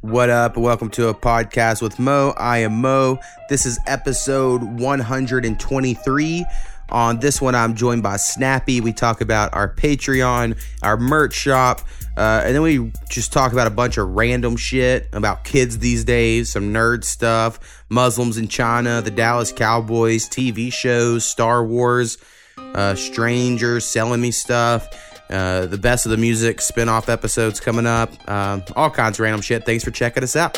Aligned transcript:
What 0.00 0.30
up? 0.30 0.56
Welcome 0.56 0.90
to 0.90 1.08
a 1.08 1.14
podcast 1.14 1.82
with 1.82 1.98
Mo. 1.98 2.32
I 2.36 2.58
am 2.58 2.80
Mo. 2.80 3.18
This 3.48 3.66
is 3.66 3.80
episode 3.88 4.62
123. 4.62 6.46
On 6.90 7.18
this 7.18 7.42
one, 7.42 7.56
I'm 7.56 7.74
joined 7.74 8.04
by 8.04 8.16
Snappy. 8.16 8.80
We 8.80 8.92
talk 8.92 9.20
about 9.20 9.52
our 9.54 9.74
Patreon, 9.74 10.56
our 10.84 10.96
merch 10.96 11.34
shop, 11.34 11.80
uh, 12.16 12.42
and 12.44 12.54
then 12.54 12.62
we 12.62 12.92
just 13.10 13.32
talk 13.32 13.52
about 13.52 13.66
a 13.66 13.70
bunch 13.70 13.98
of 13.98 14.10
random 14.10 14.56
shit 14.56 15.08
about 15.12 15.42
kids 15.42 15.80
these 15.80 16.04
days, 16.04 16.48
some 16.52 16.72
nerd 16.72 17.02
stuff, 17.02 17.82
Muslims 17.88 18.38
in 18.38 18.46
China, 18.46 19.02
the 19.02 19.10
Dallas 19.10 19.50
Cowboys, 19.50 20.28
TV 20.28 20.72
shows, 20.72 21.24
Star 21.24 21.64
Wars, 21.64 22.18
uh, 22.56 22.94
strangers 22.94 23.84
selling 23.84 24.20
me 24.20 24.30
stuff. 24.30 24.88
Uh, 25.30 25.66
the 25.66 25.78
best 25.78 26.06
of 26.06 26.10
the 26.10 26.16
music 26.16 26.60
spin-off 26.60 27.08
episodes 27.08 27.60
coming 27.60 27.86
up. 27.86 28.10
Um, 28.30 28.62
all 28.76 28.90
kinds 28.90 29.18
of 29.18 29.24
random 29.24 29.42
shit. 29.42 29.66
Thanks 29.66 29.84
for 29.84 29.90
checking 29.90 30.22
us 30.22 30.36
out. 30.36 30.56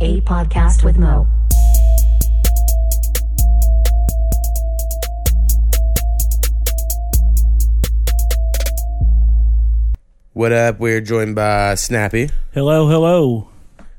A 0.00 0.20
podcast 0.22 0.82
with 0.82 0.96
Mo. 0.98 1.26
what 10.32 10.52
up? 10.52 10.78
We're 10.78 11.00
joined 11.00 11.34
by 11.34 11.74
snappy. 11.74 12.30
Hello, 12.52 12.88
hello. 12.88 13.48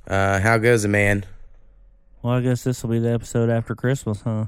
uh, 0.08 0.40
how 0.40 0.58
goes 0.58 0.86
it 0.86 0.88
man? 0.90 1.26
Well, 2.22 2.34
I 2.36 2.42
guess 2.42 2.64
this 2.64 2.82
will 2.84 2.92
be 2.92 3.00
the 3.00 3.12
episode 3.12 3.50
after 3.50 3.76
Christmas, 3.76 4.22
huh? 4.22 4.46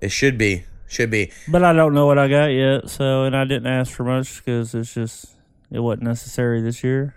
it 0.00 0.10
should 0.10 0.36
be 0.38 0.64
should 0.88 1.10
be 1.10 1.32
But 1.48 1.64
I 1.64 1.72
don't 1.72 1.94
know 1.94 2.06
what 2.06 2.18
I 2.18 2.28
got 2.28 2.46
yet, 2.46 2.88
so 2.90 3.24
and 3.24 3.36
I 3.36 3.44
didn't 3.44 3.66
ask 3.66 3.92
for 3.92 4.04
much 4.04 4.36
because 4.44 4.74
it's 4.74 4.92
just 4.94 5.26
it 5.70 5.80
wasn't 5.80 6.04
necessary 6.04 6.60
this 6.62 6.84
year. 6.84 7.14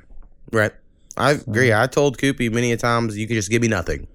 right 0.52 0.72
i 1.18 1.32
agree 1.32 1.74
i 1.74 1.86
told 1.88 2.18
Koopy 2.18 2.52
many 2.52 2.72
a 2.72 2.78
times 2.78 3.18
you 3.18 3.28
could 3.28 3.34
just 3.36 3.50
give 3.50 3.62
me 3.62 3.68
nothing 3.68 4.08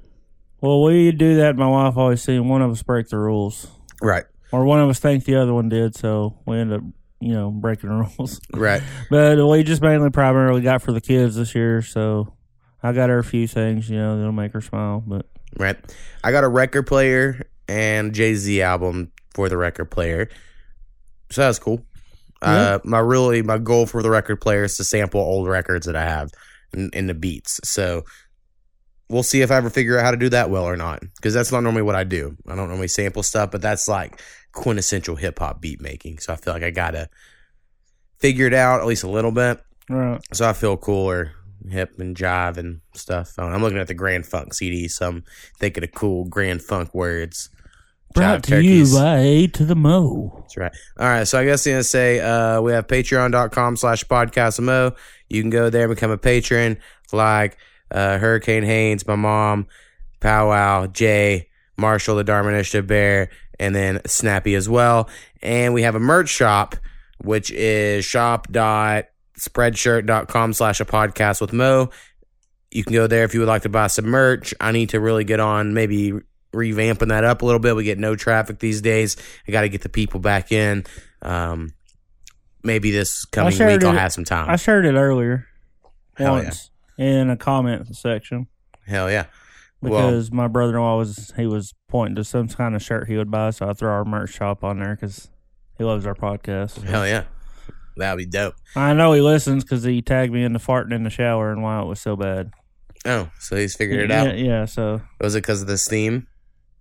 Well, 0.60 0.82
we 0.82 1.12
do 1.12 1.36
that. 1.36 1.56
My 1.56 1.68
wife 1.68 1.96
always 1.96 2.22
seen 2.22 2.48
one 2.48 2.62
of 2.62 2.70
us 2.70 2.82
break 2.82 3.08
the 3.08 3.18
rules, 3.18 3.66
right 4.02 4.24
or 4.52 4.64
one 4.64 4.80
of 4.80 4.88
us 4.88 4.98
think 5.00 5.24
the 5.24 5.36
other 5.36 5.52
one 5.52 5.68
did, 5.68 5.94
so 5.96 6.38
we 6.46 6.58
end 6.58 6.72
up, 6.72 6.80
you 7.20 7.32
know, 7.32 7.50
breaking 7.50 7.90
the 7.90 7.96
rules. 8.18 8.40
right 8.52 8.82
but 9.10 9.36
we 9.46 9.62
just 9.62 9.82
mainly 9.82 10.10
primarily 10.10 10.62
got 10.62 10.80
for 10.82 10.92
the 10.92 11.00
kids 11.00 11.36
this 11.36 11.54
year, 11.54 11.82
so 11.82 12.34
I 12.82 12.92
got 12.92 13.08
her 13.10 13.18
a 13.18 13.24
few 13.24 13.46
things, 13.46 13.88
you 13.90 13.96
know, 13.98 14.16
that'll 14.16 14.32
make 14.32 14.52
her 14.52 14.60
smile. 14.60 15.02
But 15.06 15.26
right 15.58 15.76
i 16.24 16.32
got 16.32 16.42
a 16.44 16.48
record 16.48 16.84
player 16.86 17.46
and 17.68 18.12
jay-z 18.14 18.60
album 18.62 19.12
for 19.34 19.48
the 19.48 19.56
record 19.56 19.90
player. 19.90 20.28
So 21.30 21.42
that's 21.42 21.58
cool. 21.58 21.84
Uh, 22.40 22.78
my 22.84 22.98
really 22.98 23.42
my 23.42 23.58
goal 23.58 23.86
for 23.86 24.02
the 24.02 24.10
record 24.10 24.40
player 24.40 24.64
is 24.64 24.76
to 24.76 24.84
sample 24.84 25.20
old 25.20 25.48
records 25.48 25.86
that 25.86 25.96
i 25.96 26.02
have 26.02 26.30
in, 26.72 26.90
in 26.92 27.06
the 27.06 27.14
beats. 27.14 27.60
So 27.64 28.04
we'll 29.08 29.22
see 29.22 29.42
if 29.42 29.50
i 29.50 29.56
ever 29.56 29.70
figure 29.70 29.98
out 29.98 30.04
how 30.04 30.10
to 30.10 30.16
do 30.16 30.28
that 30.30 30.50
well 30.50 30.64
or 30.64 30.76
not 30.76 31.00
because 31.16 31.34
that's 31.34 31.52
not 31.52 31.62
normally 31.62 31.82
what 31.82 31.94
i 31.94 32.04
do. 32.04 32.36
I 32.46 32.54
don't 32.54 32.68
normally 32.68 32.88
sample 32.88 33.22
stuff 33.22 33.50
but 33.50 33.62
that's 33.62 33.88
like 33.88 34.20
quintessential 34.52 35.16
hip-hop 35.16 35.60
beat 35.60 35.80
making. 35.80 36.18
So 36.18 36.32
i 36.32 36.36
feel 36.36 36.52
like 36.52 36.62
i 36.62 36.70
gotta 36.70 37.08
figure 38.18 38.46
it 38.46 38.54
out 38.54 38.80
at 38.80 38.86
least 38.86 39.04
a 39.04 39.10
little 39.10 39.32
bit. 39.32 39.60
Right, 39.88 40.20
so 40.32 40.48
i 40.48 40.52
feel 40.52 40.76
cooler 40.76 41.32
hip 41.70 41.98
and 41.98 42.14
jive 42.14 42.58
and 42.58 42.82
stuff. 42.94 43.32
I'm 43.38 43.62
looking 43.62 43.78
at 43.78 43.88
the 43.88 43.94
grand 43.94 44.26
funk 44.26 44.52
cd 44.52 44.88
so 44.88 45.08
i'm 45.08 45.24
thinking 45.58 45.82
of 45.82 45.92
cool 45.92 46.26
grand 46.26 46.60
funk 46.60 46.94
words 46.94 47.48
brought 48.14 48.44
to 48.44 48.62
you 48.62 48.84
turkeys. 48.84 48.94
by 48.94 49.18
A 49.18 49.46
to 49.48 49.64
the 49.64 49.74
Mo. 49.74 50.32
That's 50.38 50.56
right. 50.56 50.72
All 50.98 51.06
right. 51.06 51.28
So 51.28 51.38
I 51.38 51.44
guess 51.44 51.66
I'm 51.66 51.72
going 51.72 51.80
to 51.80 51.84
say 51.84 52.20
uh, 52.20 52.60
we 52.60 52.72
have 52.72 52.86
patreon.com 52.86 53.76
slash 53.76 54.04
podcast 54.04 54.60
mo. 54.60 54.94
You 55.28 55.42
can 55.42 55.50
go 55.50 55.68
there 55.70 55.84
and 55.84 55.94
become 55.94 56.10
a 56.10 56.18
patron 56.18 56.78
like 57.12 57.56
uh, 57.90 58.18
Hurricane 58.18 58.62
Haynes, 58.62 59.06
my 59.06 59.16
mom, 59.16 59.66
Powwow, 60.20 60.86
Jay, 60.86 61.48
Marshall, 61.76 62.16
the 62.16 62.24
Dharma 62.24 62.50
Initiative 62.50 62.86
Bear, 62.86 63.30
and 63.58 63.74
then 63.74 64.00
Snappy 64.06 64.54
as 64.54 64.68
well. 64.68 65.08
And 65.42 65.74
we 65.74 65.82
have 65.82 65.94
a 65.94 66.00
merch 66.00 66.28
shop, 66.28 66.76
which 67.18 67.50
is 67.50 68.04
shop.spreadshirt.com 68.04 70.52
slash 70.52 70.80
a 70.80 70.84
podcast 70.84 71.40
with 71.40 71.52
Mo. 71.52 71.90
You 72.70 72.84
can 72.84 72.92
go 72.92 73.06
there 73.06 73.24
if 73.24 73.34
you 73.34 73.40
would 73.40 73.48
like 73.48 73.62
to 73.62 73.68
buy 73.68 73.88
some 73.88 74.06
merch. 74.06 74.54
I 74.60 74.72
need 74.72 74.90
to 74.90 75.00
really 75.00 75.24
get 75.24 75.40
on 75.40 75.74
maybe 75.74 76.12
revamping 76.54 77.08
that 77.08 77.24
up 77.24 77.42
a 77.42 77.44
little 77.44 77.58
bit. 77.58 77.76
We 77.76 77.84
get 77.84 77.98
no 77.98 78.16
traffic 78.16 78.58
these 78.58 78.80
days. 78.80 79.16
I 79.46 79.52
got 79.52 79.62
to 79.62 79.68
get 79.68 79.82
the 79.82 79.88
people 79.88 80.20
back 80.20 80.52
in. 80.52 80.84
Um, 81.22 81.74
maybe 82.62 82.90
this 82.90 83.24
coming 83.26 83.52
week 83.52 83.84
I'll 83.84 83.92
have 83.92 84.12
some 84.12 84.24
time. 84.24 84.48
I 84.48 84.56
shared 84.56 84.86
it 84.86 84.94
earlier 84.94 85.46
Hell 86.16 86.36
yeah. 86.36 86.42
once 86.44 86.70
in 86.98 87.30
a 87.30 87.36
comment 87.36 87.94
section 87.96 88.46
Hell 88.86 89.10
yeah. 89.10 89.26
Well, 89.80 90.08
because 90.10 90.32
my 90.32 90.48
brother-in-law 90.48 90.96
was 90.96 91.32
he 91.36 91.46
was 91.46 91.74
pointing 91.88 92.16
to 92.16 92.24
some 92.24 92.48
kind 92.48 92.74
of 92.74 92.82
shirt 92.82 93.08
he 93.08 93.16
would 93.16 93.30
buy, 93.30 93.50
so 93.50 93.68
I 93.68 93.74
threw 93.74 93.88
our 93.88 94.04
merch 94.04 94.32
shop 94.32 94.64
on 94.64 94.78
there 94.78 94.94
because 94.94 95.28
he 95.76 95.84
loves 95.84 96.06
our 96.06 96.14
podcast. 96.14 96.82
hell 96.82 97.06
yeah. 97.06 97.24
That'd 97.96 98.18
be 98.18 98.26
dope. 98.26 98.54
I 98.74 98.92
know 98.92 99.12
he 99.12 99.20
listens 99.20 99.62
because 99.62 99.84
he 99.84 100.02
tagged 100.02 100.32
me 100.32 100.42
into 100.42 100.58
farting 100.58 100.92
in 100.92 101.04
the 101.04 101.10
shower 101.10 101.52
and 101.52 101.62
why 101.62 101.80
it 101.80 101.86
was 101.86 102.00
so 102.00 102.16
bad. 102.16 102.52
Oh, 103.04 103.28
so 103.38 103.56
he's 103.56 103.76
figured 103.76 104.00
it 104.00 104.10
yeah, 104.10 104.22
out. 104.22 104.38
Yeah, 104.38 104.64
so 104.64 105.02
Was 105.20 105.34
it 105.34 105.42
because 105.42 105.60
of 105.60 105.68
the 105.68 105.78
steam? 105.78 106.26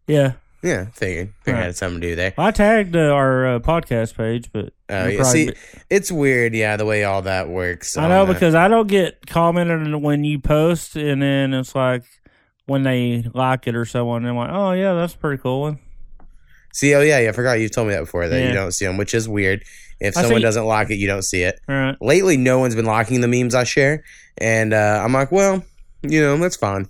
Yeah, 0.07 0.33
Yeah, 0.61 0.85
figured. 0.93 1.33
Figured 1.43 1.57
Right. 1.59 1.65
had 1.65 1.75
something 1.75 1.99
to 2.01 2.07
do 2.09 2.15
there. 2.15 2.33
I 2.37 2.51
tagged 2.51 2.95
uh, 2.95 2.99
our 3.11 3.55
uh, 3.55 3.59
podcast 3.59 4.15
page, 4.15 4.49
but 4.53 4.73
Oh, 4.89 5.07
yeah. 5.07 5.17
probably 5.17 5.47
See, 5.47 5.53
it's 5.89 6.11
weird, 6.11 6.53
yeah, 6.53 6.77
the 6.77 6.85
way 6.85 7.03
all 7.03 7.21
that 7.23 7.49
works. 7.49 7.97
I 7.97 8.03
on 8.03 8.09
know 8.09 8.25
the- 8.25 8.33
because 8.33 8.55
I 8.55 8.67
don't 8.67 8.87
get 8.87 9.25
commented 9.27 9.93
when 10.01 10.23
you 10.23 10.39
post, 10.39 10.95
and 10.95 11.21
then 11.21 11.53
it's 11.53 11.75
like 11.75 12.03
when 12.65 12.83
they 12.83 13.25
like 13.33 13.67
it 13.67 13.75
or 13.75 13.83
someone, 13.85 14.25
I'm 14.25 14.35
like, 14.37 14.49
oh 14.51 14.71
yeah, 14.71 14.93
that's 14.93 15.15
a 15.15 15.17
pretty 15.17 15.41
cool 15.41 15.61
one. 15.61 15.79
See, 16.73 16.95
oh 16.95 17.01
yeah, 17.01 17.19
yeah, 17.19 17.29
I 17.29 17.31
forgot 17.33 17.59
you 17.59 17.69
told 17.69 17.87
me 17.87 17.93
that 17.93 17.99
before 18.01 18.27
that 18.29 18.47
you 18.47 18.53
don't 18.53 18.71
see 18.71 18.85
them, 18.85 18.97
which 18.97 19.13
is 19.13 19.27
weird. 19.27 19.63
If 19.99 20.17
I 20.17 20.21
someone 20.21 20.39
see- 20.39 20.43
doesn't 20.43 20.65
like 20.65 20.89
it, 20.89 20.95
you 20.95 21.07
don't 21.07 21.23
see 21.23 21.43
it. 21.43 21.59
All 21.69 21.75
right. 21.75 21.95
Lately, 22.01 22.35
no 22.37 22.59
one's 22.59 22.75
been 22.75 22.85
liking 22.85 23.21
the 23.21 23.27
memes 23.27 23.53
I 23.53 23.63
share, 23.63 24.03
and 24.37 24.73
uh, 24.73 25.01
I'm 25.03 25.11
like, 25.13 25.31
well, 25.31 25.63
you 26.01 26.19
know, 26.21 26.37
that's 26.37 26.55
fine. 26.55 26.87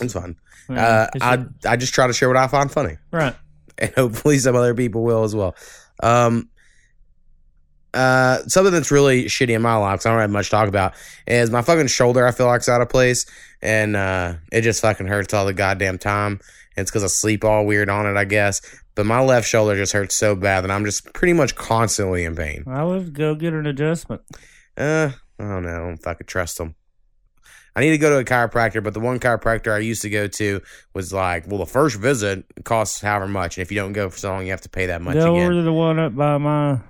It's 0.00 0.12
fine. 0.12 0.36
Uh, 0.78 1.06
I 1.20 1.36
just- 1.36 1.66
I 1.66 1.76
just 1.76 1.94
try 1.94 2.06
to 2.06 2.12
share 2.12 2.28
what 2.28 2.36
I 2.36 2.46
find 2.46 2.70
funny, 2.70 2.96
right. 3.12 3.34
and 3.78 3.92
hopefully 3.94 4.38
some 4.38 4.54
other 4.56 4.74
people 4.74 5.02
will 5.02 5.24
as 5.24 5.34
well. 5.34 5.54
Um, 6.02 6.48
uh, 7.92 8.38
something 8.46 8.72
that's 8.72 8.90
really 8.92 9.24
shitty 9.24 9.50
in 9.50 9.62
my 9.62 9.74
life, 9.76 9.98
'cause 10.00 10.06
I 10.06 10.10
don't 10.10 10.20
have 10.20 10.30
much 10.30 10.46
to 10.46 10.50
talk 10.52 10.68
about, 10.68 10.94
is 11.26 11.50
my 11.50 11.62
fucking 11.62 11.88
shoulder. 11.88 12.24
I 12.26 12.30
feel 12.30 12.46
like's 12.46 12.68
out 12.68 12.80
of 12.80 12.88
place, 12.88 13.26
and 13.62 13.96
uh, 13.96 14.34
it 14.52 14.60
just 14.60 14.80
fucking 14.80 15.08
hurts 15.08 15.34
all 15.34 15.44
the 15.44 15.52
goddamn 15.52 15.98
time. 15.98 16.38
And 16.76 16.84
it's 16.84 16.90
because 16.90 17.02
I 17.02 17.08
sleep 17.08 17.44
all 17.44 17.66
weird 17.66 17.90
on 17.90 18.06
it, 18.06 18.16
I 18.16 18.24
guess. 18.24 18.60
But 18.94 19.06
my 19.06 19.20
left 19.20 19.48
shoulder 19.48 19.74
just 19.76 19.92
hurts 19.92 20.14
so 20.14 20.36
bad 20.36 20.60
that 20.62 20.70
I'm 20.70 20.84
just 20.84 21.12
pretty 21.14 21.32
much 21.32 21.56
constantly 21.56 22.24
in 22.24 22.36
pain. 22.36 22.64
I 22.68 22.84
would 22.84 23.12
go 23.12 23.34
get 23.34 23.54
an 23.54 23.66
adjustment. 23.66 24.22
Uh, 24.76 25.10
I 25.38 25.42
don't 25.42 25.64
know. 25.64 25.70
I 25.70 25.78
don't 25.78 25.96
fucking 25.96 26.26
trust 26.28 26.58
them. 26.58 26.76
I 27.76 27.80
need 27.80 27.90
to 27.90 27.98
go 27.98 28.10
to 28.10 28.18
a 28.18 28.24
chiropractor, 28.24 28.82
but 28.82 28.94
the 28.94 29.00
one 29.00 29.20
chiropractor 29.20 29.72
I 29.72 29.78
used 29.78 30.02
to 30.02 30.10
go 30.10 30.26
to 30.26 30.60
was 30.94 31.12
like, 31.12 31.46
well, 31.46 31.58
the 31.58 31.66
first 31.66 31.96
visit 31.98 32.44
costs 32.64 33.00
however 33.00 33.28
much, 33.28 33.56
and 33.56 33.62
if 33.62 33.70
you 33.70 33.78
don't 33.78 33.92
go 33.92 34.10
for 34.10 34.18
so 34.18 34.30
long, 34.30 34.44
you 34.44 34.50
have 34.50 34.60
to 34.62 34.68
pay 34.68 34.86
that 34.86 35.02
much 35.02 35.14
Go 35.14 35.34
again. 35.36 35.52
to 35.52 35.62
the 35.62 35.72
one 35.72 35.98
up 35.98 36.14
by 36.16 36.36
my 36.38 36.80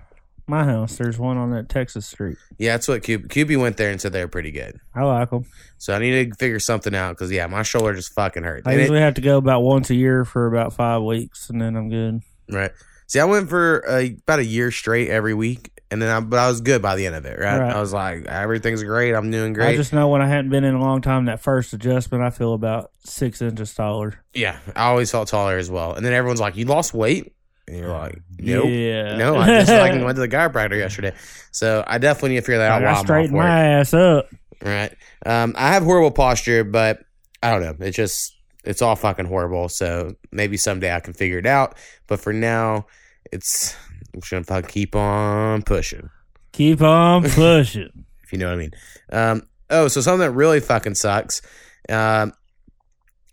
my 0.46 0.64
house. 0.64 0.96
There's 0.96 1.16
one 1.18 1.36
on 1.36 1.50
that 1.52 1.68
Texas 1.68 2.06
street. 2.06 2.36
Yeah, 2.58 2.72
that's 2.72 2.88
what 2.88 3.02
Cube 3.04 3.28
QB 3.28 3.60
went 3.60 3.76
there 3.76 3.91
and 3.91 4.00
said 4.00 4.12
they 4.12 4.22
were 4.24 4.28
pretty 4.28 4.50
good. 4.50 4.80
I 4.94 5.04
like 5.04 5.30
them. 5.30 5.44
So 5.78 5.94
I 5.94 5.98
need 6.00 6.30
to 6.30 6.36
figure 6.36 6.58
something 6.58 6.94
out 6.94 7.10
because 7.12 7.30
yeah, 7.30 7.47
my 7.47 7.62
shoulder 7.62 7.94
just 7.94 8.12
fucking 8.14 8.42
hurts. 8.42 8.66
I 8.66 8.72
And 8.72 8.80
it- 8.80 8.84
usually 8.84 9.00
have 9.00 9.14
to 9.14 9.20
go 9.20 9.36
about 9.36 9.62
once 9.62 9.91
a 9.91 9.94
year 9.94 10.24
for 10.24 10.47
about 10.47 10.72
five 10.72 11.02
weeks, 11.02 11.50
and 11.50 11.60
then 11.60 11.76
I'm 11.76 11.88
good. 11.88 12.20
right. 12.50 12.72
See, 13.06 13.18
I 13.20 13.24
went 13.24 13.48
for 13.48 13.88
uh, 13.88 14.04
about 14.22 14.38
a 14.38 14.44
year 14.44 14.70
straight 14.70 15.08
every 15.08 15.34
week, 15.34 15.79
and 15.91 16.01
then 16.01 16.09
I, 16.09 16.21
but 16.21 16.39
I 16.39 16.49
was 16.49 16.61
good 16.61 16.81
by 16.83 16.97
the 16.97 17.06
end 17.06 17.17
of 17.17 17.25
it. 17.27 17.39
Right. 17.39 17.59
Right. 17.59 17.75
I 17.75 17.81
was 17.81 17.93
like, 17.93 18.27
everything's 18.27 18.83
great. 18.83 19.12
I'm 19.15 19.31
doing 19.31 19.53
great. 19.53 19.69
I 19.71 19.77
just 19.77 19.93
know 19.93 20.09
when 20.09 20.23
I 20.23 20.28
hadn't 20.28 20.51
been 20.51 20.65
in 20.65 20.75
a 20.75 20.81
long 20.81 21.01
time, 21.01 21.25
that 21.27 21.41
first 21.41 21.73
adjustment, 21.73 22.22
I 22.22 22.31
feel 22.31 22.54
about 22.54 22.92
six 23.04 23.42
inches 23.42 23.75
taller. 23.75 24.22
yeah, 24.34 24.59
I 24.77 24.87
always 24.87 25.10
felt 25.10 25.28
taller 25.28 25.57
as 25.57 25.71
well. 25.71 25.95
And 25.95 26.04
then 26.07 26.13
everyone's 26.13 26.41
like, 26.41 26.57
you 26.57 26.65
lost 26.65 26.95
weight, 26.95 27.33
and 27.66 27.78
you're 27.78 27.89
like, 27.89 28.19
nope. 28.39 28.66
Yeah. 28.69 29.16
No, 29.16 29.37
I 29.37 29.47
just 29.60 29.71
like 29.71 29.92
went 30.04 30.16
to 30.16 30.21
the 30.21 30.28
chiropractor 30.28 30.78
yesterday. 30.78 31.13
So 31.53 31.84
I 31.87 31.98
definitely 31.98 32.31
need 32.31 32.36
to 32.36 32.43
figure 32.43 32.59
that 32.59 32.71
out 32.71 32.83
I 32.83 32.84
while 32.84 32.95
got 32.95 32.98
I'm 33.01 33.07
straighten 33.07 33.36
work. 33.36 33.45
my 33.47 33.65
ass 33.66 33.95
up. 33.95 34.28
Right. 34.63 34.95
Um, 35.25 35.54
I 35.57 35.72
have 35.75 35.83
horrible 35.84 36.10
posture, 36.10 36.65
but 36.65 37.01
I 37.43 37.51
don't 37.51 37.63
know. 37.63 37.86
It's 37.86 37.97
just 37.97 38.36
it's 38.65 38.83
all 38.83 38.95
fucking 38.97 39.25
horrible. 39.27 39.69
So 39.69 40.15
maybe 40.31 40.57
someday 40.57 40.95
I 40.95 41.01
can 41.01 41.13
figure 41.15 41.39
it 41.39 41.47
out. 41.47 41.77
But 42.07 42.21
for 42.21 42.33
now, 42.33 42.86
it's 43.33 43.75
I'm 44.15 44.21
just 44.21 44.30
gonna 44.30 44.45
fucking 44.45 44.71
keep 44.71 44.97
on 44.97 45.62
pushing. 45.62 46.10
Keep 46.53 46.83
on 46.83 47.22
pushing. 47.30 48.04
If 48.22 48.33
you 48.33 48.39
know 48.39 48.47
what 48.47 48.54
I 48.54 48.57
mean. 48.57 48.72
Um, 49.12 49.42
oh, 49.71 49.89
so 49.89 50.01
something 50.01 50.21
that 50.21 50.33
really 50.33 50.60
fucking 50.60 50.95
sucks. 50.95 51.42
Um, 51.89 52.33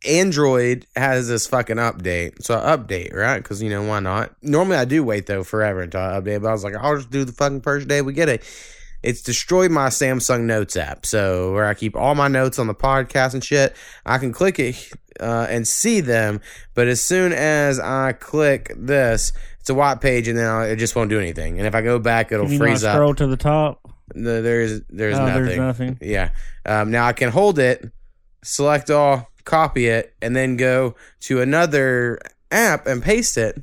Android 0.08 0.86
has 0.96 1.28
this 1.28 1.48
fucking 1.48 1.78
update. 1.78 2.44
So 2.44 2.56
I 2.58 2.78
update, 2.78 3.14
right? 3.14 3.38
Because 3.38 3.62
you 3.62 3.70
know 3.70 3.84
why 3.84 4.00
not? 4.00 4.36
Normally 4.42 4.78
I 4.78 4.86
do 4.86 5.04
wait 5.04 5.26
though 5.26 5.44
forever 5.44 5.82
until 5.82 6.02
I 6.02 6.20
update, 6.20 6.42
but 6.42 6.50
I 6.50 6.52
was 6.52 6.64
like, 6.64 6.76
I'll 6.76 6.96
just 6.96 7.10
do 7.10 7.26
the 7.26 7.32
fucking 7.32 7.62
first 7.62 7.88
day 7.88 8.02
we 8.02 8.14
get 8.14 8.30
it. 8.30 8.44
it's 9.04 9.22
destroyed 9.22 9.72
my 9.72 9.88
Samsung 9.88 10.44
Notes 10.44 10.76
app. 10.76 11.06
So 11.06 11.54
where 11.54 11.66
I 11.66 11.74
keep 11.74 11.96
all 11.96 12.16
my 12.16 12.28
notes 12.28 12.60
on 12.60 12.68
the 12.68 12.76
podcast 12.76 13.34
and 13.34 13.44
shit, 13.44 13.76
I 14.06 14.18
can 14.18 14.32
click 14.32 14.60
it 14.60 14.92
uh, 15.20 15.48
and 15.50 15.68
see 15.68 16.00
them. 16.02 16.42
But 16.74 16.88
as 16.88 17.02
soon 17.02 17.34
as 17.34 17.80
I 17.80 18.14
click 18.14 18.74
this, 18.78 19.34
it's 19.68 19.72
a 19.72 19.76
white 19.76 20.00
page, 20.00 20.30
and 20.30 20.40
then 20.40 20.48
I'll, 20.48 20.62
it 20.62 20.78
just 20.78 20.96
won't 20.96 21.10
do 21.10 21.20
anything. 21.20 21.58
And 21.58 21.68
if 21.68 21.76
I 21.76 21.82
go 21.82 22.00
back, 22.00 22.32
it'll 22.32 22.46
Can 22.46 22.54
you 22.54 22.60
not 22.60 22.66
freeze 22.66 22.84
up. 22.86 22.96
scroll 22.96 23.14
to 23.16 23.28
the 23.28 23.36
top? 23.36 23.82
No, 24.16 24.42
there's 24.42 24.80
there's 24.88 25.18
oh, 25.18 25.26
nothing. 25.26 25.44
there's 25.44 25.58
nothing. 25.58 25.98
Yeah. 26.00 26.30
Um, 26.66 26.90
now 26.90 27.06
I 27.06 27.12
can 27.12 27.32
hold 27.32 27.60
it, 27.60 27.92
select 28.46 28.90
all, 28.90 29.30
copy 29.44 29.88
it, 29.88 30.16
and 30.22 30.34
then 30.34 30.56
go 30.56 30.96
to 31.22 31.42
another 31.42 32.20
app 32.50 32.88
and 32.88 33.04
paste 33.04 33.38
it, 33.38 33.62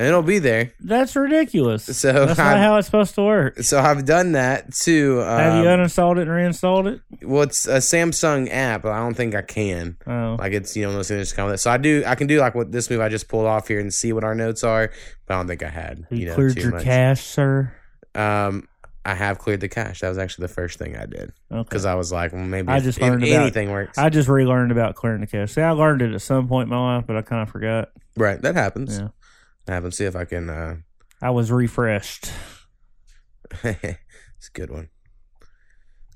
and 0.00 0.08
it'll 0.08 0.22
be 0.22 0.38
there. 0.38 0.72
That's 0.80 1.14
ridiculous. 1.14 1.84
So 1.84 2.26
That's 2.26 2.38
I- 2.38 2.54
not 2.54 2.58
how 2.58 2.76
it's 2.78 2.86
supposed 2.86 3.14
to 3.16 3.22
work. 3.22 3.58
So 3.62 3.78
I've 3.78 4.04
done 4.06 4.32
that 4.32 4.72
too. 4.72 5.20
Um, 5.20 5.26
Have 5.38 5.62
you 5.64 5.68
uninstalled 5.70 6.16
it 6.16 6.22
and 6.22 6.30
reinstalled 6.30 6.86
it? 6.86 7.00
well, 7.22 7.42
it's 7.42 7.66
a 7.66 7.76
Samsung 7.78 8.48
app. 8.50 8.82
but 8.82 8.92
I 8.92 8.98
don't 8.98 9.14
think 9.14 9.34
I 9.34 9.42
can. 9.42 9.96
Oh, 10.06 10.36
Like 10.38 10.52
it's 10.52 10.76
you 10.76 10.84
know 10.86 10.92
those 10.92 11.08
things 11.08 11.32
come 11.32 11.46
with 11.46 11.54
it. 11.54 11.58
So 11.58 11.70
I 11.70 11.76
do. 11.76 12.02
I 12.06 12.14
can 12.14 12.26
do 12.26 12.38
like 12.40 12.54
what 12.54 12.72
this 12.72 12.88
move 12.90 13.00
I 13.00 13.08
just 13.08 13.28
pulled 13.28 13.46
off 13.46 13.68
here 13.68 13.78
and 13.80 13.92
see 13.92 14.12
what 14.12 14.24
our 14.24 14.34
notes 14.34 14.64
are. 14.64 14.90
But 15.26 15.34
I 15.34 15.36
don't 15.38 15.46
think 15.46 15.62
I 15.62 15.68
had. 15.68 16.06
you, 16.10 16.18
You, 16.18 16.26
know, 16.26 16.34
cleared 16.34 16.56
your 16.56 16.70
much. 16.72 16.84
cache, 16.84 17.22
sir. 17.24 17.72
Um, 18.14 18.66
I 19.04 19.14
have 19.14 19.38
cleared 19.38 19.60
the 19.60 19.68
cache. 19.68 20.00
That 20.00 20.08
was 20.10 20.18
actually 20.18 20.46
the 20.46 20.52
first 20.52 20.78
thing 20.78 20.94
I 20.96 21.06
did 21.06 21.32
Okay. 21.50 21.62
because 21.62 21.86
I 21.86 21.94
was 21.94 22.12
like, 22.12 22.32
well, 22.34 22.42
maybe 22.44 22.68
I 22.68 22.80
just 22.80 22.98
if 22.98 23.02
learned 23.02 23.22
about- 23.24 23.42
anything 23.42 23.70
works. 23.70 23.96
I 23.96 24.10
just 24.10 24.28
relearned 24.28 24.72
about 24.72 24.94
clearing 24.94 25.20
the 25.22 25.26
cache. 25.26 25.52
See, 25.52 25.62
I 25.62 25.70
learned 25.70 26.02
it 26.02 26.12
at 26.12 26.20
some 26.20 26.48
point 26.48 26.64
in 26.66 26.70
my 26.76 26.96
life, 26.96 27.04
but 27.06 27.16
I 27.16 27.22
kind 27.22 27.40
of 27.42 27.48
forgot. 27.48 27.90
right, 28.16 28.40
that 28.42 28.56
happens. 28.56 28.98
Yeah, 28.98 29.08
That 29.70 29.74
happens. 29.76 29.98
See 29.98 30.04
if 30.04 30.16
I 30.16 30.24
can. 30.24 30.50
uh 30.50 30.76
I 31.22 31.30
was 31.30 31.52
refreshed. 31.52 32.32
It's 33.62 34.48
a 34.48 34.52
good 34.54 34.70
one. 34.70 34.88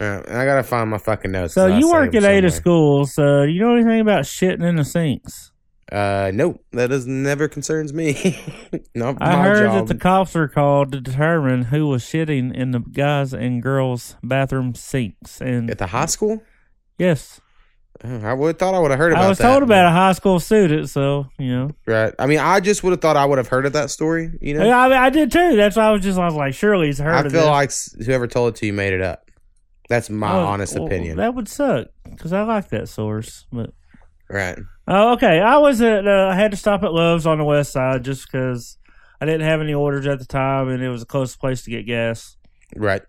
And 0.01 0.27
I 0.27 0.45
gotta 0.45 0.63
find 0.63 0.91
my 0.91 0.99
fucking 0.99 1.31
notes. 1.31 1.55
So 1.55 1.67
you 1.67 1.91
work 1.91 2.15
at 2.15 2.25
Ada 2.25 2.51
schools. 2.51 3.15
So 3.15 3.43
you 3.43 3.61
know 3.61 3.75
anything 3.75 4.01
about 4.01 4.25
shitting 4.25 4.67
in 4.67 4.77
the 4.77 4.85
sinks? 4.85 5.53
Uh, 5.93 6.33
nope, 6.35 6.65
that 6.73 6.91
is 6.91 7.07
never 7.07 7.47
concerns 7.47 7.93
me. 7.93 8.41
Not 8.95 9.19
I 9.21 9.43
heard 9.43 9.67
job. 9.67 9.87
that 9.87 9.93
the 9.95 10.01
cops 10.01 10.35
are 10.35 10.49
called 10.49 10.93
to 10.93 11.01
determine 11.01 11.65
who 11.65 11.87
was 11.87 12.03
shitting 12.03 12.55
in 12.55 12.71
the 12.71 12.81
guys 12.81 13.35
and 13.35 13.63
girls' 13.63 14.17
bathroom 14.23 14.75
sinks. 14.75 15.41
And 15.43 15.71
at 15.71 15.79
the 15.79 15.89
high 15.89 16.07
school. 16.07 16.43
yes, 16.99 17.41
I 18.05 18.35
would 18.35 18.49
have 18.49 18.59
thought 18.59 18.75
I 18.75 18.79
would 18.81 18.91
have 18.91 18.99
heard 19.01 19.13
about. 19.13 19.21
That 19.21 19.21
story. 19.21 19.27
I 19.27 19.29
was 19.31 19.39
that. 19.39 19.49
told 19.51 19.63
about 19.63 19.87
a 19.87 19.91
high 19.91 20.13
school 20.13 20.39
student. 20.41 20.91
So 20.91 21.27
you 21.39 21.49
know, 21.57 21.71
Right. 21.87 22.13
I 22.19 22.27
mean, 22.27 22.39
I 22.39 22.61
just 22.61 22.83
would 22.85 22.91
have 22.91 23.01
thought 23.01 23.17
I 23.17 23.25
would 23.25 23.39
have 23.39 23.49
heard 23.49 23.65
of 23.67 23.73
that 23.73 23.91
story. 23.91 24.31
You 24.41 24.55
know, 24.55 24.65
Yeah, 24.67 24.79
I, 24.79 24.89
mean, 24.89 24.99
I 24.99 25.11
did 25.11 25.33
too. 25.33 25.57
That's 25.57 25.77
why 25.77 25.85
I 25.87 25.91
was 25.91 26.03
just 26.03 26.19
I 26.19 26.25
was 26.27 26.35
like, 26.35 26.53
surely 26.55 26.87
he's 26.89 26.99
heard 26.99 27.15
I 27.15 27.21
of 27.21 27.33
feel 27.33 27.51
this. 27.57 27.95
like 27.97 28.07
whoever 28.07 28.27
told 28.27 28.55
it 28.55 28.59
to 28.61 28.67
you 28.67 28.73
made 28.75 28.93
it 28.93 29.01
up. 29.01 29.31
That's 29.89 30.11
my 30.11 30.33
Oh, 30.33 30.45
honest 30.47 30.75
well, 30.79 30.87
opinion. 30.87 31.17
That 31.17 31.35
would 31.35 31.49
suck 31.49 31.89
because 32.11 32.33
I 32.33 32.43
like 32.43 32.69
that 32.71 32.89
source. 32.89 33.47
But 33.53 33.71
right. 34.29 34.59
oh, 34.89 35.13
okay. 35.15 35.41
I 35.41 35.57
was 35.59 35.81
at 35.81 36.07
uh, 36.07 36.29
I 36.31 36.35
had 36.35 36.51
to 36.51 36.57
stop 36.57 36.83
at 36.83 36.93
Love's 36.93 37.27
on 37.27 37.39
the 37.39 37.45
west 37.45 37.73
side 37.73 38.05
just 38.05 38.31
because 38.31 38.77
I 39.21 39.27
didn't 39.27 39.47
have 39.47 39.61
any 39.61 39.73
orders 39.75 40.07
at 40.07 40.19
the 40.19 40.27
time, 40.27 40.69
and 40.69 40.83
it 40.83 40.89
was 40.91 41.01
the 41.01 41.07
closest 41.07 41.41
place 41.41 41.63
to 41.63 41.71
get 41.71 41.87
gas. 41.87 42.37
Right. 42.77 43.03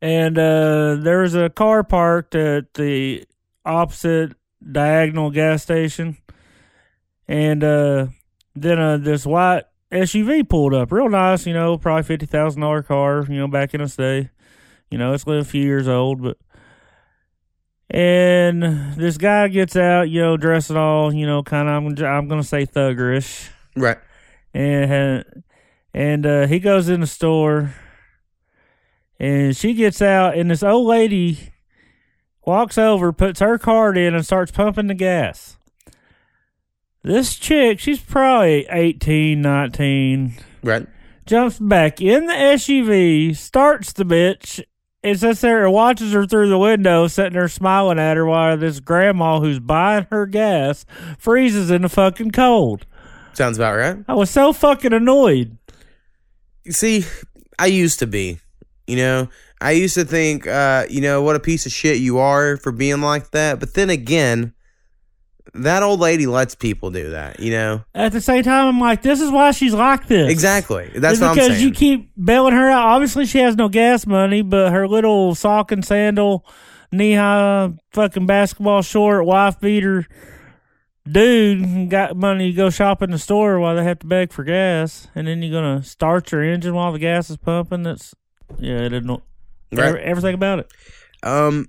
And 0.00 0.38
uh, 0.38 0.96
there 1.00 1.20
was 1.22 1.34
a 1.34 1.50
car 1.50 1.82
parked 1.82 2.34
at 2.34 2.74
the 2.74 3.24
opposite 3.68 4.32
diagonal 4.72 5.30
gas 5.30 5.62
station, 5.62 6.16
and 7.28 7.62
uh, 7.62 8.06
then 8.56 8.78
uh, 8.78 8.96
this 8.96 9.24
white 9.26 9.64
SUV 9.92 10.48
pulled 10.48 10.74
up, 10.74 10.90
real 10.92 11.08
nice, 11.08 11.46
you 11.46 11.52
know, 11.54 11.78
probably 11.78 12.02
fifty 12.02 12.26
thousand 12.26 12.62
dollar 12.62 12.82
car, 12.82 13.24
you 13.28 13.36
know, 13.36 13.48
back 13.48 13.74
in 13.74 13.80
its 13.80 13.96
day. 13.96 14.30
You 14.90 14.98
know, 14.98 15.12
it's 15.12 15.26
a 15.26 15.44
few 15.44 15.62
years 15.62 15.86
old, 15.86 16.22
but 16.22 16.38
and 17.90 18.94
this 18.96 19.16
guy 19.16 19.48
gets 19.48 19.76
out, 19.76 20.10
you 20.10 20.20
know, 20.20 20.36
dressed 20.36 20.70
all, 20.70 21.12
you 21.12 21.26
know, 21.26 21.42
kind 21.42 21.68
of 21.68 21.74
I'm 21.74 22.04
I'm 22.04 22.28
gonna 22.28 22.42
say 22.42 22.66
thuggerish, 22.66 23.48
Right. 23.76 23.98
and 24.52 25.24
and 25.94 26.26
uh, 26.26 26.46
he 26.46 26.58
goes 26.58 26.88
in 26.88 27.00
the 27.00 27.06
store, 27.06 27.74
and 29.18 29.56
she 29.56 29.74
gets 29.74 30.02
out, 30.02 30.36
and 30.36 30.50
this 30.50 30.62
old 30.62 30.86
lady 30.86 31.52
walks 32.48 32.78
over, 32.78 33.12
puts 33.12 33.40
her 33.40 33.58
card 33.58 33.96
in, 33.98 34.14
and 34.14 34.24
starts 34.24 34.50
pumping 34.50 34.86
the 34.88 34.94
gas. 34.94 35.56
This 37.02 37.36
chick, 37.36 37.78
she's 37.78 38.00
probably 38.00 38.66
18, 38.70 39.40
19, 39.40 40.34
Right. 40.62 40.86
jumps 41.26 41.58
back 41.58 42.00
in 42.00 42.26
the 42.26 42.32
SUV, 42.34 43.34
starts 43.36 43.92
the 43.92 44.04
bitch, 44.04 44.62
and 45.04 45.18
sits 45.18 45.40
there 45.42 45.64
and 45.64 45.72
watches 45.72 46.12
her 46.12 46.26
through 46.26 46.48
the 46.48 46.58
window, 46.58 47.06
sitting 47.06 47.34
there 47.34 47.48
smiling 47.48 47.98
at 48.00 48.16
her 48.16 48.26
while 48.26 48.56
this 48.56 48.80
grandma 48.80 49.38
who's 49.38 49.60
buying 49.60 50.06
her 50.10 50.26
gas 50.26 50.84
freezes 51.18 51.70
in 51.70 51.82
the 51.82 51.88
fucking 51.88 52.32
cold. 52.32 52.84
Sounds 53.34 53.58
about 53.58 53.76
right. 53.76 53.98
I 54.08 54.14
was 54.14 54.30
so 54.30 54.52
fucking 54.52 54.92
annoyed. 54.92 55.56
You 56.64 56.72
see, 56.72 57.04
I 57.58 57.66
used 57.66 58.00
to 58.00 58.06
be. 58.06 58.40
You 58.88 58.96
know, 58.96 59.28
I 59.60 59.72
used 59.72 59.94
to 59.94 60.04
think, 60.04 60.46
uh, 60.46 60.86
you 60.88 61.00
know, 61.00 61.22
what 61.22 61.36
a 61.36 61.40
piece 61.40 61.66
of 61.66 61.72
shit 61.72 61.98
you 61.98 62.18
are 62.18 62.56
for 62.56 62.70
being 62.72 63.00
like 63.00 63.30
that. 63.32 63.58
But 63.60 63.74
then 63.74 63.90
again, 63.90 64.52
that 65.54 65.82
old 65.82 65.98
lady 66.00 66.26
lets 66.26 66.54
people 66.54 66.90
do 66.90 67.10
that. 67.10 67.40
You 67.40 67.50
know. 67.52 67.84
At 67.94 68.12
the 68.12 68.20
same 68.20 68.44
time, 68.44 68.68
I'm 68.68 68.80
like, 68.80 69.02
this 69.02 69.20
is 69.20 69.30
why 69.30 69.50
she's 69.50 69.74
like 69.74 70.06
this. 70.06 70.30
Exactly. 70.30 70.90
That's 70.94 71.14
It's 71.14 71.20
what 71.20 71.30
I'm 71.30 71.34
because 71.34 71.48
saying. 71.56 71.62
you 71.66 71.72
keep 71.72 72.12
bailing 72.22 72.54
her 72.54 72.70
out. 72.70 72.86
Obviously, 72.86 73.26
she 73.26 73.38
has 73.38 73.56
no 73.56 73.68
gas 73.68 74.06
money, 74.06 74.42
but 74.42 74.72
her 74.72 74.86
little 74.86 75.34
sock 75.34 75.72
and 75.72 75.84
sandal, 75.84 76.46
knee 76.92 77.14
high, 77.14 77.72
fucking 77.90 78.26
basketball 78.26 78.82
short, 78.82 79.24
wife 79.26 79.58
beater 79.60 80.06
dude 81.10 81.88
got 81.90 82.16
money 82.16 82.50
to 82.50 82.56
go 82.56 82.70
shop 82.70 83.02
in 83.02 83.10
the 83.10 83.18
store 83.18 83.58
while 83.58 83.74
they 83.74 83.82
have 83.84 83.98
to 84.00 84.06
beg 84.06 84.32
for 84.32 84.44
gas, 84.44 85.08
and 85.14 85.26
then 85.26 85.42
you're 85.42 85.58
gonna 85.58 85.82
start 85.82 86.30
your 86.32 86.42
engine 86.42 86.74
while 86.74 86.92
the 86.92 86.98
gas 86.98 87.30
is 87.30 87.36
pumping. 87.36 87.82
That's 87.82 88.14
yeah, 88.58 88.80
it 88.80 88.90
didn't. 88.90 89.22
Right. 89.72 89.86
Every, 89.88 90.00
everything 90.00 90.34
about 90.34 90.60
it. 90.60 90.72
Um, 91.22 91.68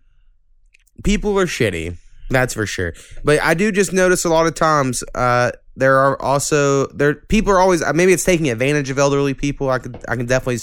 people 1.03 1.39
are 1.39 1.45
shitty. 1.45 1.97
That's 2.29 2.53
for 2.53 2.65
sure. 2.65 2.93
But 3.23 3.41
I 3.41 3.53
do 3.55 3.71
just 3.71 3.91
notice 3.91 4.23
a 4.23 4.29
lot 4.29 4.45
of 4.45 4.55
times, 4.55 5.03
uh, 5.15 5.51
there 5.75 5.97
are 5.97 6.21
also 6.21 6.87
there 6.87 7.15
people 7.15 7.53
are 7.53 7.59
always 7.59 7.81
maybe 7.93 8.11
it's 8.11 8.23
taking 8.23 8.49
advantage 8.49 8.89
of 8.89 8.99
elderly 8.99 9.33
people. 9.33 9.69
I 9.69 9.79
could 9.79 9.97
I 10.07 10.15
can 10.15 10.25
definitely 10.25 10.59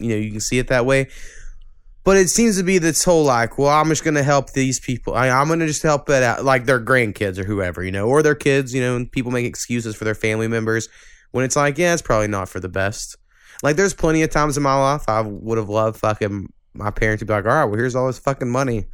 you 0.00 0.08
know 0.10 0.16
you 0.16 0.32
can 0.32 0.40
see 0.40 0.58
it 0.58 0.68
that 0.68 0.84
way. 0.84 1.08
But 2.04 2.16
it 2.16 2.28
seems 2.28 2.56
to 2.58 2.62
be 2.62 2.78
this 2.78 3.02
whole 3.02 3.24
like, 3.24 3.58
well, 3.58 3.68
I'm 3.68 3.88
just 3.88 4.04
gonna 4.04 4.22
help 4.22 4.52
these 4.52 4.78
people. 4.78 5.14
I, 5.14 5.28
I'm 5.28 5.48
gonna 5.48 5.66
just 5.66 5.82
help 5.82 6.08
it 6.08 6.22
out, 6.22 6.44
like 6.44 6.64
their 6.64 6.80
grandkids 6.80 7.38
or 7.38 7.44
whoever, 7.44 7.82
you 7.82 7.90
know, 7.90 8.06
or 8.06 8.22
their 8.22 8.34
kids, 8.34 8.74
you 8.74 8.80
know. 8.80 8.96
And 8.96 9.10
people 9.10 9.32
make 9.32 9.46
excuses 9.46 9.96
for 9.96 10.04
their 10.04 10.14
family 10.14 10.46
members 10.46 10.88
when 11.32 11.44
it's 11.44 11.56
like, 11.56 11.78
yeah, 11.78 11.92
it's 11.92 12.02
probably 12.02 12.28
not 12.28 12.48
for 12.48 12.60
the 12.60 12.68
best. 12.68 13.16
Like, 13.62 13.76
there's 13.76 13.94
plenty 13.94 14.22
of 14.22 14.30
times 14.30 14.56
in 14.56 14.62
my 14.62 14.74
life 14.74 15.08
I 15.08 15.22
would 15.22 15.58
have 15.58 15.68
loved 15.68 15.98
fucking 15.98 16.52
my 16.76 16.90
parents 16.90 17.20
would 17.20 17.28
be 17.28 17.34
like, 17.34 17.44
all 17.44 17.52
right, 17.52 17.64
well, 17.64 17.76
here's 17.78 17.94
all 17.94 18.06
this 18.06 18.18
fucking 18.18 18.48
money, 18.48 18.86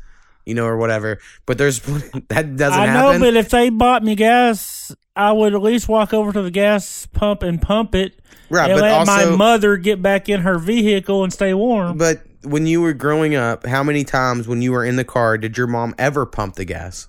you 0.46 0.54
know, 0.54 0.66
or 0.66 0.76
whatever. 0.76 1.18
But 1.46 1.58
there's 1.58 1.80
that 2.28 2.56
doesn't 2.56 2.80
I 2.80 2.86
know, 2.86 3.10
happen. 3.10 3.20
but 3.20 3.36
if 3.36 3.50
they 3.50 3.70
bought 3.70 4.02
me 4.02 4.14
gas, 4.14 4.94
I 5.16 5.32
would 5.32 5.54
at 5.54 5.62
least 5.62 5.88
walk 5.88 6.14
over 6.14 6.32
to 6.32 6.42
the 6.42 6.50
gas 6.50 7.06
pump 7.12 7.42
and 7.42 7.60
pump 7.60 7.94
it, 7.94 8.20
right, 8.48 8.70
and 8.70 8.80
but 8.80 8.82
let 8.82 9.06
my 9.06 9.36
mother 9.36 9.76
get 9.76 10.00
back 10.00 10.28
in 10.28 10.40
her 10.40 10.58
vehicle 10.58 11.24
and 11.24 11.32
stay 11.32 11.54
warm. 11.54 11.98
but 11.98 12.22
when 12.44 12.66
you 12.66 12.80
were 12.80 12.92
growing 12.92 13.34
up, 13.34 13.64
how 13.66 13.82
many 13.82 14.02
times 14.04 14.48
when 14.48 14.62
you 14.62 14.72
were 14.72 14.84
in 14.84 14.96
the 14.96 15.04
car 15.04 15.38
did 15.38 15.56
your 15.56 15.66
mom 15.68 15.94
ever 15.98 16.26
pump 16.26 16.56
the 16.56 16.64
gas? 16.64 17.06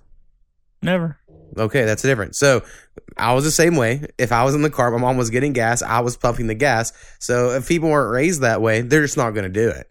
Never. 0.82 1.18
Okay, 1.58 1.86
that's 1.86 2.02
different. 2.02 2.36
So 2.36 2.64
I 3.18 3.34
was 3.34 3.44
the 3.44 3.52
same 3.52 3.76
way. 3.76 4.06
If 4.18 4.32
I 4.32 4.44
was 4.44 4.56
in 4.56 4.62
the 4.62 4.70
car, 4.70 4.92
my 4.92 4.98
mom 4.98 5.18
was 5.18 5.30
getting 5.30 5.54
gas, 5.54 5.82
I 5.82 6.00
was 6.00 6.18
pumping 6.18 6.48
the 6.48 6.56
gas. 6.56 6.94
So 7.20 7.52
if 7.52 7.68
people 7.68 7.90
weren't 7.90 8.12
raised 8.12 8.42
that 8.42 8.62
way, 8.62 8.82
they're 8.82 9.02
just 9.02 9.18
not 9.18 9.32
going 9.32 9.44
to 9.44 9.50
do 9.50 9.70
it. 9.70 9.90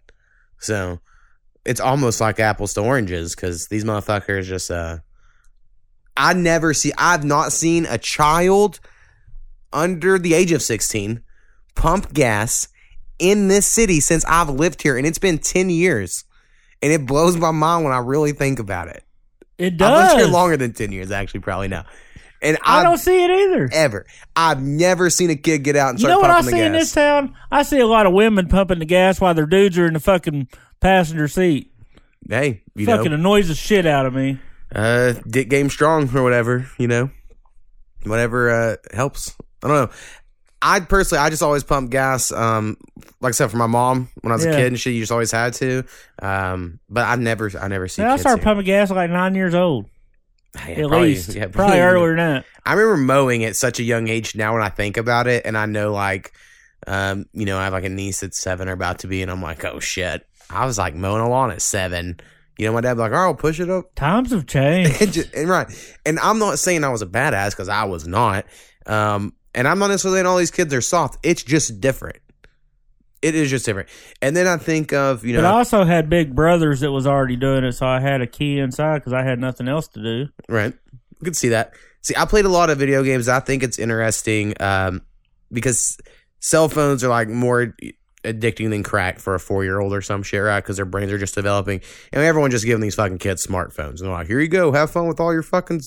So 0.63 1.01
it's 1.65 1.81
almost 1.81 2.21
like 2.21 2.41
apples 2.41 2.75
to 2.75 2.81
oranges 2.81 3.35
because 3.35 3.69
these 3.69 3.85
motherfuckers 3.85 4.45
just, 4.45 4.71
uh, 4.71 4.99
I 6.17 6.35
never 6.35 6.73
see, 6.73 6.93
I've 6.97 7.25
not 7.25 7.53
seen 7.53 7.87
a 7.87 7.99
child 7.99 8.81
under 9.73 10.19
the 10.19 10.35
age 10.35 10.53
of 10.53 10.63
16 10.63 11.23
pump 11.75 12.13
gas 12.13 12.69
in 13.19 13.49
this 13.49 13.67
city 13.67 14.01
since 14.01 14.25
I've 14.25 14.51
lived 14.51 14.83
here. 14.83 14.97
And 14.97 15.07
it's 15.07 15.19
been 15.19 15.39
10 15.39 15.71
years. 15.71 16.25
And 16.81 16.93
it 16.93 17.07
blows 17.07 17.37
my 17.37 17.53
mind 17.53 17.85
when 17.85 17.93
I 17.93 17.99
really 17.99 18.33
think 18.33 18.59
about 18.59 18.89
it. 18.89 19.05
It 19.59 19.77
does. 19.77 19.91
I've 19.91 20.09
lived 20.09 20.21
here 20.21 20.33
longer 20.33 20.57
than 20.57 20.73
10 20.73 20.91
years, 20.91 21.11
actually, 21.11 21.41
probably 21.41 21.69
now. 21.69 21.85
And 22.43 22.59
I 22.65 22.79
I've 22.81 22.85
don't 22.85 22.99
see 22.99 23.23
it 23.23 23.31
either. 23.31 23.69
ever, 23.73 24.05
I've 24.35 24.61
never 24.61 25.09
seen 25.11 25.31
a 25.31 25.37
kid 25.37 25.59
get 25.63 25.77
out 25.77 25.91
and 25.91 26.01
You 26.01 26.09
know 26.09 26.19
what 26.19 26.31
I 26.31 26.41
see 26.43 26.61
in 26.61 26.73
this 26.73 26.93
town? 26.93 27.35
I 27.53 27.63
see 27.63 27.79
a 27.79 27.87
lot 27.87 28.05
of 28.05 28.13
women 28.13 28.49
pumping 28.49 28.81
the 28.81 28.85
gas 28.85 29.21
while 29.21 29.33
their 29.33 29.47
dudes 29.47 29.79
are 29.79 29.87
in 29.87 29.95
the 29.95 30.01
fucking 30.01 30.49
passenger 30.81 31.29
seat. 31.29 31.73
hey, 32.29 32.63
you 32.75 32.87
fucking 32.87 33.13
know, 33.13 33.17
annoys 33.17 33.47
the 33.49 33.55
shit 33.55 33.87
out 33.87 34.07
of 34.07 34.15
me. 34.15 34.41
uh, 34.75 35.13
dick 35.29 35.49
game 35.51 35.71
strong 35.71 36.15
or 36.17 36.23
whatever, 36.25 36.69
you 36.79 36.89
know, 36.89 37.11
whatever 38.05 38.51
uh, 38.51 38.77
helps. 38.93 39.37
I 39.63 39.69
don't 39.69 39.77
know. 39.89 39.95
I 40.65 40.79
personally, 40.81 41.23
I 41.23 41.31
just 41.31 41.43
always 41.43 41.65
pump 41.65 41.91
gas. 41.91 42.31
Um, 42.31 42.77
like 43.21 43.31
I 43.31 43.33
said, 43.33 43.51
for 43.51 43.57
my 43.57 43.67
mom 43.67 44.09
when 44.21 44.33
I 44.33 44.37
was 44.37 44.45
a 44.45 44.51
kid 44.51 44.67
and 44.67 44.79
shit, 44.79 44.95
you 44.95 45.01
just 45.01 45.11
always 45.13 45.31
had 45.33 45.55
to. 45.55 45.85
Um, 46.21 46.79
but 46.89 47.05
I 47.05 47.17
never, 47.17 47.51
I 47.61 47.67
never 47.69 47.89
see. 47.89 48.03
I 48.03 48.11
kids 48.11 48.23
started 48.23 48.45
pumping 48.45 48.67
gas 48.67 48.91
at 48.91 48.97
like 48.97 49.11
nine 49.11 49.35
years 49.35 49.55
old, 49.55 49.87
Yeah, 50.57 50.63
at 50.69 50.77
probably- 50.89 51.01
least. 51.15 51.35
yeah, 51.35 51.47
probably 51.47 51.81
earlier 51.81 52.09
than 52.17 52.35
that. 52.35 52.45
I 52.67 52.75
remember 52.75 52.97
mowing 52.99 53.45
at 53.45 53.57
such 53.57 53.81
a 53.81 53.83
young 53.83 54.09
age 54.09 54.35
now 54.37 54.53
when 54.55 54.63
I 54.63 54.69
think 54.69 54.97
about 54.97 55.27
it, 55.27 55.45
and 55.47 55.57
I 55.57 55.67
know 55.67 55.93
like, 55.93 56.33
um, 56.87 57.27
you 57.33 57.47
know, 57.47 57.59
I 57.59 57.65
have 57.65 57.73
like 57.73 57.85
a 57.85 57.89
niece 57.89 58.21
that's 58.21 58.39
seven 58.41 58.69
or 58.69 58.73
about 58.73 59.01
to 59.01 59.07
be, 59.07 59.23
and 59.23 59.31
I'm 59.31 59.43
like, 59.43 59.65
oh 59.65 59.81
shit, 59.81 60.27
I 60.51 60.67
was 60.67 60.79
like 60.79 60.95
mowing 60.95 61.23
a 61.23 61.29
lawn 61.29 61.51
at 61.51 61.63
seven. 61.63 62.21
You 62.59 62.67
know, 62.67 62.73
my 62.75 62.83
dad 62.83 62.99
like, 62.99 63.13
oh, 63.13 63.35
push 63.35 63.61
it 63.61 63.71
up, 63.71 63.95
Times 63.95 64.31
have 64.31 64.47
changed. 64.47 65.01
and, 65.01 65.13
just, 65.13 65.35
and 65.35 65.49
right. 65.49 65.67
And 66.05 66.19
I'm 66.21 66.39
not 66.39 66.59
saying 66.59 66.85
I 66.85 66.91
was 66.91 67.03
a 67.03 67.07
badass 67.07 67.51
because 67.51 67.69
I 67.71 67.85
was 67.85 68.07
not. 68.07 68.45
Um, 68.87 69.33
and 69.55 69.67
I'm 69.67 69.79
not 69.79 69.89
necessarily 69.89 70.19
saying 70.19 70.27
all 70.27 70.37
these 70.39 70.51
kids 70.51 70.73
are 70.75 70.81
soft. 70.81 71.19
It's 71.23 71.43
just 71.43 71.81
different. 71.81 72.19
It 73.23 73.35
is 73.35 73.49
just 73.49 73.65
different. 73.65 73.89
And 74.21 74.37
then 74.37 74.47
I 74.47 74.57
think 74.57 74.93
of 74.93 75.25
you 75.25 75.35
know, 75.35 75.43
But 75.43 75.47
I 75.55 75.59
also 75.59 75.85
had 75.85 76.11
big 76.11 76.35
brothers 76.35 76.81
that 76.81 76.91
was 76.91 77.07
already 77.07 77.37
doing 77.37 77.65
it, 77.65 77.73
so 77.73 77.87
I 77.87 78.01
had 78.01 78.21
a 78.21 78.27
key 78.27 78.59
inside 78.59 78.99
because 78.99 79.13
I 79.13 79.23
had 79.23 79.39
nothing 79.39 79.69
else 79.69 79.89
to 79.89 80.03
do. 80.03 80.29
Right. 80.49 80.75
I 80.75 81.25
could 81.25 81.37
see 81.37 81.51
that. 81.51 81.73
See, 82.03 82.15
I 82.17 82.25
played 82.25 82.45
a 82.45 82.51
lot 82.51 82.69
of 82.69 82.79
video 82.79 83.05
games. 83.05 83.29
I 83.29 83.39
think 83.39 83.63
it's 83.63 83.79
interesting 83.79 84.55
um, 84.61 85.03
because 85.53 85.97
cell 86.41 86.69
phones 86.69 87.05
are 87.05 87.09
like 87.09 87.29
more 87.29 87.75
addicting 88.25 88.71
than 88.71 88.83
crack 88.83 89.19
for 89.19 89.35
a 89.35 89.41
four 89.41 89.65
year 89.65 89.81
old 89.81 89.93
or 89.93 90.01
some 90.01 90.23
shit, 90.23 90.43
right? 90.43 90.61
Because 90.61 90.77
their 90.77 90.85
brains 90.85 91.11
are 91.13 91.19
just 91.19 91.35
developing. 91.35 91.81
And 92.13 92.23
everyone 92.23 92.51
just 92.51 92.65
giving 92.65 92.81
these 92.81 92.95
fucking 92.95 93.19
kids 93.19 93.47
smartphones. 93.47 93.99
And 93.99 94.01
they're 94.01 94.11
like, 94.11 94.27
here 94.29 94.41
you 94.41 94.49
go. 94.49 94.73
Have 94.73 94.91
fun 94.91 95.07
with 95.09 95.19
all 95.21 95.33
your 95.33 95.43
fucking 95.43 95.81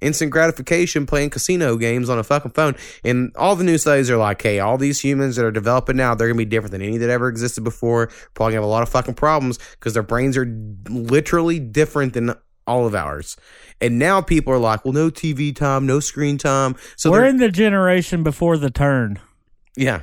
instant 0.00 0.30
gratification 0.30 1.06
playing 1.06 1.30
casino 1.30 1.76
games 1.76 2.08
on 2.10 2.18
a 2.18 2.24
fucking 2.24 2.50
phone. 2.52 2.76
And 3.04 3.32
all 3.36 3.56
the 3.56 3.64
news 3.64 3.82
studies 3.82 4.10
are 4.10 4.16
like, 4.18 4.40
hey, 4.42 4.58
all 4.60 4.76
these 4.78 5.00
humans 5.00 5.36
that 5.36 5.44
are 5.44 5.50
developing 5.50 5.96
now, 5.96 6.14
they're 6.14 6.28
going 6.28 6.36
to 6.36 6.44
be 6.44 6.48
different 6.48 6.72
than 6.72 6.82
any 6.82 6.98
that 6.98 7.10
ever 7.10 7.28
existed 7.28 7.64
before. 7.64 8.10
Probably 8.34 8.54
have 8.54 8.64
a 8.64 8.66
lot 8.66 8.82
of 8.82 8.88
fucking 8.88 9.14
problems 9.14 9.58
because 9.72 9.94
their 9.94 10.02
brains 10.02 10.36
are 10.36 10.46
literally 10.88 11.58
different 11.58 12.12
than 12.12 12.34
all 12.66 12.86
of 12.86 12.94
ours. 12.94 13.36
And 13.80 13.98
now 13.98 14.20
people 14.20 14.52
are 14.52 14.58
like, 14.58 14.84
well, 14.84 14.92
no 14.92 15.08
TV 15.08 15.56
time, 15.56 15.86
no 15.86 16.00
screen 16.00 16.36
time. 16.36 16.76
So 16.96 17.10
We're 17.10 17.24
in 17.24 17.38
the 17.38 17.48
generation 17.48 18.22
before 18.22 18.58
the 18.58 18.70
turn. 18.70 19.18
yeah. 19.76 20.02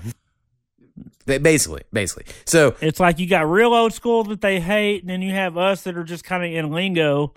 Ba- 1.26 1.40
Basically, 1.40 1.82
basically. 1.92 2.26
So 2.46 2.76
It's 2.82 3.00
like 3.00 3.20
you 3.20 3.28
got 3.28 3.50
real 3.50 3.74
old 3.74 3.94
school 3.94 4.24
that 4.26 4.42
they 4.42 4.60
hate, 4.60 5.02
and 5.02 5.10
then 5.10 5.22
you 5.22 5.32
have 5.34 5.58
us 5.58 5.84
that 5.84 5.98
are 5.98 6.04
just 6.04 6.24
kind 6.24 6.44
of 6.44 6.52
in 6.52 6.72
lingo, 6.72 7.34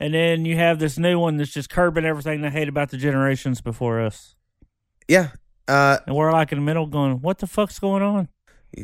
and 0.00 0.12
then 0.14 0.44
you 0.44 0.56
have 0.56 0.78
this 0.78 0.98
new 0.98 1.18
one 1.18 1.36
that's 1.36 1.52
just 1.52 1.70
curbing 1.70 2.04
everything 2.04 2.40
they 2.42 2.50
hate 2.50 2.68
about 2.68 2.90
the 2.90 2.96
generations 2.96 3.60
before 3.60 4.00
us. 4.00 4.34
yeah, 5.08 5.30
uh, 5.68 5.98
And 6.06 6.16
we're 6.16 6.32
like 6.32 6.50
in 6.52 6.58
the 6.58 6.64
middle 6.64 6.86
going, 6.86 7.20
what 7.20 7.38
the 7.38 7.46
fuck's 7.46 7.78
going 7.78 8.02
on? 8.02 8.28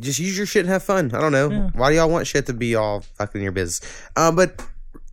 just 0.00 0.18
use 0.18 0.36
your 0.38 0.46
shit 0.46 0.60
and 0.60 0.70
have 0.70 0.82
fun. 0.82 1.10
I 1.14 1.20
don't 1.20 1.32
know. 1.32 1.50
Yeah. 1.50 1.70
Why 1.74 1.90
do 1.90 1.96
y'all 1.96 2.08
want 2.08 2.26
shit 2.26 2.46
to 2.46 2.54
be 2.54 2.74
all 2.74 3.00
fucking 3.18 3.42
your 3.42 3.52
business? 3.52 3.80
Uh, 4.16 4.32
but 4.32 4.64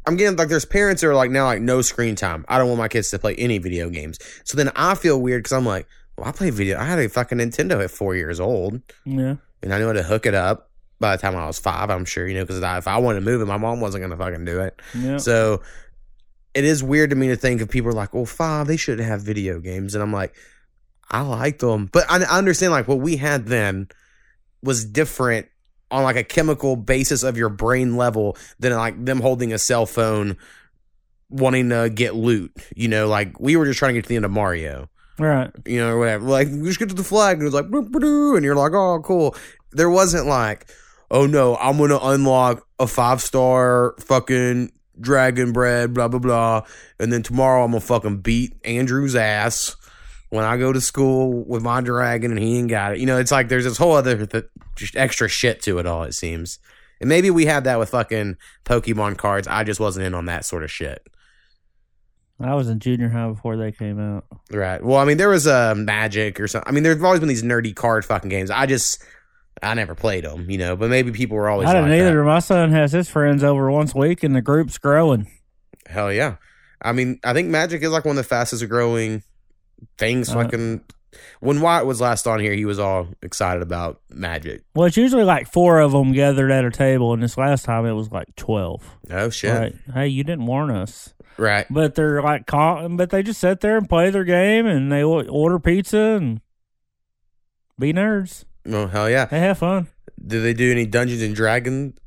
I'm 0.06 0.16
getting 0.16 0.38
like 0.38 0.48
there's 0.48 0.64
parents 0.64 1.02
that 1.02 1.10
are 1.10 1.16
like 1.16 1.32
now 1.32 1.46
like 1.46 1.62
no 1.62 1.82
screen 1.82 2.16
time. 2.16 2.46
I 2.48 2.58
don't 2.58 2.68
want 2.70 2.78
my 2.78 2.88
kids 2.88 3.10
to 3.12 3.20
play 3.20 3.36
any 3.36 3.58
video 3.58 3.90
games. 3.90 4.20
So 4.46 4.56
then 4.56 4.72
I 4.78 4.96
feel 4.96 5.20
weird 5.22 5.44
because 5.44 5.52
I'm 5.54 5.66
like, 5.66 5.86
well, 6.20 6.30
I 6.30 6.32
play 6.32 6.50
video. 6.50 6.78
I 6.80 6.86
had 6.86 7.00
a 7.00 7.10
fucking 7.10 7.38
Nintendo 7.38 7.84
at 7.84 7.92
four 7.92 8.16
years 8.16 8.40
old, 8.40 8.82
Yeah. 9.06 9.36
and 9.64 9.74
I 9.74 9.80
knew 9.80 9.88
how 9.88 9.94
to 9.94 10.04
hook 10.04 10.26
it 10.26 10.34
up. 10.36 10.70
By 11.00 11.16
the 11.16 11.22
time 11.22 11.36
I 11.36 11.48
was 11.48 11.58
five, 11.60 11.90
I'm 11.90 12.04
sure 12.06 12.28
you 12.28 12.34
know 12.36 12.44
because 12.46 12.60
if 12.62 12.88
I 12.88 12.98
wanted 12.98 13.20
to 13.22 13.26
move 13.26 13.42
it, 13.42 13.46
my 13.46 13.58
mom 13.58 13.80
wasn't 13.80 14.04
gonna 14.04 14.18
fucking 14.18 14.44
do 14.44 14.60
it. 14.60 14.82
Yeah. 14.94 15.18
So 15.18 15.62
it 16.54 16.66
is 16.66 16.84
weird 16.84 17.12
to 17.12 17.16
me 17.16 17.30
to 17.30 17.38
think 17.38 17.62
of 17.62 17.70
people 17.70 17.94
like, 17.94 18.14
well, 18.14 18.26
five, 18.26 18.68
they 18.68 18.76
shouldn't 18.76 19.08
have 19.08 19.22
video 19.22 19.60
games. 19.62 19.96
And 19.96 20.02
I'm 20.04 20.12
like, 20.12 20.36
I 21.10 21.22
liked 21.22 21.60
them. 21.62 21.86
But 21.92 22.06
I, 22.10 22.18
I 22.24 22.38
understand 22.38 22.72
like 22.74 22.88
what 22.90 23.00
we 23.00 23.16
had 23.18 23.46
then 23.46 23.88
was 24.62 24.84
different 24.84 25.48
on 25.90 26.04
like 26.04 26.18
a 26.18 26.24
chemical 26.24 26.76
basis 26.76 27.24
of 27.24 27.38
your 27.38 27.50
brain 27.50 27.96
level 27.96 28.36
than 28.60 28.74
like 28.74 29.06
them 29.06 29.22
holding 29.22 29.54
a 29.54 29.58
cell 29.58 29.86
phone 29.86 30.36
wanting 31.30 31.70
to 31.70 31.90
get 31.90 32.16
loot. 32.16 32.52
You 32.76 32.90
know, 32.90 33.08
like 33.08 33.40
we 33.40 33.56
were 33.56 33.66
just 33.66 33.80
trying 33.80 33.94
to 33.94 33.98
get 34.00 34.04
to 34.04 34.10
the 34.10 34.16
end 34.18 34.26
of 34.26 34.32
Mario 34.32 34.90
Right. 35.20 35.52
you 35.66 35.80
know, 35.80 35.92
or 35.92 36.00
whatever. 36.00 36.26
Like, 36.26 36.48
we 36.48 36.64
just 36.64 36.80
get 36.80 36.90
to 36.90 36.96
the 36.96 37.04
flag, 37.04 37.38
and 37.38 37.46
it's 37.46 37.54
like, 37.54 37.66
and 37.66 38.46
you're 38.46 38.56
like, 38.56 38.72
oh, 38.74 39.02
cool. 39.04 39.36
There 39.72 39.90
wasn't 39.90 40.26
like, 40.26 40.68
oh 41.12 41.26
no, 41.26 41.56
I'm 41.58 41.78
gonna 41.78 42.00
unlock 42.02 42.66
a 42.80 42.88
five 42.88 43.22
star 43.22 43.96
fucking 44.00 44.72
dragon 45.00 45.52
bread, 45.52 45.94
blah 45.94 46.08
blah 46.08 46.20
blah, 46.20 46.62
and 47.00 47.12
then 47.12 47.24
tomorrow 47.24 47.64
I'm 47.64 47.72
gonna 47.72 47.82
fucking 47.82 48.22
beat 48.22 48.56
Andrew's 48.66 49.16
ass 49.16 49.76
when 50.30 50.46
I 50.46 50.58
go 50.58 50.72
to 50.72 50.82
school 50.82 51.44
with 51.44 51.64
my 51.64 51.82
dragon, 51.82 52.32
and 52.32 52.40
he 52.40 52.58
ain't 52.58 52.70
got 52.70 52.94
it. 52.94 53.00
You 53.00 53.06
know, 53.06 53.18
it's 53.18 53.32
like 53.32 53.50
there's 53.50 53.66
this 53.66 53.78
whole 53.78 53.94
other 53.94 54.26
th- 54.26 54.46
extra 54.96 55.28
shit 55.28 55.62
to 55.64 55.80
it 55.80 55.86
all. 55.86 56.04
It 56.04 56.14
seems. 56.14 56.60
And 57.02 57.08
maybe 57.08 57.30
we 57.30 57.46
had 57.46 57.64
that 57.64 57.80
with 57.80 57.90
fucking 57.90 58.38
Pokemon 58.66 59.18
cards. 59.18 59.48
I 59.48 59.64
just 59.64 59.80
wasn't 59.80 60.06
in 60.06 60.14
on 60.14 60.26
that 60.26 60.46
sort 60.46 60.64
of 60.64 60.72
shit. 60.72 61.08
I 62.42 62.56
was 62.56 62.70
in 62.70 62.80
junior 62.80 63.10
high 63.10 63.28
before 63.28 63.58
they 63.58 63.72
came 63.72 64.00
out. 64.00 64.26
Right. 64.52 64.84
Well, 64.84 64.98
I 64.98 65.06
mean, 65.06 65.18
there 65.18 65.30
was 65.30 65.46
a 65.46 65.72
uh, 65.72 65.76
Magic 65.76 66.40
or 66.40 66.48
something. 66.48 66.70
I 66.70 66.74
mean, 66.74 66.84
there's 66.84 67.02
always 67.04 67.20
been 67.20 67.30
these 67.30 67.44
nerdy 67.44 67.76
card 67.76 68.06
fucking 68.06 68.30
games. 68.30 68.50
I 68.50 68.66
just, 68.66 69.04
I 69.62 69.74
never 69.74 69.94
played 69.94 70.24
them, 70.24 70.50
you 70.50 70.58
know. 70.58 70.76
But 70.76 70.90
maybe 70.90 71.12
people 71.12 71.36
were 71.36 71.50
always. 71.50 71.68
I 71.68 71.74
didn't 71.74 71.90
like 71.90 72.00
either. 72.00 72.24
My 72.24 72.40
son 72.40 72.72
has 72.72 72.94
his 72.94 73.10
friends 73.10 73.44
over 73.44 73.70
once 73.70 73.94
a 73.94 73.98
week, 73.98 74.24
and 74.24 74.36
the 74.36 74.42
group's 74.42 74.78
growing. 74.78 75.28
Hell 75.86 76.14
yeah. 76.14 76.36
I 76.82 76.94
mean, 76.94 77.20
I 77.24 77.34
think 77.34 77.50
Magic 77.50 77.82
is 77.84 77.90
like 77.90 78.06
one 78.06 78.18
of 78.18 78.24
the 78.24 78.30
fastest 78.30 78.68
growing 78.70 79.24
things. 79.98 80.30
Uh, 80.30 80.36
fucking. 80.36 80.82
When 81.42 81.60
Wyatt 81.60 81.88
was 81.88 82.00
last 82.00 82.28
on 82.28 82.40
here, 82.40 82.54
he 82.54 82.66
was 82.66 82.80
all 82.80 83.08
excited 83.24 83.64
about 83.64 84.00
Magic. 84.10 84.64
Well, 84.76 84.86
it's 84.86 84.96
usually 84.96 85.24
like 85.24 85.52
four 85.52 85.80
of 85.80 85.92
them 85.92 86.14
gathered 86.14 86.52
at 86.52 86.64
a 86.64 86.72
table, 86.72 87.14
and 87.14 87.24
this 87.24 87.38
last 87.38 87.66
time 87.66 87.86
it 87.86 87.94
was 87.94 88.12
like 88.12 88.36
twelve. 88.36 88.84
Oh 89.10 89.30
shit! 89.30 89.54
Right? 89.54 89.76
Hey, 89.94 90.08
you 90.08 90.24
didn't 90.24 90.46
warn 90.46 90.70
us. 90.70 91.14
Right. 91.40 91.66
But 91.70 91.96
they're 91.96 92.22
like, 92.22 92.46
but 92.48 93.10
they 93.10 93.24
just 93.24 93.40
sit 93.40 93.62
there 93.62 93.78
and 93.78 93.88
play 93.88 94.10
their 94.10 94.24
game, 94.26 94.66
and 94.66 94.92
they 94.92 95.04
order 95.04 95.58
pizza 95.60 95.98
and 95.98 96.42
be 97.80 97.94
nerds. 97.94 98.44
Oh 98.68 98.88
hell 98.88 99.10
yeah! 99.10 99.26
They 99.26 99.40
have 99.40 99.58
fun. 99.60 99.88
Do 100.26 100.42
they 100.42 100.54
do 100.54 100.70
any 100.72 100.86
Dungeons 100.86 101.22
and 101.22 101.34
Dragons? 101.36 101.98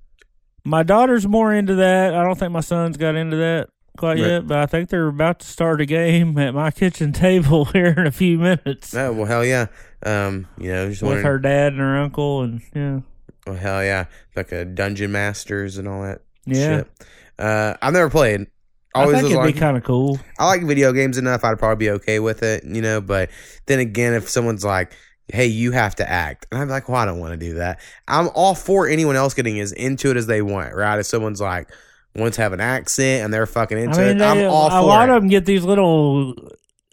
My 0.64 0.82
daughter's 0.82 1.26
more 1.26 1.52
into 1.52 1.74
that. 1.76 2.14
I 2.14 2.22
don't 2.22 2.38
think 2.38 2.52
my 2.52 2.60
son's 2.60 2.96
got 2.96 3.14
into 3.16 3.36
that 3.38 3.70
quite 3.98 4.18
Right. 4.20 4.26
yet, 4.28 4.46
but 4.46 4.58
I 4.58 4.66
think 4.66 4.90
they're 4.90 5.08
about 5.08 5.40
to 5.40 5.46
start 5.46 5.80
a 5.80 5.86
game 5.86 6.36
at 6.38 6.54
my 6.54 6.70
kitchen 6.70 7.12
table 7.12 7.64
here 7.72 7.94
in 7.96 8.06
a 8.06 8.12
few 8.12 8.38
minutes 8.38 8.94
Oh 8.94 9.12
well, 9.12 9.26
hell 9.26 9.44
yeah! 9.44 9.66
Um, 10.04 10.46
you 10.58 10.70
know, 10.70 10.90
just 10.90 11.02
with 11.02 11.08
wondering. 11.08 11.26
her 11.26 11.38
dad 11.38 11.72
and 11.72 11.80
her 11.80 11.96
uncle, 11.98 12.42
and 12.42 12.60
yeah, 12.74 13.00
Oh 13.46 13.54
hell 13.54 13.82
yeah! 13.82 14.04
Like 14.36 14.52
a 14.52 14.64
Dungeon 14.66 15.10
Masters 15.10 15.78
and 15.78 15.88
all 15.88 16.02
that. 16.02 16.20
yeah. 16.44 16.78
Shit. 16.80 16.90
Uh, 17.38 17.74
I've 17.80 17.94
never 17.94 18.10
played. 18.10 18.46
I 18.94 19.06
think 19.06 19.24
it'd 19.24 19.36
like, 19.36 19.54
be 19.54 19.60
kind 19.60 19.76
of 19.76 19.84
cool. 19.84 20.18
I 20.38 20.46
like 20.46 20.62
video 20.62 20.92
games 20.92 21.18
enough. 21.18 21.44
I'd 21.44 21.58
probably 21.58 21.86
be 21.86 21.90
okay 21.92 22.20
with 22.20 22.42
it, 22.42 22.64
you 22.64 22.82
know. 22.82 23.00
But 23.00 23.30
then 23.66 23.78
again, 23.78 24.14
if 24.14 24.28
someone's 24.28 24.64
like, 24.64 24.92
"Hey, 25.28 25.46
you 25.46 25.72
have 25.72 25.94
to 25.96 26.08
act," 26.08 26.46
and 26.50 26.60
I'm 26.60 26.68
like, 26.68 26.88
"Well, 26.88 26.98
I 26.98 27.06
don't 27.06 27.18
want 27.18 27.32
to 27.32 27.38
do 27.38 27.54
that." 27.54 27.80
I'm 28.06 28.28
all 28.34 28.54
for 28.54 28.86
anyone 28.88 29.16
else 29.16 29.34
getting 29.34 29.58
as 29.60 29.72
into 29.72 30.10
it 30.10 30.16
as 30.16 30.26
they 30.26 30.42
want, 30.42 30.74
right? 30.74 30.98
If 30.98 31.06
someone's 31.06 31.40
like 31.40 31.68
wants 32.14 32.36
to 32.36 32.42
have 32.42 32.52
an 32.52 32.60
accent 32.60 33.24
and 33.24 33.32
they're 33.32 33.46
fucking 33.46 33.78
into 33.78 33.98
I 33.98 34.04
mean, 34.04 34.16
it, 34.16 34.18
they, 34.18 34.26
I'm 34.26 34.50
all 34.50 34.66
a 34.66 34.70
for 34.70 34.82
lot 34.86 35.08
it. 35.08 35.12
of 35.12 35.22
them 35.22 35.30
get 35.30 35.46
these 35.46 35.64
little 35.64 36.34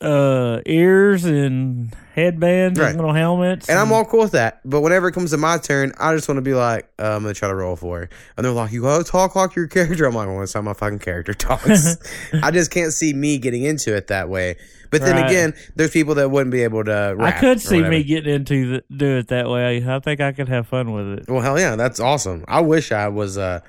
uh, 0.02 0.62
ears 0.66 1.26
and 1.26 1.94
headbands 2.16 2.80
Right. 2.80 2.90
and 2.90 2.98
little 2.98 3.14
helmets, 3.14 3.68
and 3.70 3.78
I'm 3.78 3.92
all 3.92 4.06
cool 4.06 4.22
with 4.22 4.32
that. 4.32 4.60
But 4.66 4.82
whenever 4.82 5.08
it 5.10 5.12
comes 5.14 5.32
to 5.32 5.38
my 5.38 5.58
turn, 5.58 5.94
I 6.00 6.14
just 6.16 6.28
want 6.28 6.38
to 6.38 6.42
be 6.42 6.54
like, 6.54 6.90
uh, 7.00 7.16
I'm 7.16 7.22
gonna 7.24 7.34
try 7.34 7.50
to 7.50 7.56
roll 7.56 7.76
for 7.76 8.04
it. 8.04 8.12
And 8.38 8.46
they're 8.46 8.52
like, 8.54 8.72
you 8.72 8.82
gotta 8.82 9.04
talk 9.04 9.36
like 9.36 9.56
your 9.56 9.68
character. 9.68 10.06
I'm 10.06 10.14
like, 10.16 10.28
well, 10.28 10.40
that's 10.40 10.54
how 10.54 10.62
my 10.62 10.74
fucking 10.74 11.00
character 11.00 11.34
talks. 11.36 11.98
I 12.44 12.52
just 12.52 12.72
can't 12.72 12.94
see 12.94 13.14
me 13.14 13.38
getting 13.38 13.64
into 13.64 13.96
it 13.96 14.08
that 14.08 14.30
way. 14.30 14.56
But 14.92 15.02
then 15.02 15.16
Right. 15.18 15.30
again, 15.30 15.54
there's 15.76 15.92
people 15.92 16.16
that 16.16 16.32
wouldn't 16.32 16.52
be 16.52 16.64
able 16.64 16.84
to. 16.86 17.16
I 17.20 17.32
could 17.32 17.62
see 17.62 17.76
whatever. 17.76 17.92
me 17.92 18.04
getting 18.04 18.34
into 18.34 18.72
the, 18.72 18.84
do 18.96 19.18
it 19.18 19.28
that 19.28 19.48
way. 19.50 19.86
I 19.88 20.00
think 20.00 20.20
I 20.20 20.32
could 20.32 20.50
have 20.50 20.68
fun 20.68 20.92
with 20.94 21.20
it. 21.20 21.26
Well, 21.30 21.42
hell 21.42 21.60
yeah, 21.60 21.76
that's 21.76 22.00
awesome. 22.00 22.44
I 22.48 22.62
wish 22.62 22.92
I 22.92 23.08
was. 23.10 23.38
uh 23.38 23.60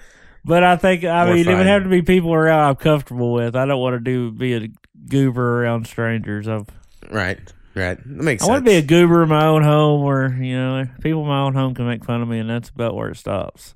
But 0.46 0.64
I 0.64 0.76
think 0.76 1.04
I 1.04 1.30
mean 1.30 1.46
it 1.46 1.54
would 1.54 1.66
have 1.66 1.82
to 1.82 1.90
be 1.90 2.00
people 2.00 2.32
around 2.32 2.60
I'm 2.70 2.76
comfortable 2.76 3.34
with. 3.34 3.54
I 3.54 3.66
don't 3.66 3.80
want 3.80 3.96
to 3.96 4.00
do 4.00 4.30
be 4.32 4.54
a 4.54 4.68
goober 5.08 5.62
around 5.64 5.86
strangers. 5.86 6.46
I've, 6.48 6.66
Right, 7.10 7.38
right. 7.74 7.96
That 7.98 8.06
makes 8.06 8.42
I 8.42 8.46
sense. 8.46 8.48
want 8.50 8.64
to 8.64 8.70
be 8.70 8.76
a 8.76 8.82
goober 8.82 9.22
in 9.22 9.28
my 9.30 9.46
own 9.46 9.62
home, 9.62 10.02
where 10.04 10.32
you 10.32 10.56
know 10.56 10.84
people 11.00 11.22
in 11.22 11.28
my 11.28 11.40
own 11.40 11.54
home 11.54 11.74
can 11.74 11.86
make 11.86 12.04
fun 12.04 12.22
of 12.22 12.28
me, 12.28 12.38
and 12.38 12.48
that's 12.50 12.68
about 12.68 12.94
where 12.94 13.08
it 13.08 13.16
stops. 13.16 13.74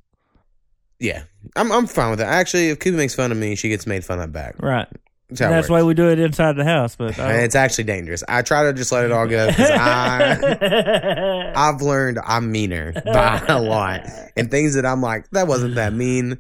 yeah, 1.01 1.25
I'm. 1.57 1.73
I'm 1.73 1.87
fine 1.87 2.11
with 2.11 2.19
that. 2.21 2.29
Actually, 2.29 2.69
if 2.71 2.79
Kuba 2.81 2.97
makes 2.97 3.15
fun 3.15 3.33
of 3.33 3.39
me, 3.39 3.55
she 3.57 3.69
gets 3.69 3.87
made 3.87 4.05
fun 4.05 4.21
of 4.21 4.33
back. 4.33 4.57
Right. 4.63 4.87
That's 5.31 5.41
that's 5.41 5.69
why 5.71 5.83
we 5.83 5.95
do 5.95 6.11
it 6.11 6.19
inside 6.21 6.55
the 6.55 6.65
house. 6.65 6.97
But 6.97 7.19
it's 7.19 7.55
actually 7.57 7.85
dangerous. 7.85 8.23
I 8.29 8.43
try 8.43 8.65
to 8.65 8.73
just 8.75 8.93
let 8.93 9.05
it 9.07 9.11
all 9.11 9.27
go 9.27 9.47
because 9.49 9.71
I. 9.71 11.53
I've 11.57 11.81
learned 11.81 12.19
I'm 12.25 12.53
meaner 12.53 12.93
by 13.05 13.43
a 13.49 13.61
lot, 13.61 14.07
and 14.37 14.51
things 14.51 14.75
that 14.75 14.85
I'm 14.87 15.01
like 15.01 15.29
that 15.31 15.49
wasn't 15.49 15.77
that 15.77 15.93
mean. 15.95 16.39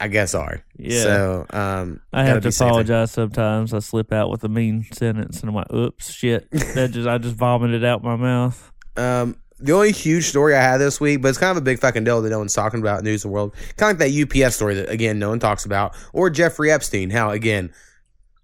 I 0.00 0.08
guess 0.08 0.34
are. 0.34 0.64
Yeah. 0.78 1.02
So 1.02 1.46
um, 1.50 2.00
I 2.12 2.24
have 2.24 2.42
to 2.42 2.48
be 2.48 2.50
safer. 2.50 2.68
apologize 2.68 3.10
sometimes. 3.10 3.74
I 3.74 3.80
slip 3.80 4.12
out 4.12 4.30
with 4.30 4.42
a 4.44 4.48
mean 4.48 4.86
sentence 4.92 5.40
and 5.40 5.50
I'm 5.50 5.54
like, 5.54 5.70
oops, 5.72 6.10
shit. 6.10 6.50
That 6.50 6.90
just 6.92 7.06
I 7.06 7.18
just 7.18 7.36
vomited 7.36 7.84
out 7.84 8.02
my 8.02 8.16
mouth. 8.16 8.72
Um, 8.96 9.36
the 9.58 9.72
only 9.72 9.92
huge 9.92 10.24
story 10.24 10.54
I 10.54 10.62
had 10.62 10.78
this 10.78 11.00
week, 11.00 11.20
but 11.20 11.28
it's 11.28 11.38
kind 11.38 11.50
of 11.50 11.58
a 11.58 11.64
big 11.64 11.78
fucking 11.80 12.04
deal 12.04 12.22
that 12.22 12.30
no 12.30 12.38
one's 12.38 12.54
talking 12.54 12.80
about 12.80 13.04
news 13.04 13.24
in 13.24 13.30
the 13.30 13.34
world. 13.34 13.54
Kind 13.76 13.94
of 13.94 14.00
like 14.00 14.10
that 14.10 14.44
UPS 14.44 14.56
story 14.56 14.74
that 14.76 14.88
again 14.88 15.18
no 15.18 15.28
one 15.28 15.38
talks 15.38 15.66
about, 15.66 15.94
or 16.14 16.30
Jeffrey 16.30 16.72
Epstein. 16.72 17.10
How 17.10 17.30
again 17.30 17.70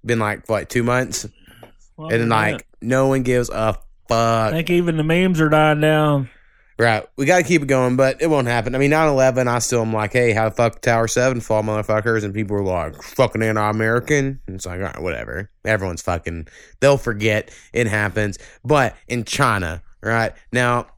been 0.05 0.19
like 0.19 0.47
what 0.49 0.69
two 0.69 0.83
months, 0.83 1.27
Well, 1.97 2.09
and 2.09 2.21
then 2.21 2.29
like 2.29 2.67
no 2.83 3.07
one 3.09 3.23
gives 3.23 3.49
a 3.49 3.79
fuck. 4.09 4.11
I 4.11 4.51
think 4.51 4.71
even 4.71 4.99
the 4.99 5.05
memes 5.05 5.41
are 5.41 5.49
dying 5.49 5.81
down. 5.81 6.29
Right, 6.78 7.06
we 7.16 7.25
got 7.25 7.38
to 7.38 7.42
keep 7.42 7.62
it 7.62 7.68
going, 7.68 7.97
but 7.97 8.21
it 8.21 8.28
won't 8.28 8.49
happen. 8.49 8.75
I 8.75 8.78
mean, 8.78 8.90
9-11, 8.90 9.47
I 9.47 9.61
still 9.61 9.80
am 9.80 9.95
like, 9.95 10.12
hey, 10.12 10.33
how 10.33 10.50
the 10.50 10.54
fuck 10.54 10.83
Tower 10.83 11.09
Seven 11.09 11.40
fall, 11.40 11.62
motherfuckers? 11.62 12.23
And 12.23 12.35
people 12.35 12.56
are 12.56 12.62
like, 12.62 13.02
fucking 13.02 13.42
anti-American. 13.42 14.40
It's 14.47 14.66
like, 14.66 14.80
all 14.80 14.87
right, 14.87 15.00
whatever. 15.00 15.50
Everyone's 15.64 16.02
fucking. 16.02 16.49
They'll 16.80 16.99
forget 16.99 17.50
it 17.73 17.87
happens. 17.87 18.38
But 18.62 18.95
in 19.09 19.25
China, 19.25 19.83
right 20.02 20.35
now, 20.52 20.88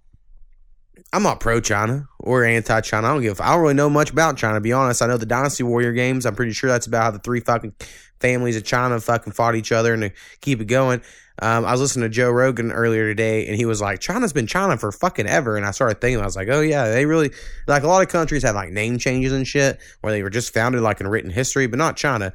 I'm 1.12 1.22
not 1.22 1.38
pro 1.38 1.60
China 1.60 2.08
or 2.18 2.44
anti 2.44 2.80
China. 2.80 3.06
I 3.06 3.12
don't 3.12 3.22
give. 3.22 3.40
I 3.40 3.52
don't 3.52 3.62
really 3.62 3.74
know 3.74 3.88
much 3.88 4.10
about 4.10 4.36
China. 4.36 4.54
To 4.54 4.60
be 4.60 4.72
honest, 4.72 5.00
I 5.00 5.06
know 5.06 5.16
the 5.16 5.26
Dynasty 5.26 5.62
Warrior 5.62 5.92
games. 5.92 6.26
I'm 6.26 6.34
pretty 6.34 6.52
sure 6.52 6.68
that's 6.68 6.86
about 6.86 7.04
how 7.04 7.10
the 7.12 7.18
three 7.20 7.40
fucking 7.40 7.72
families 8.20 8.56
of 8.56 8.64
China 8.64 9.00
fucking 9.00 9.32
fought 9.32 9.54
each 9.54 9.72
other 9.72 9.94
and 9.94 10.02
to 10.02 10.10
keep 10.40 10.60
it 10.60 10.66
going. 10.66 11.00
Um, 11.40 11.64
I 11.64 11.72
was 11.72 11.80
listening 11.80 12.02
to 12.04 12.14
Joe 12.14 12.30
Rogan 12.30 12.72
earlier 12.72 13.06
today, 13.08 13.46
and 13.46 13.56
he 13.56 13.64
was 13.64 13.80
like, 13.80 14.00
"China's 14.00 14.32
been 14.32 14.46
China 14.46 14.76
for 14.76 14.90
fucking 14.92 15.26
ever." 15.26 15.56
And 15.56 15.64
I 15.64 15.70
started 15.70 16.00
thinking, 16.00 16.20
I 16.20 16.24
was 16.24 16.36
like, 16.36 16.48
"Oh 16.48 16.60
yeah, 16.60 16.88
they 16.90 17.06
really 17.06 17.30
like 17.66 17.82
a 17.84 17.86
lot 17.88 18.02
of 18.02 18.08
countries 18.08 18.42
have 18.42 18.54
like 18.54 18.70
name 18.70 18.98
changes 18.98 19.32
and 19.32 19.46
shit 19.46 19.78
where 20.00 20.12
they 20.12 20.22
were 20.22 20.30
just 20.30 20.52
founded 20.52 20.80
like 20.82 21.00
in 21.00 21.06
written 21.08 21.30
history, 21.30 21.66
but 21.66 21.78
not 21.78 21.96
China. 21.96 22.32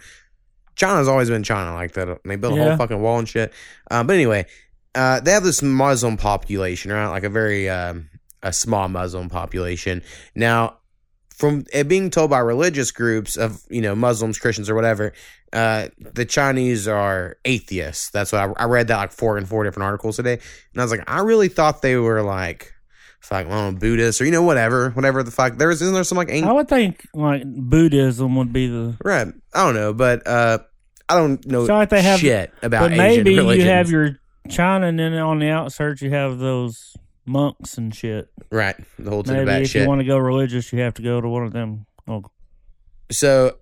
China's 0.75 1.07
always 1.07 1.29
been 1.29 1.43
China 1.43 1.73
like 1.73 1.91
that. 1.93 2.19
They 2.25 2.35
built 2.35 2.53
a 2.53 2.57
Yeah. 2.57 2.67
whole 2.69 2.77
fucking 2.77 2.99
wall 3.01 3.19
and 3.19 3.29
shit. 3.29 3.53
Um, 3.91 4.07
but 4.07 4.13
anyway, 4.15 4.45
uh, 4.95 5.19
they 5.19 5.31
have 5.31 5.43
this 5.43 5.61
Muslim 5.61 6.17
population, 6.17 6.91
right? 6.91 7.07
Like 7.09 7.23
a 7.23 7.29
very 7.29 7.69
um, 7.69 8.09
a 8.41 8.51
small 8.53 8.87
Muslim 8.89 9.29
population. 9.29 10.01
Now, 10.35 10.77
from 11.35 11.65
it 11.73 11.87
being 11.87 12.09
told 12.09 12.29
by 12.29 12.39
religious 12.39 12.91
groups 12.91 13.35
of 13.37 13.61
you 13.69 13.81
know 13.81 13.95
Muslims, 13.95 14.37
Christians, 14.39 14.69
or 14.69 14.75
whatever, 14.75 15.13
uh, 15.51 15.87
the 15.97 16.25
Chinese 16.25 16.87
are 16.87 17.37
atheists. 17.45 18.09
That's 18.11 18.31
what 18.31 18.41
I, 18.41 18.63
I 18.63 18.65
read 18.65 18.87
that 18.87 18.97
like 18.97 19.11
four 19.11 19.37
and 19.37 19.47
four 19.47 19.63
different 19.63 19.85
articles 19.85 20.15
today, 20.15 20.33
and 20.73 20.81
I 20.81 20.83
was 20.83 20.91
like, 20.91 21.03
I 21.07 21.19
really 21.21 21.49
thought 21.49 21.81
they 21.81 21.95
were 21.97 22.21
like. 22.21 22.71
Fuck, 23.21 23.45
I 23.47 23.49
don't 23.51 23.79
Buddhists 23.79 24.19
or 24.19 24.25
you 24.25 24.31
know 24.31 24.43
whatever, 24.43 24.89
whatever 24.89 25.23
the 25.23 25.31
fuck. 25.31 25.55
There 25.55 25.71
is 25.71 25.81
isn't 25.81 25.93
there 25.93 26.03
some 26.03 26.17
like 26.17 26.27
ancient 26.29 26.49
I 26.49 26.53
would 26.53 26.67
think 26.67 27.07
like 27.13 27.43
Buddhism 27.45 28.35
would 28.35 28.51
be 28.51 28.67
the 28.67 28.97
right? 29.01 29.27
I 29.53 29.63
don't 29.63 29.75
know, 29.75 29.93
but 29.93 30.27
uh, 30.27 30.57
I 31.07 31.15
don't 31.15 31.45
know 31.47 31.65
So 31.65 31.73
like 31.73 31.87
they 31.87 32.01
have- 32.01 32.19
shit 32.19 32.51
about 32.61 32.89
but 32.89 32.99
Asian 32.99 33.23
maybe 33.23 33.33
you 33.35 33.63
have 33.63 33.89
your 33.89 34.19
China 34.49 34.87
and 34.87 34.99
then 34.99 35.13
on 35.13 35.39
the 35.39 35.47
outskirts 35.47 36.01
you 36.01 36.09
have 36.09 36.37
those 36.37 36.97
monks 37.25 37.77
and 37.77 37.93
shit. 37.95 38.29
right 38.49 38.75
the 38.99 39.09
whole 39.09 39.23
Maybe 39.25 39.49
if 39.51 39.69
shit. 39.69 39.81
If 39.81 39.83
you 39.83 39.89
want 39.89 40.01
to 40.01 40.05
go 40.05 40.17
religious 40.17 40.71
you 40.73 40.79
have 40.79 40.93
to 40.95 41.01
go 41.01 41.21
to 41.21 41.27
one 41.27 41.43
of 41.43 41.53
them. 41.53 41.85
Oh, 42.07 42.23
so 43.11 43.57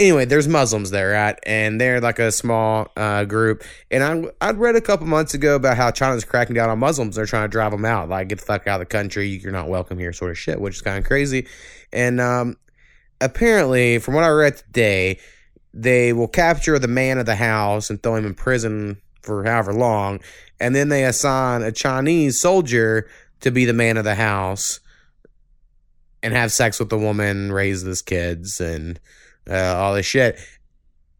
anyway, 0.00 0.24
there's 0.24 0.48
Muslims 0.48 0.90
there, 0.90 1.10
right? 1.12 1.38
And 1.44 1.80
they're 1.80 2.00
like 2.00 2.18
a 2.18 2.32
small 2.32 2.90
uh, 2.96 3.24
group. 3.24 3.62
And 3.90 4.02
I 4.02 4.48
I'd 4.48 4.58
read 4.58 4.76
a 4.76 4.80
couple 4.80 5.06
months 5.06 5.34
ago 5.34 5.54
about 5.54 5.76
how 5.76 5.90
China's 5.90 6.24
cracking 6.24 6.54
down 6.54 6.70
on 6.70 6.78
Muslims. 6.78 7.16
They're 7.16 7.26
trying 7.26 7.44
to 7.44 7.48
drive 7.48 7.70
them 7.72 7.84
out, 7.84 8.08
like 8.08 8.28
get 8.28 8.38
the 8.38 8.44
fuck 8.44 8.66
out 8.66 8.80
of 8.80 8.88
the 8.88 8.92
country. 8.92 9.28
You're 9.28 9.52
not 9.52 9.68
welcome 9.68 9.98
here, 9.98 10.12
sort 10.12 10.30
of 10.30 10.38
shit, 10.38 10.60
which 10.60 10.76
is 10.76 10.82
kind 10.82 10.98
of 10.98 11.04
crazy. 11.04 11.46
And 11.92 12.20
um, 12.20 12.56
apparently, 13.20 13.98
from 13.98 14.14
what 14.14 14.24
I 14.24 14.28
read 14.28 14.56
today, 14.56 15.18
they 15.72 16.12
will 16.12 16.28
capture 16.28 16.78
the 16.78 16.88
man 16.88 17.18
of 17.18 17.26
the 17.26 17.36
house 17.36 17.90
and 17.90 18.02
throw 18.02 18.16
him 18.16 18.26
in 18.26 18.34
prison 18.34 19.00
for 19.22 19.44
however 19.44 19.72
long, 19.72 20.20
and 20.60 20.74
then 20.74 20.88
they 20.88 21.04
assign 21.04 21.62
a 21.62 21.72
Chinese 21.72 22.40
soldier 22.40 23.08
to 23.40 23.50
be 23.50 23.64
the 23.64 23.72
man 23.72 23.96
of 23.96 24.04
the 24.04 24.14
house 24.14 24.80
and 26.22 26.34
have 26.34 26.52
sex 26.52 26.78
with 26.78 26.90
the 26.90 26.98
woman, 26.98 27.50
raise 27.50 27.82
this 27.82 28.02
kids, 28.02 28.60
and 28.60 29.00
uh, 29.48 29.74
all 29.76 29.94
this 29.94 30.06
shit. 30.06 30.38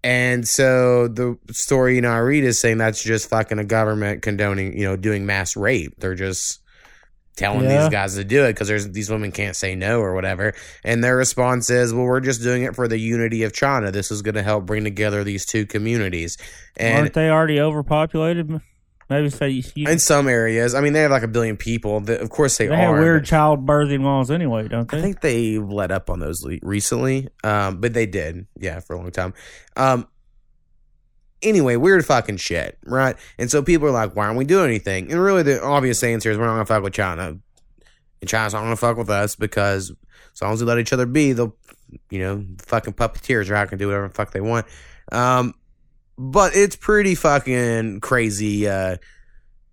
And 0.02 0.46
so 0.46 1.08
the 1.08 1.38
story 1.50 1.94
you 1.96 2.00
know 2.00 2.10
I 2.12 2.18
read 2.18 2.44
is 2.44 2.58
saying 2.58 2.78
that's 2.78 3.02
just 3.02 3.28
fucking 3.28 3.58
a 3.58 3.64
government 3.64 4.22
condoning 4.22 4.76
you 4.76 4.84
know 4.84 4.96
doing 4.96 5.26
mass 5.26 5.56
rape. 5.56 5.94
They're 5.98 6.14
just 6.14 6.60
telling 7.36 7.64
Yeah. 7.64 7.82
these 7.82 7.90
guys 7.90 8.14
to 8.16 8.24
do 8.24 8.44
it 8.44 8.54
because 8.54 8.68
there's 8.68 8.88
these 8.90 9.10
women 9.10 9.30
can't 9.32 9.56
say 9.56 9.74
no 9.74 10.00
or 10.00 10.14
whatever. 10.14 10.54
And 10.84 11.02
their 11.04 11.16
response 11.16 11.68
is, 11.70 11.92
"Well, 11.92 12.04
we're 12.04 12.20
just 12.20 12.42
doing 12.42 12.62
it 12.62 12.74
for 12.74 12.88
the 12.88 12.98
unity 12.98 13.42
of 13.42 13.52
China. 13.52 13.90
This 13.90 14.10
is 14.10 14.22
going 14.22 14.34
to 14.36 14.42
help 14.42 14.64
bring 14.66 14.84
together 14.84 15.22
these 15.22 15.44
two 15.46 15.66
communities." 15.66 16.38
And 16.78 16.98
aren't 16.98 17.14
they 17.14 17.28
already 17.30 17.60
overpopulated? 17.60 18.60
Maybe 19.10 19.28
say 19.28 19.62
you, 19.74 19.88
in 19.88 19.98
some 19.98 20.28
areas, 20.28 20.72
I 20.72 20.80
mean, 20.80 20.92
they 20.92 21.00
have 21.02 21.10
like 21.10 21.24
a 21.24 21.28
billion 21.28 21.56
people. 21.56 21.98
That, 22.00 22.20
of 22.20 22.30
course, 22.30 22.56
they, 22.56 22.68
they 22.68 22.74
are. 22.74 22.94
have 22.94 22.98
weird 22.98 23.22
but- 23.22 23.28
childbirthing 23.28 24.02
laws 24.02 24.30
anyway, 24.30 24.68
don't 24.68 24.88
they? 24.88 24.98
I 24.98 25.02
think 25.02 25.20
they 25.20 25.58
let 25.58 25.90
up 25.90 26.08
on 26.08 26.20
those 26.20 26.46
recently, 26.62 27.28
um, 27.42 27.80
but 27.80 27.92
they 27.92 28.06
did, 28.06 28.46
yeah, 28.56 28.78
for 28.78 28.94
a 28.94 28.98
long 28.98 29.10
time. 29.10 29.34
Um, 29.76 30.06
anyway, 31.42 31.74
weird 31.74 32.06
fucking 32.06 32.36
shit, 32.36 32.78
right? 32.86 33.16
And 33.36 33.50
so 33.50 33.62
people 33.62 33.88
are 33.88 33.92
like, 33.92 34.14
"Why 34.14 34.26
aren't 34.26 34.38
we 34.38 34.44
doing 34.44 34.66
anything?" 34.66 35.10
And 35.10 35.20
really, 35.20 35.42
the 35.42 35.60
obvious 35.60 36.04
answer 36.04 36.30
is 36.30 36.38
we're 36.38 36.46
not 36.46 36.52
gonna 36.52 36.66
fuck 36.66 36.84
with 36.84 36.92
China, 36.92 37.36
and 38.20 38.28
China's 38.30 38.52
not 38.52 38.60
gonna 38.62 38.76
fuck 38.76 38.96
with 38.96 39.10
us 39.10 39.34
because 39.34 39.92
as 40.32 40.40
long 40.40 40.52
as 40.52 40.60
we 40.60 40.66
let 40.66 40.78
each 40.78 40.92
other 40.92 41.06
be, 41.06 41.32
they'll, 41.32 41.56
you 42.10 42.20
know, 42.20 42.44
fucking 42.58 42.92
puppeteers 42.92 43.50
are 43.50 43.56
out 43.56 43.70
can 43.70 43.78
do 43.78 43.88
whatever 43.88 44.06
the 44.06 44.14
fuck 44.14 44.30
they 44.30 44.40
want. 44.40 44.66
Um, 45.10 45.54
but 46.20 46.54
it's 46.54 46.76
pretty 46.76 47.14
fucking 47.14 48.00
crazy. 48.00 48.68
Uh, 48.68 48.96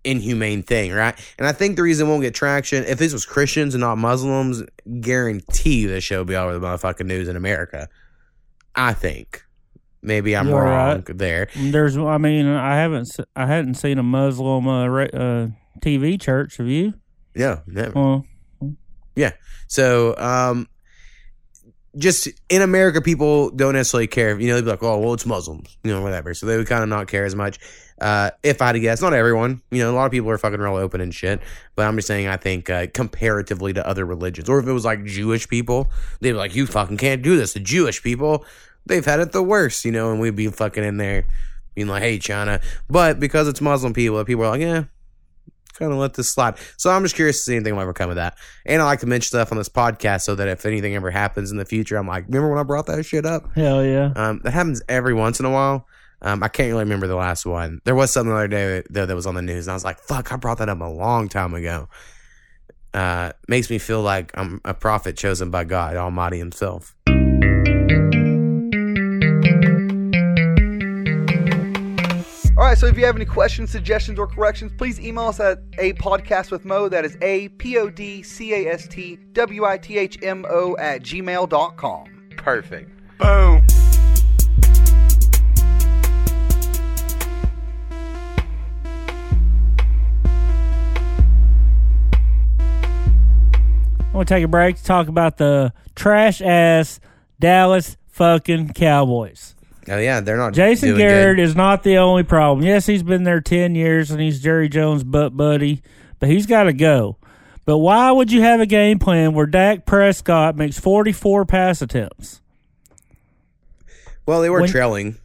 inhumane 0.04 0.62
thing, 0.62 0.92
right? 0.92 1.14
And 1.38 1.46
I 1.46 1.52
think 1.52 1.76
the 1.76 1.82
reason 1.82 2.06
it 2.06 2.10
won't 2.10 2.22
get 2.22 2.34
traction, 2.34 2.84
if 2.84 2.98
this 2.98 3.12
was 3.12 3.26
Christians 3.26 3.74
and 3.74 3.82
not 3.82 3.98
Muslims, 3.98 4.62
guarantee 5.00 5.84
this 5.84 6.02
show 6.04 6.18
would 6.18 6.28
be 6.28 6.34
all 6.34 6.48
over 6.48 6.58
the 6.58 6.66
motherfucking 6.66 7.04
news 7.04 7.28
in 7.28 7.36
America. 7.36 7.88
I 8.74 8.94
think. 8.94 9.44
Maybe 10.00 10.36
I'm 10.36 10.48
You're 10.48 10.62
wrong 10.62 11.04
right. 11.06 11.18
there. 11.18 11.48
There's, 11.56 11.98
I 11.98 12.18
mean, 12.18 12.46
I 12.46 12.76
haven't, 12.76 13.14
I 13.34 13.46
hadn't 13.46 13.74
seen 13.74 13.98
a 13.98 14.02
Muslim 14.02 14.68
uh, 14.68 14.86
uh, 14.86 15.48
TV 15.80 16.20
church. 16.20 16.56
Have 16.58 16.68
you? 16.68 16.94
Yeah, 17.34 17.60
never. 17.66 17.92
Well, 17.94 18.26
yeah. 19.16 19.32
So, 19.66 20.16
um, 20.16 20.68
just 21.98 22.28
in 22.48 22.62
America, 22.62 23.00
people 23.00 23.50
don't 23.50 23.74
necessarily 23.74 24.06
care. 24.06 24.38
You 24.38 24.48
know, 24.48 24.54
they'd 24.54 24.64
be 24.64 24.70
like, 24.70 24.82
"Oh, 24.82 24.98
well, 24.98 25.14
it's 25.14 25.26
Muslims," 25.26 25.76
you 25.82 25.92
know, 25.92 26.00
whatever. 26.00 26.32
So 26.32 26.46
they 26.46 26.56
would 26.56 26.66
kind 26.66 26.82
of 26.82 26.88
not 26.88 27.08
care 27.08 27.24
as 27.24 27.34
much. 27.34 27.58
Uh, 28.00 28.30
if 28.44 28.62
I 28.62 28.66
had 28.66 28.72
to 28.72 28.80
guess, 28.80 29.02
not 29.02 29.12
everyone. 29.12 29.60
You 29.70 29.82
know, 29.82 29.90
a 29.90 29.96
lot 29.96 30.06
of 30.06 30.12
people 30.12 30.30
are 30.30 30.38
fucking 30.38 30.60
real 30.60 30.76
open 30.76 31.00
and 31.00 31.12
shit. 31.12 31.40
But 31.74 31.86
I'm 31.86 31.96
just 31.96 32.06
saying, 32.06 32.28
I 32.28 32.36
think 32.36 32.70
uh, 32.70 32.86
comparatively 32.94 33.72
to 33.72 33.86
other 33.86 34.06
religions, 34.06 34.48
or 34.48 34.60
if 34.60 34.66
it 34.66 34.72
was 34.72 34.84
like 34.84 35.04
Jewish 35.04 35.48
people, 35.48 35.90
they'd 36.20 36.32
be 36.32 36.38
like, 36.38 36.54
"You 36.54 36.66
fucking 36.66 36.98
can't 36.98 37.22
do 37.22 37.36
this." 37.36 37.52
The 37.52 37.60
Jewish 37.60 38.02
people, 38.02 38.44
they've 38.86 39.04
had 39.04 39.20
it 39.20 39.32
the 39.32 39.42
worst, 39.42 39.84
you 39.84 39.92
know, 39.92 40.10
and 40.12 40.20
we'd 40.20 40.36
be 40.36 40.46
fucking 40.48 40.84
in 40.84 40.98
there 40.98 41.24
being 41.74 41.88
like, 41.88 42.02
"Hey, 42.02 42.18
China," 42.18 42.60
but 42.88 43.18
because 43.18 43.48
it's 43.48 43.60
Muslim 43.60 43.92
people, 43.92 44.24
people 44.24 44.44
are 44.44 44.50
like, 44.50 44.60
"Yeah." 44.60 44.84
Kind 45.78 45.92
of 45.92 45.98
let 45.98 46.14
this 46.14 46.30
slide. 46.30 46.56
So 46.76 46.90
I'm 46.90 47.02
just 47.02 47.14
curious 47.14 47.38
to 47.38 47.42
see 47.44 47.56
anything 47.56 47.74
will 47.74 47.82
ever 47.82 47.92
come 47.92 48.10
of 48.10 48.16
that. 48.16 48.36
And 48.66 48.82
I 48.82 48.84
like 48.84 49.00
to 49.00 49.06
mention 49.06 49.28
stuff 49.28 49.52
on 49.52 49.58
this 49.58 49.68
podcast 49.68 50.22
so 50.22 50.34
that 50.34 50.48
if 50.48 50.66
anything 50.66 50.94
ever 50.94 51.10
happens 51.10 51.50
in 51.50 51.56
the 51.56 51.64
future, 51.64 51.96
I'm 51.96 52.08
like, 52.08 52.26
remember 52.26 52.50
when 52.50 52.58
I 52.58 52.64
brought 52.64 52.86
that 52.86 53.02
shit 53.04 53.24
up? 53.24 53.54
hell 53.54 53.84
yeah. 53.84 54.12
Um, 54.16 54.40
that 54.42 54.52
happens 54.52 54.82
every 54.88 55.14
once 55.14 55.38
in 55.38 55.46
a 55.46 55.50
while. 55.50 55.86
Um, 56.20 56.42
I 56.42 56.48
can't 56.48 56.68
really 56.68 56.82
remember 56.82 57.06
the 57.06 57.14
last 57.14 57.46
one. 57.46 57.80
There 57.84 57.94
was 57.94 58.10
something 58.10 58.30
the 58.30 58.36
other 58.36 58.48
day 58.48 58.82
though 58.90 59.06
that 59.06 59.14
was 59.14 59.26
on 59.26 59.36
the 59.36 59.42
news, 59.42 59.66
and 59.66 59.72
I 59.72 59.74
was 59.74 59.84
like, 59.84 60.00
"Fuck!" 60.00 60.32
I 60.32 60.36
brought 60.36 60.58
that 60.58 60.68
up 60.68 60.80
a 60.80 60.84
long 60.84 61.28
time 61.28 61.54
ago. 61.54 61.88
Uh, 62.92 63.30
makes 63.46 63.70
me 63.70 63.78
feel 63.78 64.02
like 64.02 64.32
I'm 64.34 64.60
a 64.64 64.74
prophet 64.74 65.16
chosen 65.16 65.50
by 65.50 65.62
God 65.62 65.94
Almighty 65.94 66.38
Himself. 66.38 66.96
Right, 72.68 72.78
so 72.78 72.86
if 72.86 72.98
you 72.98 73.06
have 73.06 73.16
any 73.16 73.24
questions, 73.24 73.70
suggestions, 73.70 74.18
or 74.18 74.26
corrections, 74.26 74.72
please 74.76 75.00
email 75.00 75.28
us 75.28 75.40
at 75.40 75.62
a 75.78 75.94
podcast 75.94 76.50
with 76.50 76.66
Mo. 76.66 76.88
That 76.88 77.04
is 77.04 77.16
a 77.22 77.48
p 77.50 77.78
o 77.78 77.88
d 77.88 78.22
c 78.22 78.52
a 78.52 78.70
s 78.70 78.86
t 78.86 79.18
w 79.32 79.64
i 79.64 79.78
t 79.78 79.96
h 79.96 80.18
m 80.22 80.44
o 80.48 80.76
at 80.78 81.02
gmail.com. 81.02 82.04
Perfect. 82.36 82.90
Boom. 83.18 83.64
I'm 94.00 94.12
gonna 94.12 94.24
take 94.26 94.44
a 94.44 94.48
break 94.48 94.76
to 94.76 94.84
talk 94.84 95.08
about 95.08 95.38
the 95.38 95.72
trash 95.94 96.42
ass 96.42 97.00
Dallas 97.40 97.96
fucking 98.08 98.70
Cowboys. 98.70 99.54
Oh 99.90 99.98
yeah, 99.98 100.20
they're 100.20 100.36
not. 100.36 100.52
Jason 100.54 100.96
Garrett 100.96 101.36
good. 101.36 101.42
is 101.42 101.56
not 101.56 101.82
the 101.82 101.96
only 101.98 102.22
problem. 102.22 102.64
Yes, 102.64 102.86
he's 102.86 103.02
been 103.02 103.22
there 103.24 103.40
10 103.40 103.74
years 103.74 104.10
and 104.10 104.20
he's 104.20 104.40
Jerry 104.42 104.68
Jones' 104.68 105.04
butt 105.04 105.36
buddy, 105.36 105.82
but 106.18 106.28
he's 106.28 106.46
got 106.46 106.64
to 106.64 106.72
go. 106.72 107.16
But 107.64 107.78
why 107.78 108.10
would 108.10 108.32
you 108.32 108.40
have 108.42 108.60
a 108.60 108.66
game 108.66 108.98
plan 108.98 109.34
where 109.34 109.46
Dak 109.46 109.86
Prescott 109.86 110.56
makes 110.56 110.78
44 110.80 111.44
pass 111.46 111.82
attempts? 111.82 112.40
Well, 114.26 114.40
they 114.40 114.50
were 114.50 114.60
When- 114.60 114.70
trailing 114.70 115.16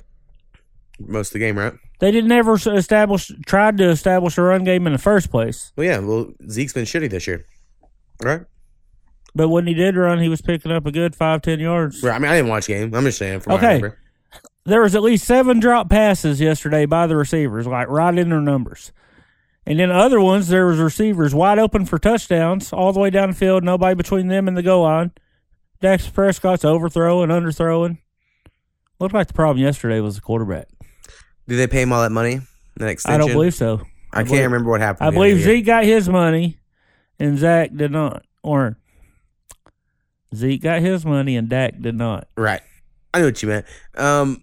most 0.99 1.30
of 1.30 1.34
the 1.34 1.39
game, 1.39 1.58
right? 1.58 1.73
They 1.99 2.12
didn't 2.12 2.32
ever 2.34 2.56
establish, 2.56 3.32
tried 3.45 3.78
to 3.78 3.89
establish 3.89 4.38
a 4.38 4.41
run 4.41 4.63
game 4.65 4.86
in 4.88 4.93
the 4.93 4.99
first 4.99 5.32
place. 5.32 5.71
Well, 5.78 5.86
yeah. 5.86 5.99
Well, 5.99 6.34
Zeke's 6.49 6.73
been 6.73 6.84
shitty 6.84 7.10
this 7.10 7.28
year, 7.28 7.45
right? 8.21 8.41
But 9.36 9.49
when 9.49 9.65
he 9.67 9.73
did 9.73 9.95
run, 9.95 10.19
he 10.19 10.28
was 10.28 10.41
picking 10.41 10.71
up 10.71 10.86
a 10.86 10.91
good 10.91 11.15
five, 11.15 11.41
ten 11.41 11.60
yards. 11.60 12.04
Right. 12.04 12.15
I 12.15 12.19
mean, 12.19 12.30
I 12.30 12.36
didn't 12.36 12.49
watch 12.49 12.65
the 12.67 12.73
game. 12.73 12.93
I'm 12.93 13.04
just 13.06 13.17
saying. 13.17 13.39
From 13.39 13.54
what 13.54 13.63
I 13.63 13.76
Okay. 13.78 13.95
There 14.65 14.82
was 14.82 14.95
at 14.95 15.04
least 15.04 15.26
seven 15.26 15.60
drop 15.60 15.89
passes 15.89 16.39
yesterday 16.39 16.86
by 16.86 17.08
the 17.08 17.17
receivers, 17.17 17.67
like 17.67 17.89
right 17.89 18.17
in 18.17 18.30
their 18.30 18.41
numbers. 18.41 18.91
And 19.65 19.80
then 19.80 19.91
other 19.91 20.19
ones, 20.19 20.47
there 20.47 20.65
was 20.67 20.78
receivers 20.80 21.34
wide 21.34 21.60
open 21.60 21.86
for 21.86 21.97
touchdowns 21.97 22.73
all 22.73 22.91
the 22.93 22.99
way 22.99 23.10
down 23.10 23.30
the 23.32 23.36
field, 23.36 23.63
nobody 23.63 23.95
between 23.95 24.28
them 24.28 24.47
and 24.47 24.56
the 24.58 24.63
goal 24.63 24.84
line. 24.84 25.12
Dak 25.82 26.02
Prescott's 26.13 26.63
overthrowing, 26.63 27.30
underthrowing. 27.30 27.97
Looked 28.99 29.13
like 29.13 29.28
the 29.28 29.34
problem 29.34 29.58
yesterday 29.63 29.99
was 29.99 30.15
the 30.15 30.21
quarterback. 30.21 30.67
Did 31.47 31.58
they 31.58 31.67
pay 31.67 31.82
him 31.82 31.91
all 31.91 32.02
that 32.02 32.12
money? 32.12 32.39
That 32.78 33.02
I 33.06 33.17
don't 33.17 33.32
believe 33.32 33.54
so. 33.54 33.82
I, 34.12 34.17
can't 34.19 34.30
believe- 34.30 34.43
remember 34.45 34.69
what 34.71 34.82
happened. 34.82 35.08
I 35.08 35.12
believe. 35.12 35.41
Zeke 35.41 35.65
got 35.65 35.84
his 35.84 36.08
money 36.08 36.58
and 37.19 37.38
Zach 37.38 37.76
did 37.76 37.91
not. 37.91 38.26
Or 38.43 38.78
Zeke 40.36 40.62
got 40.62 40.82
his 40.82 41.06
money 41.06 41.36
and 41.36 41.49
Dak 41.49 41.80
did 41.80 41.95
not. 41.95 42.28
Right. 42.38 42.62
I 43.13 43.19
know 43.19 43.26
what 43.26 43.41
you 43.41 43.49
meant. 43.49 43.65
Um. 43.95 44.42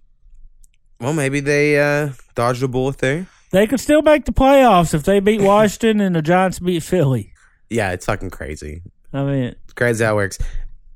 Well, 1.00 1.12
maybe 1.12 1.40
they 1.40 1.80
uh, 1.80 2.10
dodged 2.34 2.62
a 2.62 2.68
bullet 2.68 2.98
there. 2.98 3.26
They 3.50 3.66
could 3.66 3.80
still 3.80 4.02
make 4.02 4.26
the 4.26 4.32
playoffs 4.32 4.94
if 4.94 5.02
they 5.02 5.18
beat 5.20 5.40
Washington 5.40 6.00
and 6.00 6.14
the 6.14 6.22
Giants 6.22 6.58
beat 6.60 6.82
Philly. 6.82 7.32
Yeah, 7.68 7.92
it's 7.92 8.06
fucking 8.06 8.30
crazy. 8.30 8.82
I 9.12 9.24
mean, 9.24 9.54
It's 9.64 9.72
crazy 9.72 10.04
how 10.04 10.12
it 10.12 10.16
works. 10.16 10.38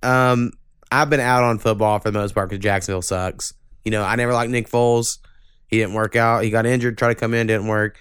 Um, 0.02 0.52
I've 0.92 1.10
been 1.10 1.20
out 1.20 1.42
on 1.42 1.58
football 1.58 1.98
for 1.98 2.10
the 2.10 2.18
most 2.18 2.34
part 2.34 2.48
because 2.50 2.62
Jacksonville 2.62 3.02
sucks. 3.02 3.54
You 3.84 3.90
know, 3.90 4.02
I 4.04 4.14
never 4.16 4.32
liked 4.32 4.50
Nick 4.50 4.68
Foles. 4.68 5.18
He 5.66 5.78
didn't 5.78 5.94
work 5.94 6.14
out. 6.14 6.44
He 6.44 6.50
got 6.50 6.66
injured, 6.66 6.96
tried 6.96 7.08
to 7.08 7.14
come 7.16 7.34
in, 7.34 7.46
didn't 7.48 7.66
work. 7.66 7.98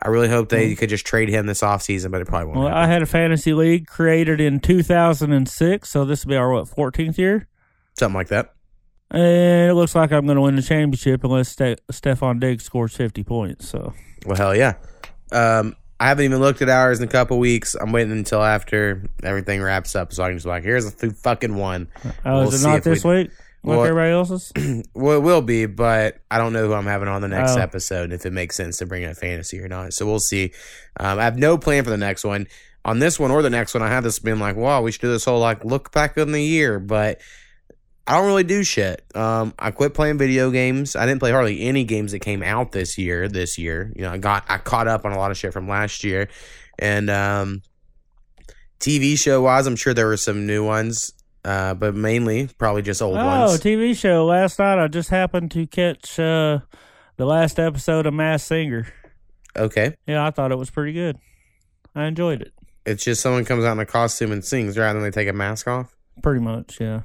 I 0.00 0.08
really 0.08 0.28
hope 0.28 0.48
they 0.48 0.74
could 0.74 0.88
just 0.88 1.06
trade 1.06 1.28
him 1.28 1.46
this 1.46 1.60
offseason, 1.62 2.10
but 2.10 2.20
it 2.20 2.26
probably 2.26 2.46
won't. 2.46 2.58
well, 2.60 2.68
happen. 2.68 2.82
I 2.82 2.86
had 2.92 3.02
a 3.02 3.06
fantasy 3.06 3.52
league 3.52 3.86
created 3.86 4.40
in 4.40 4.60
2006, 4.60 5.88
so 5.88 6.04
this 6.04 6.24
will 6.24 6.30
be 6.30 6.36
our 6.36 6.50
what 6.52 6.66
14th 6.66 7.18
year, 7.18 7.48
Something 7.96 8.14
like 8.14 8.28
that. 8.28 8.53
And 9.14 9.70
it 9.70 9.74
looks 9.74 9.94
like 9.94 10.12
I'm 10.12 10.26
going 10.26 10.36
to 10.36 10.42
win 10.42 10.56
the 10.56 10.62
championship 10.62 11.22
unless 11.24 11.48
Ste- 11.50 11.80
Stefon 11.92 12.40
Diggs 12.40 12.64
scores 12.64 12.94
50 12.96 13.22
points. 13.24 13.68
So 13.68 13.92
Well, 14.26 14.36
hell 14.36 14.56
yeah. 14.56 14.74
Um, 15.32 15.76
I 16.00 16.08
haven't 16.08 16.24
even 16.24 16.40
looked 16.40 16.60
at 16.62 16.68
ours 16.68 16.98
in 17.00 17.08
a 17.08 17.10
couple 17.10 17.38
weeks. 17.38 17.74
I'm 17.74 17.92
waiting 17.92 18.12
until 18.12 18.42
after 18.42 19.04
everything 19.22 19.62
wraps 19.62 19.94
up 19.94 20.12
so 20.12 20.22
I 20.24 20.28
can 20.28 20.36
just 20.36 20.44
be 20.46 20.50
like, 20.50 20.64
here's 20.64 20.84
a 20.86 20.90
fucking 21.10 21.54
one. 21.54 21.88
oh, 22.24 22.40
We'll 22.40 22.48
is 22.48 22.64
it 22.64 22.66
not 22.68 22.78
if 22.78 22.84
we- 22.86 22.90
this 22.92 23.04
week 23.04 23.30
like 23.62 23.78
Well, 23.78 23.84
everybody 23.84 24.12
else's? 24.12 24.52
Well, 24.94 25.16
it 25.16 25.22
will 25.22 25.42
be, 25.42 25.66
but 25.66 26.18
I 26.30 26.38
don't 26.38 26.52
know 26.52 26.66
who 26.66 26.74
I'm 26.74 26.84
having 26.86 27.08
on 27.08 27.22
the 27.22 27.28
next 27.28 27.52
Oh. 27.56 27.60
episode 27.60 28.12
if 28.12 28.26
it 28.26 28.32
makes 28.32 28.56
sense 28.56 28.76
to 28.78 28.86
bring 28.86 29.04
in 29.04 29.10
a 29.10 29.14
fantasy 29.14 29.60
or 29.60 29.68
not. 29.68 29.92
So 29.94 30.04
we'll 30.06 30.18
see. 30.20 30.52
Um, 30.98 31.18
I 31.18 31.24
have 31.24 31.38
no 31.38 31.56
plan 31.56 31.84
for 31.84 31.90
the 31.90 31.96
next 31.96 32.24
one. 32.24 32.46
On 32.84 32.98
this 32.98 33.18
one 33.18 33.30
or 33.30 33.40
the 33.40 33.48
next 33.48 33.72
one, 33.72 33.82
I 33.82 33.88
have 33.88 34.04
this 34.04 34.18
been 34.18 34.38
like, 34.38 34.56
wow, 34.56 34.82
we 34.82 34.92
should 34.92 35.00
do 35.00 35.08
this 35.10 35.24
whole 35.24 35.38
like 35.40 35.64
look 35.64 35.92
back 35.92 36.18
on 36.18 36.32
the 36.32 36.42
year, 36.42 36.78
but 36.78 37.20
I 38.06 38.14
don't 38.18 38.26
really 38.26 38.44
do 38.44 38.62
shit. 38.64 39.02
Um, 39.14 39.54
I 39.58 39.70
quit 39.70 39.94
playing 39.94 40.18
video 40.18 40.50
games. 40.50 40.94
I 40.94 41.06
didn't 41.06 41.20
play 41.20 41.30
hardly 41.32 41.62
any 41.62 41.84
games 41.84 42.12
that 42.12 42.18
came 42.18 42.42
out 42.42 42.72
this 42.72 42.98
year. 42.98 43.28
This 43.28 43.56
year, 43.58 43.90
you 43.96 44.02
know, 44.02 44.10
I 44.10 44.18
got 44.18 44.44
I 44.48 44.58
caught 44.58 44.88
up 44.88 45.04
on 45.06 45.12
a 45.12 45.18
lot 45.18 45.30
of 45.30 45.38
shit 45.38 45.52
from 45.54 45.68
last 45.68 46.04
year, 46.04 46.28
and 46.78 47.08
um, 47.08 47.62
TV 48.80 49.18
show 49.18 49.40
wise, 49.42 49.66
I'm 49.66 49.76
sure 49.76 49.94
there 49.94 50.06
were 50.06 50.16
some 50.18 50.46
new 50.46 50.64
ones, 50.64 51.12
uh, 51.44 51.74
but 51.74 51.94
mainly 51.94 52.48
probably 52.58 52.82
just 52.82 53.00
old 53.00 53.16
Oh, 53.16 53.24
ones. 53.24 53.54
Oh, 53.54 53.56
TV 53.56 53.96
show. 53.96 54.26
Last 54.26 54.58
night 54.58 54.78
I 54.78 54.88
just 54.88 55.08
happened 55.08 55.50
to 55.52 55.66
catch 55.66 56.18
uh, 56.18 56.58
the 57.16 57.24
last 57.24 57.58
episode 57.58 58.06
of 58.06 58.12
Masked 58.14 58.48
Singer. 58.48 58.86
okay. 59.56 59.94
Yeah, 60.06 60.26
I 60.26 60.30
thought 60.30 60.52
it 60.52 60.58
was 60.58 60.68
pretty 60.70 60.92
good. 60.92 61.16
I 61.94 62.04
enjoyed 62.04 62.42
it. 62.42 62.52
It's 62.84 63.02
just 63.04 63.22
someone 63.22 63.46
comes 63.46 63.64
out 63.64 63.72
in 63.72 63.78
a 63.78 63.86
costume 63.86 64.30
and 64.32 64.44
sings 64.44 64.76
rather 64.76 64.98
than 65.00 65.10
they 65.10 65.14
take 65.14 65.28
a 65.28 65.32
mask 65.32 65.66
off. 65.68 65.96
Pretty 66.22 66.40
much, 66.40 66.78
yeah. 66.80 67.00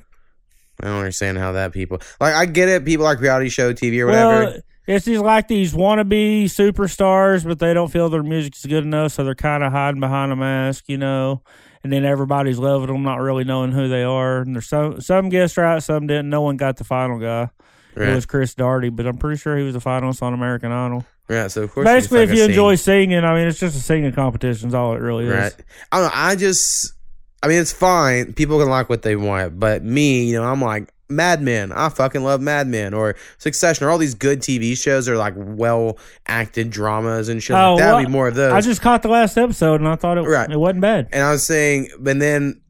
I 0.81 0.87
don't 0.87 0.97
understand 0.99 1.37
how 1.37 1.51
that 1.53 1.71
people 1.73 1.99
like. 2.19 2.33
I 2.33 2.45
get 2.45 2.69
it. 2.69 2.85
People 2.85 3.05
like 3.05 3.19
reality 3.19 3.49
show 3.49 3.73
TV 3.73 3.99
or 3.99 4.05
whatever. 4.07 4.29
Well, 4.45 4.59
it's 4.87 5.05
just 5.05 5.23
like 5.23 5.47
these 5.47 5.73
wannabe 5.73 6.45
superstars, 6.45 7.43
but 7.43 7.59
they 7.59 7.73
don't 7.73 7.91
feel 7.91 8.09
their 8.09 8.23
music's 8.23 8.65
good 8.65 8.83
enough, 8.83 9.11
so 9.11 9.23
they're 9.23 9.35
kind 9.35 9.63
of 9.63 9.71
hiding 9.71 9.99
behind 9.99 10.31
a 10.31 10.35
mask, 10.35 10.85
you 10.87 10.97
know. 10.97 11.43
And 11.83 11.93
then 11.93 12.03
everybody's 12.05 12.57
loving 12.59 12.87
them, 12.87 13.03
not 13.03 13.21
really 13.21 13.43
knowing 13.43 13.71
who 13.71 13.87
they 13.87 14.03
are. 14.03 14.39
And 14.39 14.55
there's 14.55 14.67
some 14.67 14.99
some 14.99 15.29
guessed 15.29 15.57
right, 15.57 15.81
some 15.81 16.07
didn't. 16.07 16.29
No 16.29 16.41
one 16.41 16.57
got 16.57 16.77
the 16.77 16.83
final 16.83 17.19
guy. 17.19 17.49
right. 17.95 18.09
It 18.09 18.15
was 18.15 18.25
Chris 18.25 18.53
Daughtry, 18.55 18.93
but 18.93 19.05
I'm 19.05 19.17
pretty 19.17 19.37
sure 19.39 19.57
he 19.57 19.63
was 19.63 19.73
the 19.75 19.79
finalist 19.79 20.21
on 20.21 20.33
American 20.33 20.71
Idol. 20.71 21.05
right. 21.29 21.49
So 21.51 21.63
of 21.63 21.71
course, 21.71 21.85
Basically, 21.85 22.21
if 22.23 22.31
you 22.31 22.37
sing. 22.37 22.49
enjoy 22.49 22.75
singing, 22.75 23.23
I 23.23 23.33
mean, 23.35 23.47
it's 23.47 23.59
just 23.59 23.77
a 23.77 23.79
singing 23.79 24.11
competition. 24.11 24.69
Is 24.69 24.73
all 24.73 24.93
it 24.95 24.99
really 25.01 25.25
is. 25.27 25.33
right? 25.33 25.55
I 25.91 25.97
don't 25.99 26.05
know. 26.07 26.11
I 26.13 26.35
just, 26.35 26.93
I 27.41 27.47
mean, 27.47 27.59
it's 27.59 27.71
fine. 27.71 28.33
People 28.33 28.59
can 28.59 28.69
like 28.69 28.89
what 28.89 29.01
they 29.01 29.15
want, 29.15 29.59
but 29.59 29.83
me, 29.83 30.25
you 30.25 30.33
know, 30.33 30.43
I'm 30.43 30.61
like 30.61 30.91
Mad 31.09 31.41
Men. 31.41 31.71
I 31.71 31.89
fucking 31.89 32.23
love 32.23 32.41
Mad 32.41 32.67
Men 32.67 32.93
or 32.93 33.15
Succession 33.37 33.85
or 33.87 33.89
all 33.89 33.97
these 33.97 34.13
good 34.13 34.41
TV 34.41 34.77
shows 34.77 35.07
are 35.07 35.15
like 35.17 35.33
well 35.37 35.97
acted 36.27 36.69
dramas 36.69 37.29
and 37.29 37.41
shit. 37.41 37.55
Oh, 37.55 37.75
like 37.75 37.79
that 37.79 37.91
would 37.91 37.97
well, 37.97 38.05
be 38.05 38.11
more 38.11 38.27
of 38.27 38.35
those. 38.35 38.51
I 38.51 38.61
just 38.61 38.81
caught 38.81 39.01
the 39.03 39.07
last 39.09 39.37
episode 39.37 39.75
and 39.81 39.87
I 39.87 39.95
thought 39.95 40.17
it 40.17 40.21
Right. 40.21 40.51
it 40.51 40.57
wasn't 40.59 40.81
bad. 40.81 41.07
And 41.13 41.23
I 41.23 41.31
was 41.31 41.43
saying, 41.43 41.89
but 41.99 42.19
then 42.19 42.61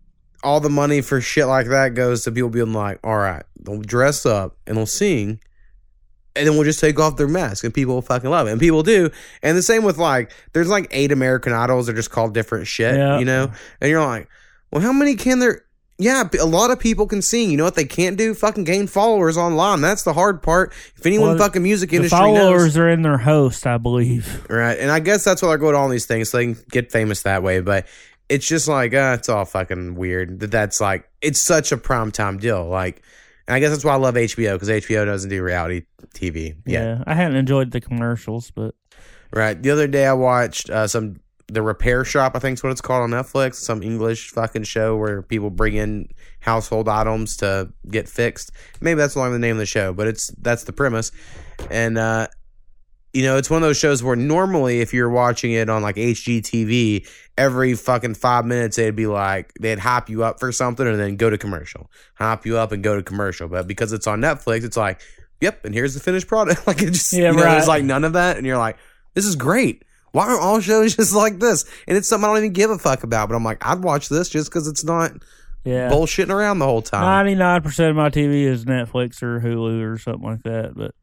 all 0.43 0.60
the 0.62 0.69
money 0.69 1.01
for 1.01 1.19
shit 1.19 1.47
like 1.47 1.67
that 1.67 1.95
goes 1.95 2.23
to 2.25 2.32
people 2.32 2.49
being 2.49 2.71
like, 2.71 2.99
all 3.03 3.17
right, 3.17 3.43
they'll 3.60 3.82
dress 3.82 4.25
up 4.25 4.55
and 4.67 4.77
they'll 4.77 4.86
sing. 4.86 5.39
And 6.36 6.47
then 6.47 6.53
we'll 6.55 6.63
just 6.63 6.79
take 6.79 6.97
off 6.99 7.17
their 7.17 7.27
mask 7.27 7.63
and 7.65 7.73
people 7.73 7.95
will 7.95 8.01
fucking 8.03 8.29
love 8.29 8.47
it. 8.47 8.51
And 8.51 8.60
people 8.62 8.84
do. 8.84 9.10
And 9.43 9.58
the 9.58 9.63
same 9.63 9.84
with 9.84 9.97
like, 9.97 10.32
there's 10.53 10.69
like 10.69 10.88
eight 10.91 11.12
American 11.12 11.51
Idols 11.51 11.88
that 11.88 11.93
are 11.93 11.95
just 11.95 12.12
called 12.12 12.34
different 12.34 12.67
shit, 12.67 12.95
Yeah. 12.95 13.19
you 13.19 13.25
know? 13.25 13.51
And 13.82 13.89
you're 13.89 14.05
like, 14.05 14.29
well, 14.71 14.82
how 14.82 14.93
many 14.93 15.15
can 15.15 15.39
there? 15.39 15.63
Yeah, 16.01 16.23
a 16.39 16.45
lot 16.45 16.71
of 16.71 16.79
people 16.79 17.08
can 17.08 17.21
sing. 17.21 17.51
You 17.51 17.58
know 17.58 17.65
what 17.65 17.75
they 17.75 17.84
can't 17.84 18.17
do? 18.17 18.34
Fucking 18.34 18.63
gain 18.63 18.88
followers 18.88 19.36
online. 19.36 19.82
That's 19.82 20.03
the 20.03 20.13
hard 20.13 20.41
part. 20.41 20.71
If 20.95 21.05
anyone 21.05 21.29
Well, 21.32 21.38
fucking 21.38 21.62
music 21.62 21.89
The 21.89 21.97
industry 21.97 22.17
followers 22.17 22.63
knows. 22.63 22.77
are 22.77 22.88
in 22.88 23.01
their 23.01 23.17
host, 23.17 23.67
I 23.67 23.77
believe. 23.77 24.45
Right. 24.49 24.79
And 24.79 24.89
I 24.91 25.01
guess 25.01 25.25
that's 25.25 25.41
why 25.41 25.49
they're 25.49 25.58
going 25.58 25.73
to 25.73 25.79
all 25.79 25.89
these 25.89 26.05
things 26.05 26.29
so 26.29 26.38
they 26.38 26.53
can 26.53 26.63
get 26.71 26.89
famous 26.89 27.23
that 27.23 27.43
way. 27.43 27.60
But 27.60 27.86
it's 28.29 28.47
just 28.47 28.69
like, 28.69 28.93
uh, 28.93 29.17
it's 29.19 29.27
all 29.27 29.43
fucking 29.43 29.95
weird 29.95 30.39
that 30.39 30.51
that's 30.51 30.79
like, 30.79 31.03
it's 31.19 31.41
such 31.41 31.73
a 31.73 31.77
prime 31.77 32.12
time 32.12 32.38
deal. 32.38 32.65
Like, 32.65 33.03
and 33.45 33.55
I 33.55 33.60
guess 33.60 33.71
that's 33.71 33.84
why 33.84 33.91
I 33.93 33.97
love 33.97 34.15
HBO 34.15 34.53
because 34.53 34.69
HBO 34.69 35.03
doesn't 35.05 35.29
do 35.29 35.43
reality 35.43 35.82
TV. 36.15 36.55
Yeah. 36.65 36.82
Yeah. 36.97 37.03
I 37.08 37.13
hadn't 37.13 37.36
enjoyed 37.36 37.71
the 37.71 37.82
commercials, 37.82 38.51
but 38.51 38.73
Right. 39.34 39.62
The 39.62 39.71
other 39.71 39.88
day 39.88 40.05
I 40.05 40.13
watched 40.13 40.69
uh, 40.69 40.88
some, 40.88 41.19
The 41.49 41.62
Repair 41.62 42.05
Shop, 42.05 42.35
I 42.35 42.39
think 42.39 42.57
is 42.57 42.63
what 42.63 42.71
it's 42.71 42.81
called 42.81 43.03
on 43.03 43.09
Netflix, 43.09 43.55
some 43.55 43.81
English 43.81 44.29
fucking 44.29 44.63
show 44.63 44.95
where 44.95 45.21
people 45.21 45.49
bring 45.49 45.75
in 45.75 46.09
household 46.39 46.88
items 46.88 47.38
to 47.38 47.71
get 47.89 48.07
fixed. 48.07 48.51
Maybe 48.81 48.97
that's 48.97 49.15
along 49.15 49.31
the 49.33 49.39
name 49.39 49.53
of 49.53 49.59
the 49.59 49.65
show, 49.65 49.93
but 49.93 50.07
it's, 50.07 50.27
that's 50.41 50.63
the 50.65 50.73
premise. 50.73 51.12
And, 51.71 51.97
uh, 51.97 52.27
you 53.13 53.23
know, 53.23 53.38
it's 53.38 53.49
one 53.49 53.63
of 53.63 53.67
those 53.67 53.79
shows 53.79 54.03
where 54.03 54.15
normally 54.15 54.81
if 54.81 54.93
you're 54.93 55.09
watching 55.09 55.51
it 55.51 55.69
on 55.69 55.81
like 55.81 55.95
HGTV, 55.95 57.07
every 57.38 57.73
fucking 57.73 58.13
five 58.13 58.45
minutes 58.45 58.75
they'd 58.75 58.95
be 58.95 59.07
like, 59.07 59.51
they'd 59.59 59.79
hop 59.79 60.09
you 60.09 60.23
up 60.23 60.39
for 60.39 60.51
something 60.51 60.85
and 60.85 60.99
then 60.99 61.15
go 61.15 61.29
to 61.29 61.38
commercial. 61.38 61.89
Hop 62.15 62.45
you 62.45 62.57
up 62.57 62.71
and 62.71 62.83
go 62.83 62.95
to 62.95 63.01
commercial. 63.01 63.47
But 63.47 63.67
because 63.67 63.93
it's 63.93 64.05
on 64.05 64.21
Netflix, 64.21 64.63
it's 64.63 64.77
like, 64.77 65.01
yep, 65.41 65.65
and 65.65 65.73
here's 65.73 65.95
the 65.95 65.99
finished 65.99 66.27
product. 66.27 66.67
like 66.67 66.81
it 66.83 66.91
just, 66.91 67.12
Yeah, 67.12 67.31
you 67.31 67.38
know, 67.38 67.43
right. 67.43 67.55
there's 67.55 67.67
like 67.67 67.83
none 67.83 68.03
of 68.03 68.13
that. 68.13 68.38
And 68.38 68.45
you're 68.45 68.57
like, 68.57 68.77
this 69.15 69.25
is 69.25 69.35
great. 69.35 69.83
Why 70.12 70.28
aren't 70.28 70.41
all 70.41 70.60
shows 70.60 70.95
just 70.98 71.13
like 71.15 71.39
this? 71.39 71.65
And 71.88 71.98
it's 71.98 72.08
something 72.08 72.30
I 72.30 72.34
don't 72.34 72.43
even 72.43 72.54
give 72.54 72.72
a 72.72 72.78
fuck 72.78 73.04
about. 73.04 73.30
But 73.30 73.36
I'm 73.36 73.43
like, 73.43 73.65
I'd 73.65 73.84
watch 73.84 74.10
this 74.10 74.30
just 74.30 74.50
because 74.50 74.67
it's 74.67 74.84
not 74.84 75.12
yeah. 75.63 75.89
bullshitting 75.89 76.32
around 76.34 76.60
the 76.60 76.65
whole 76.65 76.82
time. 76.82 77.02
Ninety 77.02 77.36
nine 77.36 77.62
percent 77.62 77.89
of 77.91 77.95
my 77.95 78.10
TV 78.10 78.43
is 78.43 78.65
Netflix 78.65 79.22
or 79.22 79.39
Hulu 79.39 79.93
or 79.93 79.98
something 79.98 80.24
like 80.24 80.43
that. 80.43 80.74
But 80.76 80.95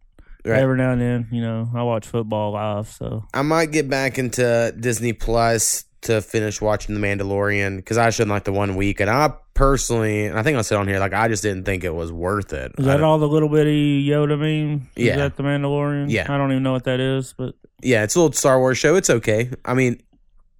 Right. 0.45 0.61
every 0.61 0.77
now 0.77 0.92
and 0.92 1.01
then, 1.01 1.27
you 1.33 1.42
know, 1.42 1.69
I 1.75 1.83
watch 1.83 2.07
football 2.07 2.53
live. 2.53 2.87
So 2.88 3.25
I 3.35 3.42
might 3.42 3.73
get 3.73 3.90
back 3.90 4.16
into 4.16 4.73
Disney 4.79 5.12
Plus 5.12 5.85
to 6.07 6.21
finish 6.23 6.61
watching 6.61 6.95
The 6.95 7.01
Mandalorian 7.07 7.77
because 7.77 7.99
I 7.99 8.11
shouldn't 8.11 8.31
like 8.31 8.45
the 8.45 8.53
one 8.53 8.75
week, 8.77 9.01
and 9.01 9.09
I 9.11 9.33
personally, 9.55 10.27
and 10.27 10.38
I 10.38 10.42
think 10.42 10.59
I 10.59 10.62
said 10.62 10.79
on 10.79 10.88
here, 10.88 10.99
like 10.99 11.14
I 11.14 11.29
just 11.29 11.42
didn't 11.42 11.64
think 11.64 11.85
it 11.85 11.95
was 11.95 12.12
worth 12.12 12.53
it. 12.53 12.73
is 12.79 12.85
that 12.87 13.03
all 13.03 13.19
the 13.19 13.29
little 13.29 13.49
bitty 13.49 14.07
Yoda 14.07 14.38
meme? 14.38 14.88
Is 14.97 15.07
Yeah. 15.07 15.16
that 15.16 15.37
the 15.37 15.42
Mandalorian? 15.42 16.11
Yeah. 16.11 16.27
I 16.33 16.37
don't 16.38 16.51
even 16.53 16.62
know 16.62 16.73
what 16.73 16.85
that 16.85 17.01
is, 17.01 17.35
but 17.37 17.55
Yeah, 17.83 18.03
it's 18.03 18.14
a 18.14 18.21
little 18.21 18.33
Star 18.33 18.59
Wars 18.59 18.79
show. 18.79 18.97
It's 18.97 19.11
okay. 19.11 19.51
I 19.64 19.75
mean, 19.75 20.01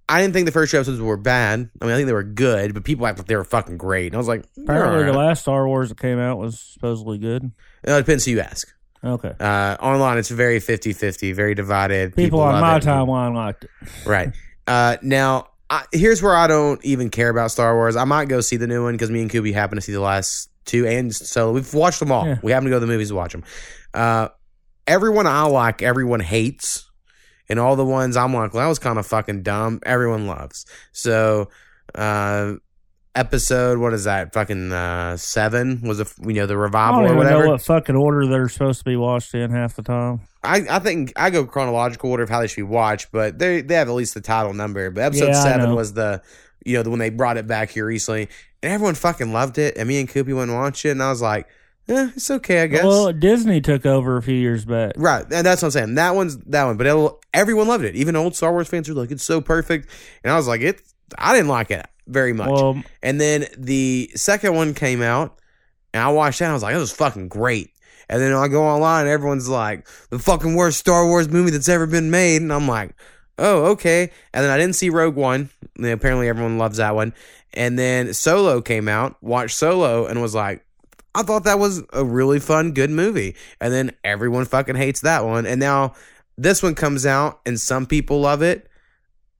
I 0.09 0.21
didn't 0.21 0.33
think 0.33 0.45
the 0.45 0.51
first 0.53 0.71
two 0.71 0.77
episodes 0.77 1.01
were 1.01 1.17
bad. 1.17 1.69
I 1.81 1.85
mean, 1.85 1.93
I 1.93 1.97
think 1.97 2.07
they 2.07 2.13
were 2.13 2.23
good, 2.23 2.73
but 2.73 2.83
people 2.85 3.05
act 3.07 3.17
like 3.17 3.27
they 3.27 3.35
were 3.35 3.43
fucking 3.43 3.77
great. 3.77 4.07
And 4.07 4.15
I 4.15 4.17
was 4.17 4.27
like, 4.27 4.45
apparently 4.57 4.99
"Alright." 4.99 5.11
the 5.13 5.17
last 5.19 5.41
Star 5.41 5.67
Wars 5.67 5.89
that 5.89 5.99
came 5.99 6.17
out 6.19 6.37
was 6.37 6.59
supposedly 6.59 7.17
good. 7.17 7.51
No, 7.85 7.97
it 7.97 8.01
depends 8.01 8.23
who 8.25 8.31
you 8.31 8.39
ask. 8.39 8.67
Okay. 9.03 9.33
Uh, 9.39 9.75
online, 9.79 10.17
it's 10.17 10.29
very 10.29 10.59
50 10.59 10.93
50, 10.93 11.33
very 11.33 11.53
divided. 11.55 12.15
People, 12.15 12.39
on 12.39 12.53
love 12.53 12.61
my 12.61 12.77
it. 12.77 12.83
timeline 12.83 13.35
liked 13.35 13.65
it. 13.65 13.69
Right. 14.05 14.29
Uh, 14.67 14.97
now, 15.01 15.47
I, 15.69 15.85
here's 15.91 16.21
where 16.21 16.35
I 16.35 16.47
don't 16.47 16.83
even 16.85 17.09
care 17.09 17.29
about 17.29 17.51
Star 17.51 17.75
Wars. 17.75 17.95
I 17.95 18.03
might 18.03 18.25
go 18.25 18.41
see 18.41 18.57
the 18.57 18.67
new 18.67 18.83
one 18.83 18.93
because 18.93 19.09
me 19.09 19.21
and 19.21 19.29
Kubi 19.29 19.51
happened 19.51 19.81
to 19.81 19.85
see 19.85 19.91
the 19.91 20.01
last 20.01 20.49
two 20.65 20.85
and 20.85 21.15
so 21.15 21.53
We've 21.53 21.73
watched 21.73 21.99
them 21.99 22.11
all. 22.11 22.27
Yeah. 22.27 22.39
We 22.43 22.51
happen 22.51 22.65
to 22.65 22.69
go 22.69 22.75
to 22.75 22.85
the 22.85 22.91
movies 22.91 23.09
to 23.09 23.15
watch 23.15 23.31
them. 23.31 23.43
Uh, 23.93 24.27
everyone 24.85 25.25
I 25.25 25.43
like, 25.43 25.81
everyone 25.81 26.19
hates. 26.19 26.83
And 27.49 27.59
all 27.59 27.77
the 27.77 27.85
ones 27.85 28.17
I'm 28.17 28.33
like, 28.33 28.53
well, 28.53 28.63
that 28.63 28.69
was 28.69 28.79
kind 28.79 28.99
of 28.99 29.07
fucking 29.07 29.43
dumb. 29.43 29.79
Everyone 29.85 30.27
loves. 30.27 30.65
So, 30.91 31.49
uh, 31.95 32.55
episode, 33.17 33.79
what 33.79 33.93
is 33.93 34.03
that? 34.03 34.31
Fucking 34.33 34.71
uh, 34.71 35.17
seven 35.17 35.81
was 35.81 35.99
a 35.99 36.05
you 36.25 36.33
know 36.33 36.45
the 36.45 36.57
revival 36.57 37.01
I 37.01 37.07
don't 37.07 37.11
or 37.11 37.17
whatever. 37.17 37.43
know 37.45 37.51
what 37.51 37.61
fucking 37.61 37.95
order 37.95 38.27
they're 38.27 38.47
supposed 38.47 38.79
to 38.79 38.85
be 38.85 38.95
watched 38.95 39.33
in 39.33 39.49
half 39.51 39.75
the 39.75 39.81
time. 39.81 40.21
I, 40.43 40.63
I 40.69 40.79
think 40.79 41.11
I 41.15 41.29
go 41.29 41.45
chronological 41.45 42.11
order 42.11 42.23
of 42.23 42.29
how 42.29 42.41
they 42.41 42.47
should 42.47 42.57
be 42.57 42.63
watched, 42.63 43.11
but 43.11 43.39
they 43.39 43.61
they 43.61 43.75
have 43.75 43.89
at 43.89 43.93
least 43.93 44.13
the 44.13 44.21
title 44.21 44.53
number. 44.53 44.89
But 44.91 45.01
episode 45.01 45.29
Yeah, 45.29 45.43
seven 45.43 45.75
was 45.75 45.93
the 45.93 46.21
you 46.63 46.77
know 46.77 46.83
the 46.83 46.89
when 46.89 46.99
they 46.99 47.09
brought 47.09 47.37
it 47.37 47.47
back 47.47 47.71
here 47.71 47.85
recently, 47.85 48.29
and 48.61 48.71
everyone 48.71 48.95
fucking 48.95 49.33
loved 49.33 49.57
it. 49.57 49.75
And 49.77 49.87
me 49.87 49.99
and 49.99 50.07
Koopy 50.07 50.35
went 50.35 50.51
and 50.51 50.59
watched 50.59 50.85
it, 50.85 50.91
and 50.91 51.01
I 51.01 51.09
was 51.09 51.21
like, 51.21 51.47
eh, 51.89 52.11
it's 52.15 52.29
okay, 52.29 52.61
I 52.61 52.67
guess. 52.67 52.83
Well, 52.83 53.11
Disney 53.11 53.61
took 53.61 53.85
over 53.85 54.17
a 54.17 54.21
few 54.21 54.35
years 54.35 54.63
back. 54.63 54.93
right, 54.95 55.23
and 55.23 55.45
that's 55.45 55.63
what 55.63 55.67
I'm 55.67 55.71
saying. 55.71 55.95
That 55.95 56.13
one's 56.13 56.37
that 56.37 56.65
one, 56.65 56.77
but 56.77 56.85
it'll, 56.85 57.19
everyone 57.33 57.67
loved 57.67 57.83
it. 57.83 57.95
Even 57.95 58.15
old 58.15 58.35
Star 58.35 58.51
Wars 58.51 58.67
fans 58.67 58.87
were 58.87 58.95
like, 58.95 59.11
it's 59.11 59.23
so 59.23 59.41
perfect, 59.41 59.89
and 60.23 60.31
I 60.31 60.35
was 60.35 60.47
like, 60.47 60.61
it. 60.61 60.81
I 61.17 61.33
didn't 61.33 61.47
like 61.47 61.71
it 61.71 61.87
very 62.07 62.33
much. 62.33 62.49
Well, 62.49 62.81
And 63.03 63.19
then 63.19 63.47
the 63.57 64.09
second 64.15 64.55
one 64.55 64.73
came 64.73 65.01
out, 65.01 65.39
and 65.93 66.03
I 66.03 66.09
watched 66.09 66.39
that. 66.39 66.45
And 66.45 66.51
I 66.51 66.53
was 66.53 66.63
like, 66.63 66.73
"This 66.73 66.81
was 66.81 66.91
fucking 66.91 67.27
great." 67.27 67.71
And 68.09 68.21
then 68.21 68.33
I 68.33 68.47
go 68.47 68.63
online, 68.63 69.01
and 69.01 69.09
everyone's 69.09 69.49
like, 69.49 69.87
"The 70.09 70.19
fucking 70.19 70.55
worst 70.55 70.79
Star 70.79 71.05
Wars 71.05 71.29
movie 71.29 71.51
that's 71.51 71.69
ever 71.69 71.85
been 71.85 72.09
made," 72.09 72.41
and 72.41 72.53
I'm 72.53 72.67
like, 72.67 72.91
"Oh, 73.37 73.65
okay." 73.71 74.11
And 74.33 74.43
then 74.43 74.51
I 74.51 74.57
didn't 74.57 74.75
see 74.75 74.89
Rogue 74.89 75.15
One. 75.15 75.49
And 75.77 75.85
apparently, 75.87 76.27
everyone 76.29 76.57
loves 76.57 76.77
that 76.77 76.95
one. 76.95 77.13
And 77.53 77.77
then 77.77 78.13
Solo 78.13 78.61
came 78.61 78.87
out. 78.87 79.21
Watched 79.21 79.55
Solo, 79.57 80.05
and 80.05 80.21
was 80.21 80.33
like, 80.35 80.65
"I 81.15 81.23
thought 81.23 81.43
that 81.43 81.59
was 81.59 81.83
a 81.93 82.03
really 82.03 82.39
fun, 82.39 82.71
good 82.71 82.91
movie." 82.91 83.35
And 83.59 83.73
then 83.73 83.91
everyone 84.03 84.45
fucking 84.45 84.75
hates 84.75 85.01
that 85.01 85.25
one. 85.25 85.45
And 85.45 85.59
now 85.59 85.93
this 86.37 86.61
one 86.63 86.75
comes 86.75 87.05
out, 87.05 87.39
and 87.45 87.59
some 87.59 87.85
people 87.85 88.21
love 88.21 88.41
it, 88.41 88.69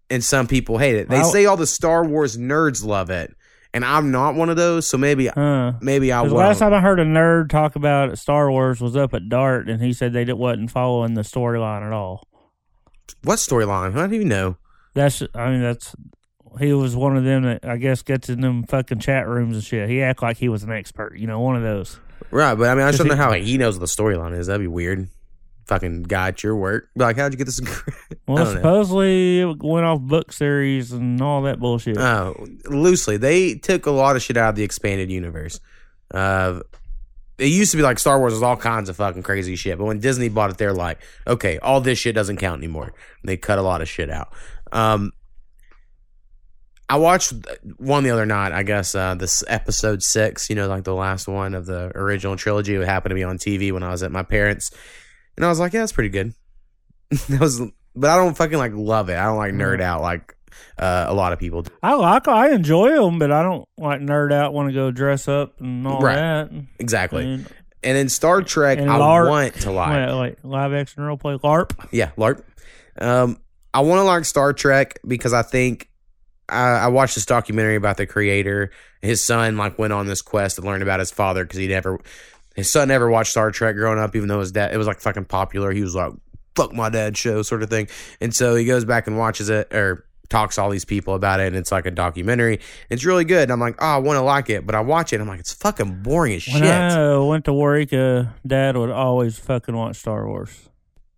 and 0.09 0.23
some 0.23 0.47
people 0.47 0.77
hate 0.77 0.95
it. 0.95 1.09
They 1.09 1.17
Well- 1.19 1.31
say 1.31 1.45
all 1.45 1.57
the 1.57 1.67
Star 1.67 2.03
Wars 2.05 2.37
nerds 2.37 2.83
love 2.85 3.09
it, 3.09 3.33
and 3.73 3.83
I'm 3.85 4.11
not 4.11 4.35
one 4.35 4.49
of 4.49 4.55
those. 4.55 4.87
So 4.87 4.97
maybe 4.97 5.29
maybe 5.81 6.11
I 6.11 6.21
won't. 6.21 6.33
last 6.33 6.59
time 6.59 6.73
I 6.73 6.81
heard 6.81 6.99
a 6.99 7.05
nerd 7.05 7.49
talk 7.49 7.75
about 7.75 8.17
Star 8.17 8.49
Wars 8.51 8.79
was 8.81 8.95
up 8.95 9.13
at 9.13 9.29
Dart, 9.29 9.69
and 9.69 9.81
he 9.81 9.93
said 9.93 10.13
they 10.13 10.25
didn't, 10.25 10.37
wasn't 10.39 10.71
following 10.71 11.13
the 11.13 11.21
storyline 11.21 11.85
at 11.85 11.91
all. 11.93 12.23
what 13.23 13.37
storyline? 13.39 13.91
I 13.93 13.95
don't 14.01 14.13
even 14.13 14.27
know. 14.27 14.57
That's, 14.93 15.21
I 15.35 15.49
mean, 15.49 15.61
that's 15.61 15.95
he 16.59 16.73
was 16.73 16.95
one 16.95 17.15
of 17.15 17.23
them 17.23 17.43
that 17.43 17.63
I 17.65 17.77
guess 17.77 18.01
gets 18.01 18.29
in 18.29 18.41
them 18.41 18.63
fucking 18.63 18.99
chat 18.99 19.27
rooms 19.27 19.55
and 19.55 19.63
shit. 19.63 19.89
He 19.89 20.01
act 20.01 20.21
like 20.23 20.37
he 20.37 20.49
was 20.49 20.63
an 20.63 20.71
expert, 20.71 21.15
you 21.17 21.27
know, 21.27 21.39
one 21.39 21.55
of 21.55 21.61
those. 21.61 21.99
Right, 22.31 22.55
but 22.55 22.67
I 22.69 22.73
mean, 22.75 22.83
I 22.83 22.89
just 22.91 22.97
don't 22.99 23.07
know 23.09 23.15
how 23.15 23.31
he 23.33 23.57
knows 23.57 23.77
what 23.77 23.81
the 23.87 24.03
storyline 24.03 24.35
is. 24.37 24.47
That'd 24.47 24.61
be 24.61 24.67
weird. 24.67 25.07
Fucking 25.67 26.03
guy 26.03 26.29
at 26.29 26.43
your 26.43 26.55
work. 26.55 26.89
Be 26.95 27.03
like, 27.03 27.17
how'd 27.17 27.33
you 27.33 27.37
get 27.37 27.45
this? 27.45 27.59
Well, 28.27 28.43
don't 28.43 28.55
know. 28.55 28.59
supposedly 28.59 29.39
it 29.39 29.63
went 29.63 29.85
off 29.85 30.01
book 30.01 30.33
series 30.33 30.91
and 30.91 31.21
all 31.21 31.43
that 31.43 31.61
bullshit. 31.61 31.97
Oh, 31.97 32.45
loosely. 32.65 33.15
They 33.15 33.55
took 33.55 33.85
a 33.85 33.91
lot 33.91 34.17
of 34.17 34.21
shit 34.21 34.35
out 34.35 34.49
of 34.49 34.55
the 34.55 34.63
expanded 34.63 35.09
universe. 35.09 35.61
Uh, 36.13 36.59
it 37.37 37.45
used 37.45 37.71
to 37.71 37.77
be 37.77 37.83
like 37.83 37.99
Star 37.99 38.19
Wars 38.19 38.33
was 38.33 38.43
all 38.43 38.57
kinds 38.57 38.89
of 38.89 38.97
fucking 38.97 39.23
crazy 39.23 39.55
shit, 39.55 39.77
but 39.77 39.85
when 39.85 39.99
Disney 40.01 40.27
bought 40.27 40.49
it, 40.49 40.57
they're 40.57 40.73
like, 40.73 40.99
okay, 41.25 41.57
all 41.59 41.79
this 41.79 41.99
shit 41.99 42.15
doesn't 42.15 42.35
count 42.37 42.59
anymore. 42.59 42.85
And 43.21 43.29
they 43.29 43.37
cut 43.37 43.59
a 43.59 43.61
lot 43.61 43.81
of 43.81 43.87
shit 43.87 44.09
out. 44.09 44.33
Um, 44.73 45.13
I 46.89 46.97
watched 46.97 47.33
one 47.77 48.03
the 48.03 48.11
other 48.11 48.25
night. 48.25 48.53
I 48.53 48.63
guess 48.63 48.95
uh, 48.95 49.15
this 49.15 49.43
episode 49.47 50.01
six, 50.01 50.49
you 50.49 50.55
know, 50.55 50.67
like 50.67 50.85
the 50.85 50.95
last 50.95 51.27
one 51.27 51.53
of 51.53 51.65
the 51.65 51.91
original 51.95 52.37
trilogy. 52.37 52.75
It 52.75 52.85
happened 52.85 53.11
to 53.11 53.15
be 53.15 53.23
on 53.23 53.37
TV 53.37 53.71
when 53.71 53.83
I 53.83 53.89
was 53.91 54.03
at 54.03 54.11
my 54.11 54.23
parents, 54.23 54.71
and 55.37 55.45
I 55.45 55.49
was 55.49 55.59
like, 55.59 55.73
yeah, 55.73 55.79
that's 55.81 55.91
pretty 55.93 56.09
good. 56.09 56.33
that 57.29 57.39
was, 57.39 57.61
but 57.95 58.09
I 58.09 58.17
don't 58.17 58.35
fucking 58.35 58.57
like 58.57 58.73
love 58.75 59.09
it. 59.09 59.15
I 59.17 59.23
don't 59.25 59.37
like 59.37 59.53
nerd 59.53 59.81
out 59.81 60.01
like 60.01 60.35
uh, 60.77 61.05
a 61.07 61.13
lot 61.13 61.33
of 61.33 61.39
people 61.39 61.61
do. 61.61 61.71
I 61.81 61.93
like, 61.93 62.27
I 62.27 62.51
enjoy 62.51 62.91
them, 62.91 63.17
but 63.19 63.31
I 63.31 63.43
don't 63.43 63.67
like 63.77 64.01
nerd 64.01 64.33
out, 64.33 64.53
want 64.53 64.69
to 64.69 64.73
go 64.73 64.91
dress 64.91 65.27
up 65.27 65.59
and 65.61 65.87
all 65.87 66.01
Right. 66.01 66.15
that. 66.15 66.51
Exactly. 66.79 67.23
And, 67.23 67.47
And 67.83 67.97
in 67.97 68.09
Star 68.09 68.41
Trek, 68.41 68.79
And 68.79 68.89
I 68.91 68.97
LARP. 68.97 69.29
want 69.29 69.53
to 69.61 69.71
like, 69.71 70.09
wait, 70.09 70.19
wait, 70.19 70.45
live 70.45 70.73
action 70.73 71.03
role 71.03 71.17
play 71.17 71.37
LARP. 71.37 71.71
yeah, 71.91 72.11
LARP. 72.17 72.43
Um, 72.99 73.37
I 73.73 73.81
want 73.81 73.99
to 73.99 74.03
like 74.03 74.25
Star 74.25 74.51
Trek 74.53 74.99
because 75.07 75.31
I 75.33 75.43
think 75.43 75.89
I, 76.49 76.69
I 76.71 76.87
watched 76.87 77.15
this 77.15 77.25
documentary 77.25 77.75
about 77.75 77.97
the 77.97 78.05
creator. 78.07 78.71
His 79.01 79.23
son 79.23 79.57
like 79.57 79.77
went 79.77 79.93
on 79.93 80.07
this 80.07 80.21
quest 80.23 80.55
to 80.55 80.61
learn 80.63 80.81
about 80.81 80.99
his 80.99 81.11
father 81.11 81.43
because 81.45 81.59
he 81.59 81.67
never, 81.67 81.99
his 82.57 82.71
son 82.71 82.89
never 82.89 83.09
watched 83.09 83.31
Star 83.31 83.51
Trek 83.51 83.75
growing 83.75 83.99
up, 83.99 84.15
even 84.15 84.27
though 84.27 84.41
his 84.41 84.51
dad 84.51 84.73
it 84.73 84.77
was 84.77 84.87
like 84.87 84.99
fucking 84.99 85.25
popular. 85.25 85.71
He 85.71 85.81
was 85.81 85.95
like, 85.95 86.11
"Fuck 86.55 86.73
my 86.73 86.89
dad" 86.89 87.15
show," 87.15 87.43
sort 87.43 87.63
of 87.63 87.69
thing. 87.69 87.87
And 88.19 88.35
so 88.35 88.55
he 88.55 88.65
goes 88.65 88.83
back 88.83 89.07
and 89.07 89.17
watches 89.17 89.49
it 89.49 89.73
or 89.73 90.03
talks 90.29 90.55
to 90.55 90.61
all 90.61 90.69
these 90.69 90.83
people 90.83 91.13
about 91.13 91.39
it, 91.39 91.47
and 91.47 91.55
it's 91.55 91.71
like 91.71 91.85
a 91.85 91.91
documentary. 91.91 92.59
It's 92.89 93.05
really 93.05 93.25
good. 93.25 93.43
And 93.43 93.51
I'm 93.51 93.59
like, 93.59 93.75
oh, 93.79 93.85
I 93.85 93.97
want 93.97 94.17
to 94.17 94.23
like 94.23 94.49
it, 94.49 94.65
but 94.65 94.75
I 94.75 94.81
watch 94.81 95.13
it. 95.13 95.17
And 95.17 95.21
I'm 95.21 95.27
like, 95.27 95.39
it's 95.39 95.53
fucking 95.53 96.01
boring 96.03 96.33
as 96.33 96.47
When 96.47 96.63
shit. 96.63 96.71
I 96.71 97.13
uh, 97.13 97.23
went 97.23 97.45
to 97.45 97.53
Warwick, 97.53 97.91
Dad 97.91 98.75
would 98.75 98.89
always 98.89 99.37
fucking 99.39 99.75
watch 99.75 99.97
Star 99.97 100.27
Wars 100.27 100.67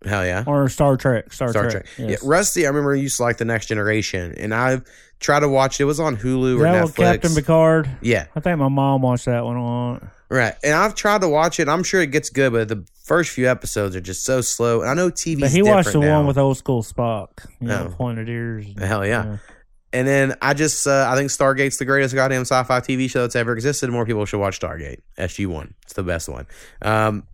Hell 0.04 0.24
yeah. 0.24 0.44
or 0.46 0.68
Star 0.68 0.96
Trek. 0.96 1.32
Star, 1.32 1.50
Star 1.50 1.70
Trek. 1.70 1.72
Trek. 1.72 1.86
Yes. 1.98 2.10
Yeah, 2.22 2.28
Rusty, 2.28 2.66
I 2.66 2.68
remember 2.68 2.94
used 2.94 3.18
to 3.18 3.22
like 3.22 3.36
the 3.36 3.44
Next 3.44 3.66
Generation, 3.66 4.34
and 4.36 4.54
I 4.54 4.80
tried 5.18 5.40
to 5.40 5.48
watch 5.48 5.78
it. 5.78 5.82
It 5.82 5.86
was 5.86 6.00
on 6.00 6.16
Hulu 6.16 6.58
or 6.58 6.82
with 6.82 6.96
Captain 6.96 7.34
Picard? 7.34 7.90
yeah, 8.00 8.26
I 8.34 8.40
think 8.40 8.58
my 8.58 8.68
mom 8.68 9.02
watched 9.02 9.26
that 9.26 9.44
one 9.44 9.56
a 9.56 9.64
lot. 9.64 10.02
Right. 10.30 10.54
And 10.64 10.74
I've 10.74 10.94
tried 10.94 11.20
to 11.22 11.28
watch 11.28 11.60
it. 11.60 11.68
I'm 11.68 11.82
sure 11.82 12.00
it 12.00 12.10
gets 12.12 12.30
good, 12.30 12.52
but 12.52 12.68
the 12.68 12.86
first 13.04 13.30
few 13.32 13.48
episodes 13.50 13.94
are 13.96 14.00
just 14.00 14.24
so 14.24 14.40
slow. 14.40 14.80
And 14.82 14.90
I 14.90 14.94
know 14.94 15.10
TV. 15.10 15.40
But 15.40 15.50
he 15.50 15.62
watched 15.62 15.92
the 15.92 15.98
now. 16.00 16.18
one 16.18 16.26
with 16.26 16.38
old 16.38 16.56
school 16.56 16.82
Spock, 16.82 17.28
you 17.60 17.68
know, 17.68 17.88
Oh. 17.90 17.94
pointed 17.96 18.28
ears. 18.28 18.66
and- 18.66 18.78
Hell 18.78 19.04
yeah. 19.06 19.38
And 19.92 20.06
then 20.06 20.36
I 20.40 20.54
just 20.54 20.86
uh, 20.86 21.08
I 21.10 21.16
think 21.16 21.30
Stargate's 21.30 21.78
the 21.78 21.84
greatest 21.84 22.14
goddamn 22.14 22.42
sci-fi 22.42 22.78
TV 22.80 23.10
show 23.10 23.22
that's 23.22 23.34
ever 23.34 23.52
existed. 23.52 23.90
More 23.90 24.06
people 24.06 24.24
should 24.24 24.38
watch 24.38 24.60
Stargate. 24.60 24.98
SG 25.18 25.46
One. 25.46 25.74
It's 25.82 25.94
the 25.94 26.04
best 26.04 26.28
one. 26.28 26.46
Um, 26.80 27.24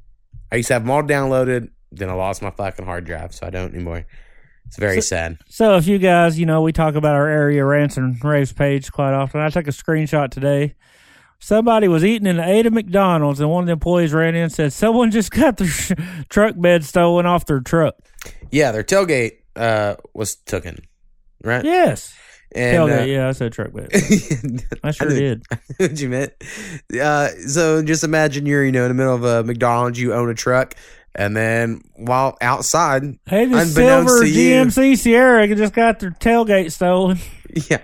I 0.51 0.57
used 0.57 0.69
to 0.69 0.73
have 0.75 0.83
them 0.83 0.91
all 0.91 1.03
downloaded. 1.03 1.69
Then 1.93 2.09
I 2.09 2.15
lost 2.15 2.41
my 2.41 2.51
fucking 2.51 2.85
hard 2.87 3.05
drive, 3.05 3.35
so 3.35 3.47
I 3.47 3.51
don't 3.51 3.75
anymore. 3.75 4.07
It's 4.67 4.79
very 4.79 4.97
So- 4.97 5.01
sad. 5.03 5.39
So 5.49 5.77
if 5.77 5.87
you 5.87 5.99
guys, 5.99 6.39
you 6.41 6.47
know, 6.47 6.63
we 6.63 6.73
talk 6.73 6.95
about 6.95 7.15
our 7.15 7.29
area 7.29 7.63
rants 7.65 7.99
and 7.99 8.23
raves 8.25 8.53
page 8.55 8.91
quite 8.91 9.13
often. 9.13 9.41
I 9.41 9.51
took 9.51 9.67
a 9.69 9.71
screenshot 9.71 10.31
today. 10.31 10.75
Somebody 11.39 11.87
was 11.89 12.05
eating 12.05 12.27
in 12.27 12.37
the 12.39 12.45
Ada 12.45 12.71
McDonald's, 12.71 13.41
and 13.41 13.51
one 13.51 13.63
of 13.63 13.67
the 13.67 13.73
employees 13.73 14.13
ran 14.13 14.35
in 14.35 14.43
and 14.45 14.53
said, 14.53 14.73
"Someone 14.73 15.11
just 15.11 15.31
got 15.31 15.57
their 15.59 15.67
sh- 15.69 15.93
truck 16.29 16.55
bed 16.59 16.85
stolen 16.85 17.27
off 17.27 17.47
their 17.47 17.61
truck." 17.61 17.95
Yeah, 18.51 18.73
their 18.73 18.83
tailgate 18.85 19.33
uh, 19.55 19.97
was 20.15 20.37
taken, 20.37 20.79
right? 21.45 21.65
Yes, 21.65 22.15
And, 22.55 22.77
tailgate. 22.79 23.01
uh, 23.03 23.05
yeah, 23.05 23.29
I 23.29 23.33
said 23.33 23.53
truck 23.53 23.73
bed. 23.73 23.89
I 24.83 24.91
sure 24.93 25.09
knew- 25.11 25.17
did. 25.21 25.43
I 25.53 25.57
what 25.79 26.01
you 26.01 26.09
meant. 26.09 26.33
Uh, 27.01 27.29
so 27.47 27.83
just 27.83 28.03
imagine 28.05 28.47
you're, 28.47 28.65
you 28.65 28.73
know, 28.73 28.83
in 28.83 28.89
the 28.89 28.95
middle 28.95 29.15
of 29.15 29.25
a 29.25 29.45
McDonald's, 29.45 30.01
you 30.01 30.15
own 30.15 30.31
a 30.31 30.35
truck, 30.35 30.75
and 31.15 31.37
then 31.37 31.83
while 31.97 32.37
outside, 32.41 33.03
Hey, 33.27 33.45
the 33.47 33.65
silver 33.67 34.21
to 34.23 34.29
you. 34.29 34.63
GMC 34.65 34.97
Sierra 34.99 35.47
just 35.55 35.75
got 35.75 35.99
their 36.01 36.11
tailgate 36.13 36.73
stolen. 36.73 37.19
yeah, 37.71 37.79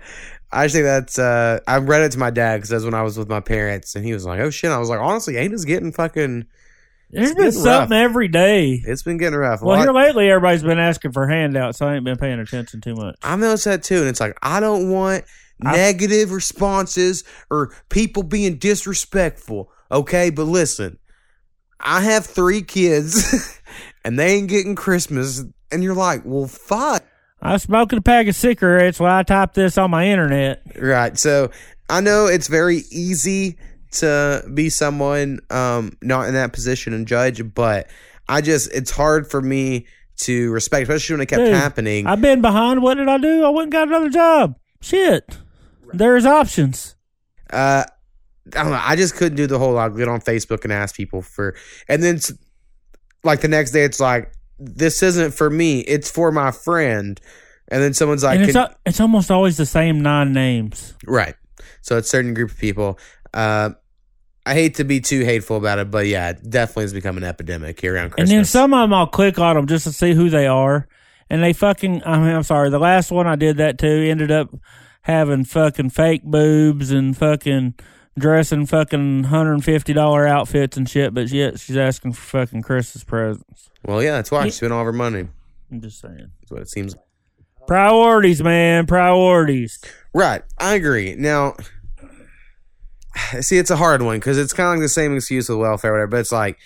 I 0.52 0.64
just 0.66 0.74
think 0.74 0.84
that's. 0.84 1.18
Uh, 1.18 1.60
I 1.66 1.78
read 1.78 2.02
it 2.02 2.12
to 2.12 2.18
my 2.18 2.30
dad 2.30 2.56
because 2.58 2.68
that's 2.70 2.84
when 2.84 2.94
I 2.94 3.02
was 3.02 3.16
with 3.18 3.28
my 3.28 3.40
parents, 3.40 3.94
and 3.94 4.04
he 4.04 4.12
was 4.12 4.24
like, 4.26 4.40
"Oh 4.40 4.50
shit!" 4.50 4.70
I 4.70 4.78
was 4.78 4.88
like, 4.88 5.00
"Honestly, 5.00 5.36
ain't 5.36 5.46
Ada's 5.46 5.64
getting 5.64 5.92
fucking. 5.92 6.46
There's 7.10 7.30
It's 7.30 7.38
been 7.38 7.52
something 7.52 7.96
rough. 7.96 8.04
every 8.10 8.28
day. 8.28 8.82
It's 8.86 9.02
been 9.02 9.16
getting 9.18 9.38
rough." 9.38 9.60
Well, 9.62 9.76
Well, 9.76 9.82
here 9.82 9.92
lately, 9.92 10.30
everybody's 10.30 10.62
been 10.62 10.78
asking 10.78 11.12
for 11.12 11.26
handouts, 11.26 11.78
so 11.78 11.86
I 11.88 11.94
ain't 11.96 12.04
been 12.04 12.16
paying 12.18 12.38
attention 12.38 12.80
too 12.80 12.94
much. 12.94 13.16
I 13.22 13.34
noticed 13.36 13.64
that 13.64 13.82
too, 13.82 13.98
and 14.00 14.08
it's 14.08 14.20
like 14.20 14.36
I 14.42 14.60
don't 14.60 14.90
want 14.90 15.24
I- 15.62 15.72
negative 15.76 16.32
responses 16.32 17.24
or 17.50 17.72
people 17.88 18.22
being 18.22 18.56
disrespectful. 18.58 19.70
Okay, 19.90 20.30
but 20.30 20.44
listen, 20.44 20.98
I 21.80 22.00
have 22.02 22.24
three 22.26 22.62
kids, 22.62 23.58
and 24.04 24.18
they 24.18 24.34
ain't 24.34 24.48
getting 24.48 24.74
Christmas, 24.74 25.42
and 25.70 25.82
you're 25.82 25.94
like, 25.94 26.22
well, 26.24 26.46
fuck, 26.46 27.04
I 27.42 27.54
was 27.54 27.62
smoking 27.62 27.98
a 27.98 28.02
pack 28.02 28.28
of 28.28 28.36
cigarettes 28.36 29.00
while 29.00 29.14
I 29.18 29.24
typed 29.24 29.54
this 29.54 29.76
on 29.76 29.90
my 29.90 30.06
internet. 30.06 30.62
right? 30.76 31.18
So 31.18 31.50
I 31.90 32.00
know 32.00 32.26
it's 32.26 32.46
very 32.46 32.82
easy 32.90 33.58
to 33.92 34.42
be 34.54 34.70
someone 34.70 35.40
um 35.50 35.98
not 36.00 36.28
in 36.28 36.34
that 36.34 36.52
position 36.52 36.94
and 36.94 37.06
judge, 37.06 37.52
but 37.54 37.90
I 38.28 38.40
just 38.40 38.72
it's 38.72 38.90
hard 38.90 39.30
for 39.30 39.42
me 39.42 39.86
to 40.18 40.50
respect, 40.52 40.84
especially 40.84 41.14
when 41.14 41.20
it 41.22 41.26
kept 41.26 41.40
Dude, 41.40 41.52
happening. 41.54 42.06
I've 42.06 42.20
been 42.20 42.40
behind. 42.40 42.82
What 42.82 42.94
did 42.94 43.08
I 43.08 43.18
do? 43.18 43.44
I 43.44 43.50
went 43.50 43.64
and 43.64 43.72
got 43.72 43.88
another 43.88 44.08
job. 44.08 44.56
Shit. 44.80 45.38
There's 45.92 46.24
options. 46.24 46.94
uh 47.50 47.84
I 48.56 48.62
don't 48.62 48.72
know. 48.72 48.80
I 48.82 48.96
just 48.96 49.16
couldn't 49.16 49.36
do 49.36 49.46
the 49.46 49.58
whole 49.58 49.72
like 49.74 49.96
get 49.96 50.08
on 50.08 50.20
Facebook 50.20 50.64
and 50.64 50.72
ask 50.72 50.96
people 50.96 51.22
for, 51.22 51.54
and 51.88 52.02
then 52.02 52.18
like 53.24 53.40
the 53.40 53.48
next 53.48 53.70
day 53.70 53.84
it's 53.84 54.00
like 54.00 54.32
this 54.64 55.02
isn't 55.02 55.32
for 55.32 55.50
me. 55.50 55.80
It's 55.80 56.10
for 56.10 56.30
my 56.32 56.50
friend, 56.50 57.20
and 57.68 57.82
then 57.82 57.94
someone's 57.94 58.22
like, 58.22 58.40
it's, 58.40 58.56
al- 58.56 58.74
it's 58.86 59.00
almost 59.00 59.30
always 59.30 59.56
the 59.56 59.66
same 59.66 60.00
nine 60.02 60.32
names. 60.32 60.94
right. 61.06 61.34
So 61.80 61.96
it's 61.96 62.06
a 62.06 62.10
certain 62.10 62.32
group 62.32 62.52
of 62.52 62.58
people. 62.58 62.98
Uh, 63.34 63.70
I 64.46 64.54
hate 64.54 64.76
to 64.76 64.84
be 64.84 65.00
too 65.00 65.24
hateful 65.24 65.56
about 65.56 65.78
it, 65.78 65.90
but 65.90 66.06
yeah, 66.06 66.30
it 66.30 66.48
definitely 66.48 66.84
has 66.84 66.92
become 66.92 67.16
an 67.16 67.24
epidemic 67.24 67.80
here 67.80 67.94
around 67.94 68.10
Christmas. 68.10 68.30
And 68.30 68.38
then 68.38 68.44
some 68.44 68.72
of 68.72 68.84
them 68.84 68.94
I'll 68.94 69.06
click 69.06 69.38
on 69.38 69.56
them 69.56 69.66
just 69.66 69.84
to 69.84 69.92
see 69.92 70.14
who 70.14 70.30
they 70.30 70.46
are. 70.46 70.88
And 71.30 71.42
they 71.42 71.52
fucking, 71.52 72.02
I 72.04 72.18
mean, 72.18 72.34
I'm 72.34 72.42
sorry, 72.42 72.70
the 72.70 72.78
last 72.78 73.10
one 73.10 73.26
I 73.26 73.36
did 73.36 73.56
that 73.56 73.78
to 73.78 73.86
ended 73.88 74.30
up 74.30 74.54
having 75.02 75.44
fucking 75.44 75.90
fake 75.90 76.22
boobs 76.24 76.90
and 76.90 77.16
fucking 77.16 77.74
dressing 78.18 78.66
fucking 78.66 79.24
$150 79.24 80.28
outfits 80.28 80.76
and 80.76 80.88
shit, 80.88 81.14
but 81.14 81.30
yet 81.30 81.58
she's 81.58 81.76
asking 81.76 82.12
for 82.12 82.46
fucking 82.46 82.62
Christmas 82.62 83.04
presents. 83.04 83.70
well, 83.84 84.02
yeah, 84.02 84.12
that's 84.12 84.30
why 84.30 84.44
she 84.44 84.50
spent 84.50 84.72
all 84.72 84.84
her 84.84 84.92
money. 84.92 85.28
I'm 85.70 85.80
just 85.80 86.00
saying. 86.00 86.30
That's 86.40 86.50
what 86.50 86.62
it 86.62 86.68
seems. 86.68 86.94
Priorities, 87.66 88.42
man, 88.42 88.86
priorities. 88.86 89.78
Right, 90.12 90.42
I 90.58 90.74
agree. 90.74 91.14
Now, 91.14 91.56
see, 93.40 93.58
it's 93.58 93.70
a 93.70 93.76
hard 93.76 94.02
one 94.02 94.18
because 94.18 94.38
it's 94.38 94.52
kind 94.52 94.68
of 94.68 94.74
like 94.74 94.84
the 94.84 94.88
same 94.88 95.16
excuse 95.16 95.48
with 95.48 95.58
welfare, 95.58 95.92
or 95.92 95.94
whatever. 95.94 96.08
But 96.08 96.20
it's 96.20 96.32
like, 96.32 96.58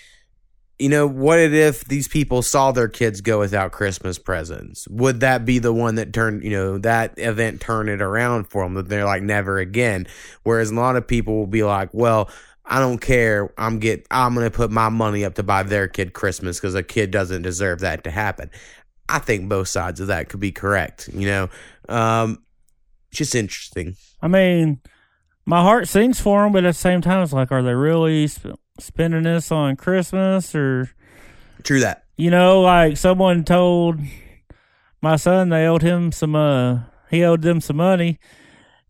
you 0.79 0.89
know, 0.89 1.07
what 1.07 1.39
if 1.39 1.85
these 1.85 2.07
people 2.07 2.41
saw 2.41 2.71
their 2.71 2.87
kids 2.87 3.21
go 3.21 3.39
without 3.39 3.71
Christmas 3.71 4.19
presents? 4.19 4.87
Would 4.89 5.21
that 5.21 5.45
be 5.45 5.59
the 5.59 5.73
one 5.73 5.95
that 5.95 6.13
turned, 6.13 6.43
you 6.43 6.51
know, 6.51 6.77
that 6.79 7.13
event 7.17 7.61
turn 7.61 7.89
it 7.89 8.01
around 8.01 8.49
for 8.49 8.63
them? 8.63 8.75
That 8.75 8.89
they're 8.89 9.05
like 9.05 9.23
never 9.23 9.57
again. 9.57 10.07
Whereas 10.43 10.69
a 10.69 10.75
lot 10.75 10.95
of 10.95 11.07
people 11.07 11.35
will 11.37 11.47
be 11.47 11.63
like, 11.63 11.93
well. 11.93 12.29
I 12.69 12.81
don't 12.81 12.97
care. 12.97 13.53
I'm 13.57 13.79
get. 13.79 14.05
I'm 14.11 14.33
gonna 14.33 14.51
put 14.51 14.71
my 14.71 14.89
money 14.89 15.23
up 15.23 15.35
to 15.35 15.43
buy 15.43 15.63
their 15.63 15.87
kid 15.87 16.11
Christmas 16.11 16.59
because 16.59 16.75
a 16.75 16.83
kid 16.83 17.11
doesn't 17.11 17.43
deserve 17.43 17.79
that 17.79 18.03
to 18.03 18.11
happen. 18.11 18.51
I 19.07 19.19
think 19.19 19.47
both 19.47 19.69
sides 19.69 20.01
of 20.01 20.07
that 20.07 20.27
could 20.27 20.41
be 20.41 20.51
correct. 20.51 21.09
You 21.13 21.27
know, 21.27 21.49
um, 21.87 22.43
just 23.09 23.35
interesting. 23.35 23.95
I 24.21 24.27
mean, 24.27 24.81
my 25.45 25.61
heart 25.61 25.87
sings 25.87 26.19
for 26.19 26.43
them, 26.43 26.51
but 26.51 26.65
at 26.65 26.71
the 26.71 26.73
same 26.73 26.99
time, 26.99 27.23
it's 27.23 27.31
like, 27.31 27.53
are 27.53 27.63
they 27.63 27.73
really 27.73 28.27
sp- 28.27 28.59
spending 28.79 29.23
this 29.23 29.51
on 29.51 29.75
Christmas 29.75 30.53
or, 30.55 30.91
True 31.63 31.79
that. 31.81 32.03
you 32.15 32.29
know, 32.31 32.61
like 32.61 32.97
someone 32.97 33.43
told 33.43 33.99
my 35.01 35.15
son 35.15 35.49
they 35.49 35.65
owed 35.65 35.81
him 35.81 36.11
some, 36.11 36.35
uh, 36.35 36.79
he 37.09 37.23
owed 37.23 37.41
them 37.41 37.61
some 37.61 37.77
money 37.77 38.19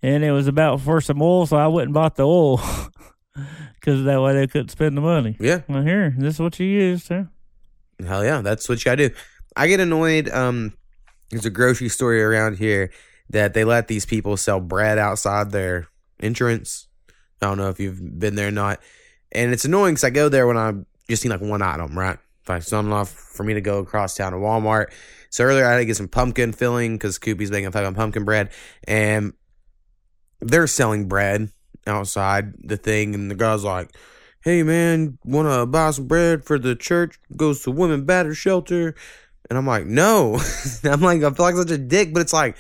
and 0.02 0.24
it 0.24 0.32
was 0.32 0.48
about 0.48 0.82
for 0.82 1.02
some 1.02 1.22
oil, 1.22 1.46
so 1.46 1.58
I 1.58 1.68
went 1.68 1.88
and 1.88 1.94
bought 1.94 2.16
the 2.16 2.24
oil 2.24 2.58
because 3.76 4.04
that 4.04 4.22
way 4.22 4.34
they 4.34 4.48
couldn't 4.48 4.70
spend 4.70 4.96
the 4.96 5.02
money. 5.02 5.36
Yeah. 5.40 5.62
Well, 5.68 5.82
here, 5.82 6.14
this 6.18 6.36
is 6.36 6.40
what 6.40 6.60
you 6.60 6.68
used, 6.68 7.08
huh? 7.10 7.24
Hell 8.06 8.24
yeah. 8.24 8.42
That's 8.42 8.70
what 8.70 8.80
you 8.80 8.86
gotta 8.86 9.10
do. 9.10 9.16
I 9.56 9.68
get 9.68 9.80
annoyed. 9.80 10.30
Um, 10.30 10.74
there's 11.32 11.46
a 11.46 11.50
grocery 11.50 11.90
store 11.90 12.14
around 12.14 12.58
here 12.58 12.92
that 13.30 13.54
they 13.54 13.64
let 13.64 13.88
these 13.88 14.06
people 14.06 14.38
sell 14.38 14.60
bread 14.60 14.98
outside 14.98 15.52
their 15.52 15.88
entrance. 16.20 16.88
I 17.42 17.48
don't 17.48 17.58
know 17.58 17.70
if 17.70 17.80
you've 17.80 18.20
been 18.20 18.36
there 18.36 18.48
or 18.50 18.52
not. 18.52 18.80
And 19.32 19.52
it's 19.52 19.66
annoying 19.66 19.96
because 19.96 20.04
I 20.04 20.10
go 20.10 20.30
there 20.30 20.48
when 20.48 20.58
I 20.58 20.74
just 21.10 21.24
need 21.24 21.32
like 21.32 21.42
one 21.42 21.62
item, 21.62 21.98
right? 21.98 22.18
If 22.44 22.50
I 22.50 22.76
not 22.76 22.86
enough 22.86 23.10
for 23.10 23.44
me 23.44 23.54
to 23.56 23.62
go 23.62 23.80
across 23.80 24.16
town 24.16 24.32
to 24.32 24.38
Walmart. 24.38 24.88
So 25.30 25.44
earlier 25.44 25.66
I 25.66 25.74
had 25.74 25.78
to 25.80 25.86
get 25.86 25.98
some 25.98 26.08
pumpkin 26.08 26.54
filling 26.54 26.96
because 26.96 27.20
Koopy's 27.20 27.52
making 27.52 27.72
fucking 27.72 27.94
pumpkin 27.94 28.24
bread. 28.24 28.52
And 28.88 29.34
they're 30.40 30.68
selling 30.68 31.08
bread 31.08 31.50
outside 31.86 32.54
the 32.60 32.78
thing. 32.78 33.16
And 33.16 33.30
the 33.30 33.36
guy's 33.36 33.64
like, 33.64 33.92
hey 34.42 34.64
man, 34.64 35.18
want 35.26 35.50
to 35.50 35.66
buy 35.66 35.92
some 35.92 36.08
bread 36.08 36.46
for 36.46 36.58
the 36.58 36.76
church? 36.76 37.20
Goes 37.36 37.64
to 37.64 37.72
women 37.72 38.06
batter 38.06 38.34
shelter. 38.34 38.96
And 39.50 39.58
I'm 39.58 39.68
like, 39.68 39.86
no. 39.86 40.40
I'm 40.84 41.02
like, 41.02 41.24
I 41.24 41.32
feel 41.32 41.46
like 41.46 41.56
such 41.56 41.72
a 41.72 41.78
dick, 41.78 42.14
but 42.14 42.22
it's 42.22 42.34
like, 42.34 42.56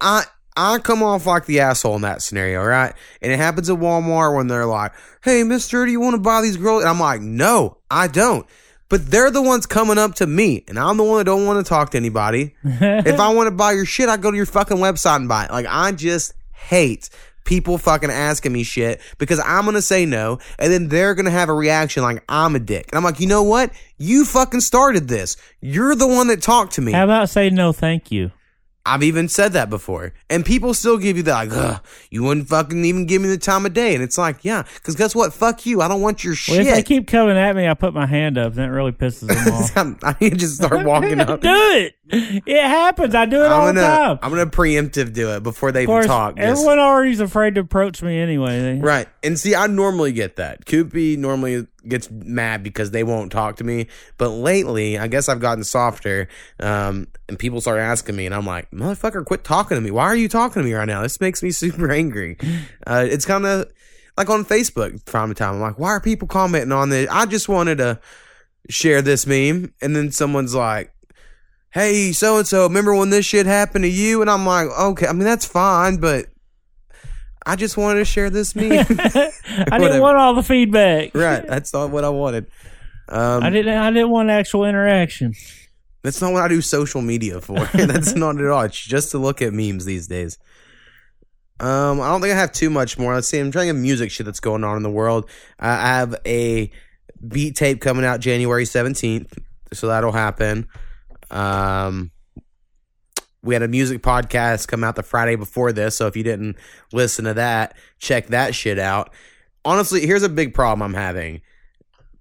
I 0.00 0.24
I 0.56 0.78
come 0.78 1.02
off 1.02 1.26
like 1.26 1.46
the 1.46 1.60
asshole 1.60 1.96
in 1.96 2.02
that 2.02 2.22
scenario, 2.22 2.62
right? 2.62 2.94
And 3.20 3.32
it 3.32 3.38
happens 3.38 3.68
at 3.68 3.78
Walmart 3.78 4.36
when 4.36 4.46
they're 4.46 4.66
like, 4.66 4.92
hey, 5.22 5.42
mister, 5.42 5.84
do 5.84 5.90
you 5.90 6.00
want 6.00 6.14
to 6.14 6.20
buy 6.20 6.42
these 6.42 6.56
girls? 6.56 6.82
And 6.82 6.90
I'm 6.90 7.00
like, 7.00 7.20
no, 7.20 7.78
I 7.90 8.06
don't. 8.06 8.46
But 8.88 9.10
they're 9.10 9.30
the 9.30 9.42
ones 9.42 9.66
coming 9.66 9.98
up 9.98 10.14
to 10.16 10.26
me, 10.26 10.62
and 10.68 10.78
I'm 10.78 10.96
the 10.96 11.04
one 11.04 11.18
that 11.18 11.24
don't 11.24 11.46
want 11.46 11.64
to 11.64 11.68
talk 11.68 11.90
to 11.90 11.96
anybody. 11.96 12.54
if 12.62 13.18
I 13.18 13.32
want 13.32 13.48
to 13.48 13.50
buy 13.50 13.72
your 13.72 13.86
shit, 13.86 14.08
I 14.08 14.16
go 14.16 14.30
to 14.30 14.36
your 14.36 14.46
fucking 14.46 14.76
website 14.76 15.16
and 15.16 15.28
buy 15.28 15.46
it. 15.46 15.50
Like, 15.50 15.66
I 15.68 15.90
just 15.92 16.34
hate 16.52 17.10
people 17.44 17.76
fucking 17.78 18.10
asking 18.10 18.52
me 18.52 18.62
shit 18.62 19.00
because 19.18 19.40
I'm 19.40 19.64
gonna 19.64 19.82
say 19.82 20.06
no, 20.06 20.38
and 20.58 20.72
then 20.72 20.88
they're 20.88 21.14
gonna 21.14 21.30
have 21.30 21.48
a 21.48 21.54
reaction 21.54 22.02
like 22.02 22.22
I'm 22.28 22.54
a 22.54 22.58
dick. 22.58 22.86
And 22.90 22.98
I'm 22.98 23.04
like, 23.04 23.20
you 23.20 23.26
know 23.26 23.42
what? 23.42 23.70
You 23.98 24.24
fucking 24.24 24.60
started 24.60 25.08
this. 25.08 25.36
You're 25.60 25.94
the 25.94 26.06
one 26.06 26.28
that 26.28 26.42
talked 26.42 26.74
to 26.74 26.80
me. 26.80 26.92
How 26.92 27.04
about 27.04 27.28
say 27.30 27.50
no, 27.50 27.72
thank 27.72 28.10
you? 28.10 28.30
I've 28.86 29.02
even 29.02 29.28
said 29.28 29.54
that 29.54 29.70
before. 29.70 30.12
And 30.28 30.44
people 30.44 30.74
still 30.74 30.98
give 30.98 31.16
you 31.16 31.22
that, 31.22 31.48
like, 31.48 31.50
Ugh, 31.52 31.82
you 32.10 32.22
wouldn't 32.22 32.48
fucking 32.48 32.84
even 32.84 33.06
give 33.06 33.22
me 33.22 33.28
the 33.28 33.38
time 33.38 33.64
of 33.64 33.72
day. 33.72 33.94
And 33.94 34.02
it's 34.04 34.18
like, 34.18 34.44
yeah, 34.44 34.64
because 34.74 34.94
guess 34.94 35.14
what? 35.14 35.32
Fuck 35.32 35.64
you. 35.64 35.80
I 35.80 35.88
don't 35.88 36.02
want 36.02 36.22
your 36.22 36.34
Well, 36.48 36.60
if 36.60 36.66
they 36.66 36.82
keep 36.82 37.06
coming 37.06 37.36
at 37.38 37.56
me, 37.56 37.66
I 37.66 37.72
put 37.74 37.94
my 37.94 38.04
hand 38.04 38.36
up. 38.36 38.54
That 38.54 38.66
really 38.66 38.92
pisses 38.92 39.28
them 39.28 39.54
off. 39.94 39.98
I 40.04 40.14
need 40.20 40.30
to 40.30 40.36
just 40.36 40.56
start 40.56 40.84
walking 40.84 41.18
up. 41.20 41.40
do 41.40 41.48
it. 41.50 41.94
It 42.10 42.62
happens. 42.62 43.14
I 43.14 43.24
do 43.24 43.42
it 43.42 43.50
all 43.50 43.68
I'm 43.68 43.74
the 43.74 43.80
gonna, 43.80 43.96
time. 43.96 44.18
I'm 44.22 44.30
gonna 44.30 44.46
preemptive 44.50 45.14
do 45.14 45.30
it 45.30 45.42
before 45.42 45.72
they 45.72 45.84
Of 45.84 45.86
course, 45.86 46.04
even 46.04 46.08
talk. 46.16 46.36
Just- 46.36 46.46
everyone 46.46 46.78
already's 46.78 47.20
afraid 47.20 47.54
to 47.54 47.62
approach 47.62 48.02
me 48.02 48.18
anyway. 48.18 48.78
Right. 48.80 49.08
And 49.22 49.40
see, 49.40 49.54
I 49.54 49.66
normally 49.66 50.12
get 50.12 50.36
that. 50.36 50.66
Koopy 50.66 51.16
normally 51.16 51.66
gets 51.88 52.10
mad 52.10 52.62
because 52.62 52.90
they 52.90 53.04
won't 53.04 53.32
talk 53.32 53.56
to 53.56 53.64
me. 53.64 53.86
But 54.18 54.30
lately, 54.30 54.98
I 54.98 55.06
guess 55.06 55.28
I've 55.28 55.40
gotten 55.40 55.64
softer. 55.64 56.28
Um, 56.60 57.08
and 57.28 57.38
people 57.38 57.60
start 57.60 57.78
asking 57.78 58.16
me, 58.16 58.26
and 58.26 58.34
I'm 58.34 58.46
like, 58.46 58.70
motherfucker, 58.70 59.24
quit 59.24 59.44
talking 59.44 59.76
to 59.76 59.80
me. 59.80 59.90
Why 59.90 60.04
are 60.04 60.16
you 60.16 60.28
talking 60.28 60.62
to 60.62 60.66
me 60.66 60.74
right 60.74 60.86
now? 60.86 61.02
This 61.02 61.20
makes 61.20 61.42
me 61.42 61.50
super 61.52 61.90
angry. 61.90 62.36
Uh, 62.86 63.06
it's 63.08 63.24
kind 63.24 63.46
of 63.46 63.72
like 64.16 64.30
on 64.30 64.44
Facebook 64.44 65.00
from 65.06 65.20
time 65.20 65.28
to 65.30 65.34
time. 65.34 65.54
I'm 65.54 65.60
like, 65.60 65.78
why 65.78 65.90
are 65.90 66.00
people 66.00 66.28
commenting 66.28 66.72
on 66.72 66.90
this? 66.90 67.08
I 67.10 67.26
just 67.26 67.48
wanted 67.48 67.78
to 67.78 68.00
share 68.68 69.02
this 69.02 69.26
meme. 69.26 69.74
And 69.80 69.94
then 69.94 70.10
someone's 70.10 70.54
like, 70.54 70.92
hey, 71.70 72.12
so 72.12 72.38
and 72.38 72.46
so, 72.46 72.62
remember 72.64 72.94
when 72.94 73.10
this 73.10 73.26
shit 73.26 73.46
happened 73.46 73.84
to 73.84 73.90
you? 73.90 74.20
And 74.20 74.30
I'm 74.30 74.46
like, 74.46 74.68
okay, 74.68 75.06
I 75.08 75.12
mean, 75.12 75.24
that's 75.24 75.44
fine, 75.44 75.96
but 75.96 76.26
I 77.46 77.56
just 77.56 77.76
wanted 77.76 77.98
to 78.00 78.04
share 78.04 78.30
this 78.30 78.56
meme. 78.56 78.70
I 78.88 79.78
didn't 79.78 80.00
want 80.00 80.16
all 80.16 80.34
the 80.34 80.42
feedback. 80.42 81.14
right. 81.14 81.46
That's 81.46 81.72
not 81.72 81.90
what 81.90 82.04
I 82.04 82.08
wanted. 82.08 82.46
Um, 83.08 83.42
I 83.42 83.50
didn't. 83.50 83.76
I 83.76 83.90
didn't 83.90 84.10
want 84.10 84.30
actual 84.30 84.64
interaction. 84.64 85.34
that's 86.02 86.20
not 86.22 86.32
what 86.32 86.42
I 86.42 86.48
do 86.48 86.60
social 86.62 87.02
media 87.02 87.40
for. 87.40 87.58
that's 87.74 88.14
not 88.14 88.40
at 88.40 88.46
all. 88.46 88.62
It's 88.62 88.78
just 88.78 89.10
to 89.10 89.18
look 89.18 89.42
at 89.42 89.52
memes 89.52 89.84
these 89.84 90.06
days. 90.06 90.38
Um, 91.60 92.00
I 92.00 92.08
don't 92.08 92.20
think 92.20 92.32
I 92.32 92.36
have 92.38 92.52
too 92.52 92.70
much 92.70 92.98
more. 92.98 93.14
Let's 93.14 93.28
see. 93.28 93.38
I'm 93.38 93.52
trying 93.52 93.68
to 93.68 93.74
music 93.74 94.10
shit 94.10 94.26
that's 94.26 94.40
going 94.40 94.64
on 94.64 94.76
in 94.76 94.82
the 94.82 94.90
world. 94.90 95.28
I 95.58 95.68
I 95.70 95.98
have 95.98 96.14
a 96.26 96.70
beat 97.26 97.56
tape 97.56 97.80
coming 97.80 98.04
out 98.04 98.20
January 98.20 98.64
17th, 98.64 99.38
so 99.72 99.88
that'll 99.88 100.12
happen. 100.12 100.66
Um, 101.30 102.10
we 103.44 103.54
had 103.54 103.62
a 103.62 103.68
music 103.68 104.02
podcast 104.02 104.66
come 104.68 104.82
out 104.82 104.96
the 104.96 105.02
Friday 105.02 105.36
before 105.36 105.70
this, 105.70 105.96
so 105.96 106.06
if 106.06 106.16
you 106.16 106.22
didn't 106.22 106.56
listen 106.92 107.26
to 107.26 107.34
that, 107.34 107.76
check 107.98 108.28
that 108.28 108.54
shit 108.54 108.78
out. 108.78 109.12
Honestly, 109.64 110.06
here's 110.06 110.22
a 110.22 110.28
big 110.28 110.54
problem 110.54 110.82
I'm 110.82 110.94
having. 110.94 111.42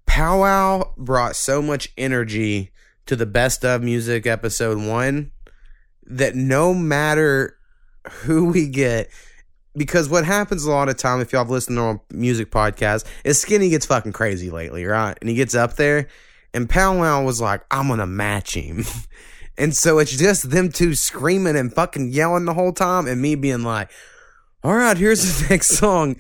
Powwow 0.06 0.94
brought 0.98 1.36
so 1.36 1.62
much 1.62 1.90
energy 1.98 2.72
to 3.06 3.16
the 3.16 3.26
best 3.26 3.64
of 3.64 3.82
music 3.82 4.28
episode 4.28 4.78
one 4.78 5.32
that 6.06 6.36
no 6.36 6.74
matter 6.74 7.58
who 8.10 8.46
we 8.46 8.68
get, 8.68 9.10
because 9.76 10.10
what 10.10 10.26
happens 10.26 10.66
a 10.66 10.72
lot 10.72 10.90
of 10.90 10.98
time, 10.98 11.22
if 11.22 11.32
y'all 11.32 11.44
have 11.44 11.50
listened 11.50 11.78
to 11.78 11.82
our 11.82 12.02
music 12.12 12.52
podcast, 12.52 13.06
is 13.24 13.40
Skinny 13.40 13.70
gets 13.70 13.86
fucking 13.86 14.12
crazy 14.12 14.52
lately, 14.52 14.86
right? 14.86 15.18
And 15.22 15.30
he 15.30 15.36
gets 15.36 15.56
up 15.56 15.76
there, 15.76 16.10
and 16.54 16.70
Powwow 16.70 17.24
was 17.24 17.40
like, 17.40 17.64
I'm 17.72 17.88
gonna 17.88 18.06
match 18.06 18.56
him. 18.56 18.84
and 19.58 19.76
so 19.76 20.00
it's 20.00 20.16
just 20.16 20.50
them 20.50 20.72
two 20.72 20.96
screaming 20.96 21.56
and 21.56 21.74
fucking 21.74 22.12
yelling 22.12 22.46
the 22.46 22.54
whole 22.54 22.74
time, 22.74 23.08
and 23.08 23.22
me 23.22 23.36
being 23.36 23.64
like, 23.64 23.92
all 24.64 24.76
right, 24.76 24.98
here's 24.98 25.42
the 25.42 25.48
next 25.50 25.72
song. 25.72 26.16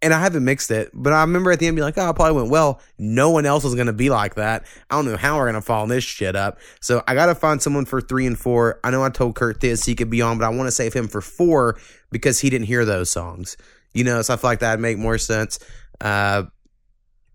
And 0.00 0.14
I 0.14 0.20
haven't 0.20 0.44
mixed 0.44 0.70
it, 0.70 0.90
but 0.94 1.12
I 1.12 1.22
remember 1.22 1.50
at 1.50 1.58
the 1.58 1.66
end 1.66 1.74
being 1.74 1.84
like, 1.84 1.98
oh, 1.98 2.10
it 2.10 2.14
probably 2.14 2.36
went 2.36 2.50
well. 2.52 2.80
No 2.98 3.30
one 3.30 3.46
else 3.46 3.64
is 3.64 3.74
going 3.74 3.88
to 3.88 3.92
be 3.92 4.10
like 4.10 4.36
that. 4.36 4.64
I 4.88 4.94
don't 4.94 5.06
know 5.06 5.16
how 5.16 5.36
we're 5.36 5.50
going 5.50 5.54
to 5.54 5.60
follow 5.60 5.88
this 5.88 6.04
shit 6.04 6.36
up. 6.36 6.60
So 6.80 7.02
I 7.08 7.14
got 7.14 7.26
to 7.26 7.34
find 7.34 7.60
someone 7.60 7.84
for 7.84 8.00
three 8.00 8.24
and 8.24 8.38
four. 8.38 8.78
I 8.84 8.92
know 8.92 9.02
I 9.02 9.08
told 9.08 9.34
Kurt 9.34 9.60
this 9.60 9.84
he 9.84 9.96
could 9.96 10.08
be 10.08 10.22
on, 10.22 10.38
but 10.38 10.44
I 10.44 10.50
want 10.50 10.68
to 10.68 10.72
save 10.72 10.92
him 10.92 11.08
for 11.08 11.20
four 11.20 11.80
because 12.12 12.38
he 12.38 12.48
didn't 12.48 12.68
hear 12.68 12.84
those 12.84 13.10
songs. 13.10 13.56
You 13.92 14.04
know, 14.04 14.22
so 14.22 14.34
I 14.34 14.36
feel 14.36 14.50
like 14.50 14.60
that'd 14.60 14.78
make 14.78 14.98
more 14.98 15.18
sense. 15.18 15.58
Uh, 16.00 16.44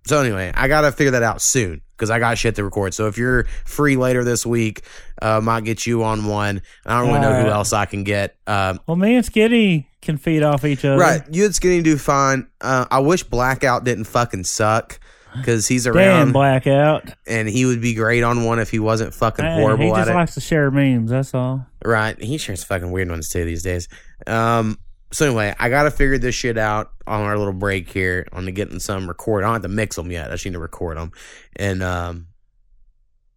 so 0.06 0.20
anyway, 0.22 0.52
I 0.56 0.68
got 0.68 0.82
to 0.82 0.92
figure 0.92 1.12
that 1.12 1.24
out 1.24 1.42
soon 1.42 1.82
because 1.96 2.10
I 2.10 2.20
got 2.20 2.38
shit 2.38 2.56
to 2.56 2.64
record. 2.64 2.94
So 2.94 3.08
if 3.08 3.18
you're 3.18 3.46
free 3.66 3.96
later 3.96 4.24
this 4.24 4.46
week, 4.46 4.82
uh, 5.22 5.40
might 5.42 5.64
get 5.64 5.86
you 5.86 6.04
on 6.04 6.26
one. 6.26 6.62
I 6.86 7.00
don't 7.00 7.08
really 7.10 7.22
know 7.22 7.42
who 7.42 7.48
else 7.48 7.72
I 7.74 7.86
can 7.86 8.04
get. 8.04 8.36
Um, 8.48 8.80
Well, 8.88 8.98
me 8.98 9.16
and 9.16 9.26
Skinny 9.26 9.90
can 10.02 10.18
feed 10.18 10.44
off 10.44 10.66
each 10.66 10.84
other. 10.84 10.98
Right. 10.98 11.22
You 11.32 11.46
and 11.46 11.56
Skinny 11.56 11.82
do 11.82 11.98
fine. 11.98 12.48
Uh, 12.60 12.86
I 12.92 13.00
wish 13.00 13.24
Blackout 13.24 13.86
didn't 13.86 14.04
fucking 14.06 14.44
suck 14.44 15.00
because 15.36 15.68
he's 15.68 15.88
around. 15.88 16.26
Damn 16.26 16.32
blackout. 16.34 17.10
and 17.26 17.48
he 17.48 17.66
would 17.66 17.82
be 17.82 17.94
great 17.96 18.22
on 18.24 18.44
one 18.44 18.60
if 18.60 18.70
he 18.70 18.80
wasn't 18.80 19.14
fucking 19.16 19.44
Hey, 19.46 19.56
horrible 19.62 19.86
he 19.86 19.92
just 19.92 20.10
it. 20.10 20.14
likes 20.14 20.34
to 20.36 20.42
share 20.42 20.70
memes. 20.70 21.10
That's 21.10 21.34
all. 21.34 21.66
right. 21.86 22.22
He 22.22 22.38
shares 22.38 22.64
fucking 22.64 22.92
weird 22.92 23.10
ones 23.10 23.30
too 23.30 23.46
these 23.46 23.64
days. 23.64 23.88
Um, 24.28 24.78
So 25.14 25.28
anyway, 25.28 25.54
I 25.60 25.70
gotta 25.70 25.92
figure 25.92 26.18
this 26.18 26.34
shit 26.34 26.58
out 26.58 26.92
on 27.06 27.22
our 27.22 27.38
little 27.38 27.54
break 27.54 27.88
here 27.88 28.28
on 28.34 28.46
the 28.46 28.52
getting 28.52 28.80
some 28.80 29.08
record. 29.08 29.44
I 29.44 29.48
don't 29.48 29.54
have 29.54 29.62
to 29.62 29.68
mix 29.68 29.96
them 29.96 30.12
yet. 30.12 30.30
I 30.30 30.34
just 30.34 30.46
need 30.46 30.54
to 30.54 30.60
record 30.60 30.98
them. 30.98 31.12
And 31.56 31.84
um, 31.84 32.28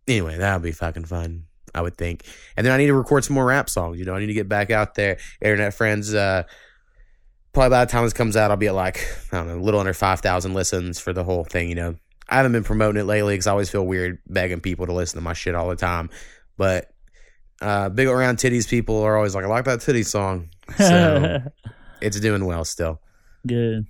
anyway, 0.08 0.38
that'll 0.38 0.60
be 0.60 0.72
fucking 0.72 1.04
fun. 1.04 1.44
I 1.74 1.82
would 1.82 1.98
think. 1.98 2.24
And 2.56 2.66
then 2.66 2.72
I 2.72 2.78
need 2.78 2.86
to 2.86 2.94
record 2.94 3.24
some 3.24 3.34
more 3.34 3.44
rap 3.44 3.68
songs. 3.68 3.98
You 3.98 4.06
know, 4.06 4.14
I 4.14 4.20
need 4.20 4.28
to 4.28 4.34
get 4.34 4.48
back 4.48 4.70
out 4.70 4.94
there. 4.94 5.18
Internet 5.42 5.74
friends. 5.74 6.14
Uh, 6.14 6.44
probably 7.52 7.70
by 7.70 7.84
the 7.84 7.92
time 7.92 8.04
this 8.04 8.14
comes 8.14 8.36
out, 8.36 8.50
I'll 8.50 8.56
be 8.56 8.68
at 8.68 8.74
like 8.74 9.06
I 9.30 9.36
don't 9.36 9.48
know, 9.48 9.58
a 9.58 9.60
little 9.60 9.80
under 9.80 9.92
five 9.92 10.20
thousand 10.20 10.54
listens 10.54 10.98
for 10.98 11.12
the 11.12 11.24
whole 11.24 11.44
thing. 11.44 11.68
You 11.68 11.74
know, 11.74 11.96
I 12.26 12.36
haven't 12.36 12.52
been 12.52 12.64
promoting 12.64 13.00
it 13.00 13.04
lately 13.04 13.34
because 13.34 13.46
I 13.46 13.50
always 13.50 13.68
feel 13.68 13.86
weird 13.86 14.18
begging 14.26 14.60
people 14.60 14.86
to 14.86 14.94
listen 14.94 15.18
to 15.18 15.22
my 15.22 15.34
shit 15.34 15.54
all 15.54 15.68
the 15.68 15.76
time. 15.76 16.08
But 16.56 16.90
uh, 17.60 17.90
big 17.90 18.08
around 18.08 18.38
titties 18.38 18.66
people 18.66 19.02
are 19.02 19.14
always 19.14 19.34
like, 19.34 19.44
I 19.44 19.48
like 19.48 19.66
that 19.66 19.82
titty 19.82 20.02
song. 20.02 20.48
So 20.76 21.42
it's 22.00 22.20
doing 22.20 22.44
well 22.44 22.64
still. 22.64 23.00
Good. 23.46 23.86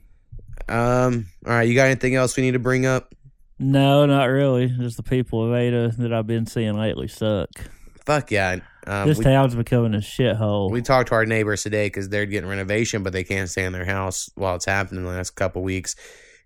Um, 0.69 1.27
all 1.47 1.53
right, 1.53 1.69
you 1.69 1.75
got 1.75 1.85
anything 1.85 2.15
else 2.15 2.37
we 2.37 2.43
need 2.43 2.53
to 2.53 2.59
bring 2.59 2.87
up? 2.87 3.15
No, 3.59 4.05
not 4.07 4.25
really. 4.25 4.69
Just 4.69 4.97
the 4.97 5.03
people 5.03 5.47
of 5.47 5.55
Ada 5.55 5.95
that 5.99 6.13
I've 6.13 6.27
been 6.27 6.47
seeing 6.47 6.77
lately 6.77 7.09
suck. 7.09 7.49
Fuck 8.05 8.31
yeah. 8.31 8.59
Um, 8.87 9.09
this 9.09 9.19
we, 9.19 9.25
town's 9.25 9.55
becoming 9.55 9.95
a 9.95 9.99
shithole. 9.99 10.71
we 10.71 10.81
talked 10.81 11.09
to 11.09 11.15
our 11.15 11.27
neighbors 11.27 11.63
today 11.63 11.87
because 11.87 12.09
they're 12.09 12.27
getting 12.27 12.49
renovation, 12.49 13.03
but 13.03 13.13
they 13.13 13.25
can't 13.25 13.49
stay 13.51 13.65
in 13.65 13.73
their 13.73 13.85
house 13.85 14.31
while 14.37 14.55
it's 14.55 14.67
happening 14.67 15.03
the 15.03 15.11
last 15.11 15.31
couple 15.31 15.63
weeks. 15.63 15.97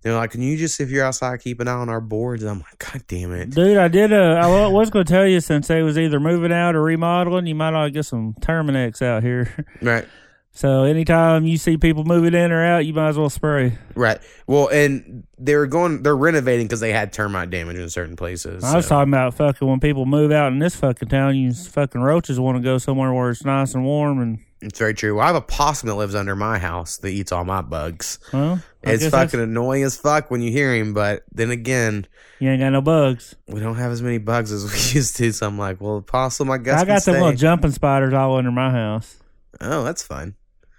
They're 0.03 0.15
like, 0.15 0.31
"Can 0.31 0.43
you 0.43 0.57
just, 0.57 0.81
if 0.81 0.91
you're 0.91 1.05
outside, 1.05 1.41
keep 1.41 1.61
an 1.61 1.69
eye 1.69 1.73
on 1.73 1.89
our 1.89 2.01
boards?" 2.01 2.43
I'm 2.43 2.61
like, 2.61 2.79
"God 2.79 3.03
damn 3.07 3.33
it!" 3.33 3.51
Dude, 3.51 3.77
I 3.77 3.89
did. 3.89 4.13
Uh, 4.13 4.41
I 4.43 4.69
was 4.69 4.91
going 4.91 5.05
to 5.05 5.13
tell 5.13 5.27
you 5.27 5.41
since 5.41 5.69
they 5.69 5.83
was 5.83 5.99
either 5.99 6.19
moving 6.19 6.53
out 6.53 6.75
or 6.75 6.83
remodeling, 6.83 7.47
you 7.47 7.55
might 7.55 7.75
ought 7.75 7.85
to 7.85 7.91
get 7.91 8.07
some 8.07 8.35
Terminix 8.41 9.03
out 9.03 9.23
here. 9.23 9.67
Right, 9.83 10.07
so 10.53 10.83
anytime 10.83 11.47
you 11.47 11.57
see 11.57 11.77
people 11.77 12.05
moving 12.05 12.35
in 12.35 12.51
or 12.53 12.65
out, 12.65 12.85
you 12.85 12.93
might 12.93 13.09
as 13.11 13.19
well 13.19 13.31
spray. 13.31 13.79
right. 13.95 14.19
Well, 14.47 14.69
and 14.69 15.25
they're 15.39 15.67
going, 15.67 16.03
they're 16.03 16.17
renovating 16.17 16.67
because 16.67 16.81
they 16.81 16.93
had 16.93 17.13
termite 17.13 17.51
damage 17.51 17.77
in 17.79 17.89
certain 17.89 18.17
places. 18.17 18.65
I 18.65 18.77
was 18.77 18.85
so- 18.87 18.91
talking 18.97 19.13
about 19.13 19.35
fucking 19.35 19.67
when 19.67 19.81
people 19.81 20.07
move 20.07 20.33
out 20.33 20.53
in 20.53 20.59
this 20.59 20.75
fucking 20.77 21.09
town, 21.09 21.37
you 21.37 21.53
fucking 21.55 22.01
roaches 22.01 22.39
want 22.41 22.59
to 22.59 22.63
go 22.63 22.79
somewhere 22.79 23.13
where 23.13 23.31
it's 23.31 23.45
nice 23.45 23.75
and 23.75 23.85
warm 23.85 24.21
and 24.21 24.41
It's 24.61 24.79
very 24.79 24.93
true. 24.93 25.15
Well, 25.15 25.25
I 25.25 25.29
have 25.29 25.37
a 25.37 25.41
possum 25.41 25.87
that 25.89 25.95
lives 25.95 26.15
under 26.15 26.35
my 26.37 26.59
house 26.59 26.99
that 26.99 27.09
eats 27.09 27.33
all 27.33 27.45
my 27.45 27.63
bugs. 27.63 28.19
well, 28.33 28.61
I 28.85 28.91
It's 28.93 29.03
guess 29.05 29.11
that's- 29.13 29.31
fucking 29.31 29.41
annoying 29.41 29.85
as 29.85 29.97
fuck 29.97 30.31
when 30.31 30.43
you 30.43 30.51
hear 30.51 30.75
him, 30.75 30.93
but 30.95 31.23
then 31.33 31.51
again, 31.51 32.07
You 32.41 32.51
ain't 32.51 32.61
got 32.61 32.71
no 32.71 32.81
bugs. 32.83 33.37
we 33.49 33.61
don't 33.61 33.77
have 33.77 33.93
as 33.93 34.03
many 34.03 34.19
bugs 34.19 34.51
as 34.53 34.65
we 34.93 34.99
used 34.99 35.17
to. 35.17 35.33
So 35.33 35.47
I'm 35.47 35.57
like, 35.59 35.81
well, 35.81 36.03
possum, 36.03 36.51
I 36.51 36.59
guess. 36.59 36.83
I 36.83 36.85
got 36.85 37.03
some 37.03 37.15
little 37.15 37.33
jumping 37.33 37.71
spiders 37.71 38.13
all 38.13 38.37
under 38.37 38.51
my 38.51 38.71
house. 38.71 39.17
Oh, 39.61 39.85
that's 39.85 40.03
fun. 40.03 40.35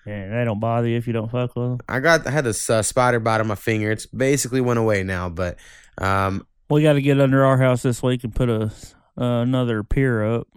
Yeah, 0.06 0.30
they 0.40 0.46
don't 0.46 0.60
bother 0.60 0.88
you 0.88 0.98
if 0.98 1.06
you 1.08 1.14
don't 1.14 1.30
fuck 1.30 1.56
with 1.56 1.70
them. 1.70 1.80
I 1.88 2.00
got 2.00 2.26
I 2.26 2.32
had 2.32 2.44
this 2.44 2.70
uh, 2.70 2.82
spider 2.82 3.20
bite 3.20 3.40
on 3.40 3.48
my 3.48 3.56
finger. 3.56 3.92
It's 3.92 4.06
basically 4.08 4.60
went 4.62 4.80
away 4.80 5.04
now, 5.04 5.30
but 5.30 5.58
um, 6.00 6.46
We 6.70 6.82
got 6.82 6.94
to 6.94 7.02
get 7.02 7.20
under 7.22 7.46
our 7.46 7.58
house 7.58 7.84
this 7.84 8.02
week 8.02 8.24
and 8.24 8.34
put 8.34 8.50
a 8.50 8.72
uh, 9.18 9.42
another 9.42 9.84
pier 9.84 10.24
up, 10.26 10.48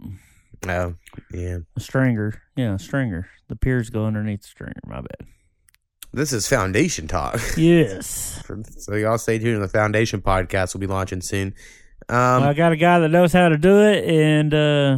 oh 0.67 0.95
yeah, 1.31 1.57
a 1.75 1.79
stringer. 1.79 2.41
Yeah, 2.55 2.75
a 2.75 2.79
stringer. 2.79 3.29
The 3.47 3.55
piers 3.55 3.89
go 3.91 4.05
underneath 4.05 4.41
the 4.41 4.47
stringer. 4.47 4.79
My 4.87 5.01
bad. 5.01 5.27
this 6.13 6.33
is 6.33 6.47
foundation 6.47 7.07
talk. 7.07 7.39
Yes. 7.57 8.41
so 8.79 8.95
y'all 8.95 9.17
stay 9.19 9.37
tuned. 9.37 9.61
The 9.61 9.67
foundation 9.67 10.21
podcast 10.21 10.73
will 10.73 10.79
be 10.81 10.87
launching 10.87 11.21
soon. 11.21 11.53
Um, 12.09 12.15
well, 12.41 12.43
I 12.43 12.53
got 12.53 12.71
a 12.71 12.77
guy 12.77 12.99
that 12.99 13.09
knows 13.09 13.33
how 13.33 13.49
to 13.49 13.57
do 13.57 13.79
it, 13.81 14.05
and 14.05 14.53
uh, 14.53 14.97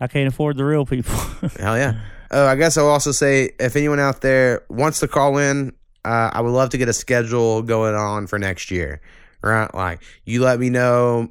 I 0.00 0.06
can't 0.08 0.28
afford 0.28 0.56
the 0.58 0.64
real 0.64 0.84
people. 0.84 1.14
Hell 1.58 1.76
yeah. 1.78 2.00
Oh, 2.34 2.48
I 2.48 2.56
guess 2.56 2.76
I'll 2.76 2.88
also 2.88 3.12
say 3.12 3.52
if 3.60 3.76
anyone 3.76 4.00
out 4.00 4.20
there 4.20 4.64
wants 4.68 4.98
to 5.00 5.08
call 5.08 5.38
in, 5.38 5.72
uh, 6.04 6.30
I 6.32 6.40
would 6.40 6.50
love 6.50 6.70
to 6.70 6.78
get 6.78 6.88
a 6.88 6.92
schedule 6.92 7.62
going 7.62 7.94
on 7.94 8.26
for 8.26 8.40
next 8.40 8.72
year. 8.72 9.00
Right? 9.40 9.72
Like, 9.72 10.02
you 10.24 10.42
let 10.42 10.58
me 10.58 10.68
know 10.68 11.30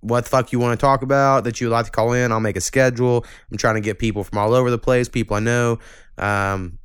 what 0.00 0.24
the 0.24 0.30
fuck 0.30 0.52
you 0.52 0.58
want 0.58 0.78
to 0.78 0.84
talk 0.84 1.00
about 1.00 1.44
that 1.44 1.58
you 1.58 1.68
would 1.68 1.72
like 1.72 1.86
to 1.86 1.90
call 1.90 2.12
in. 2.12 2.32
I'll 2.32 2.40
make 2.40 2.56
a 2.56 2.60
schedule. 2.60 3.24
I'm 3.50 3.56
trying 3.56 3.76
to 3.76 3.80
get 3.80 3.98
people 3.98 4.24
from 4.24 4.36
all 4.36 4.52
over 4.52 4.70
the 4.70 4.78
place, 4.78 5.08
people 5.08 5.38
I 5.38 5.40
know. 5.40 5.78
Um, 6.18 6.78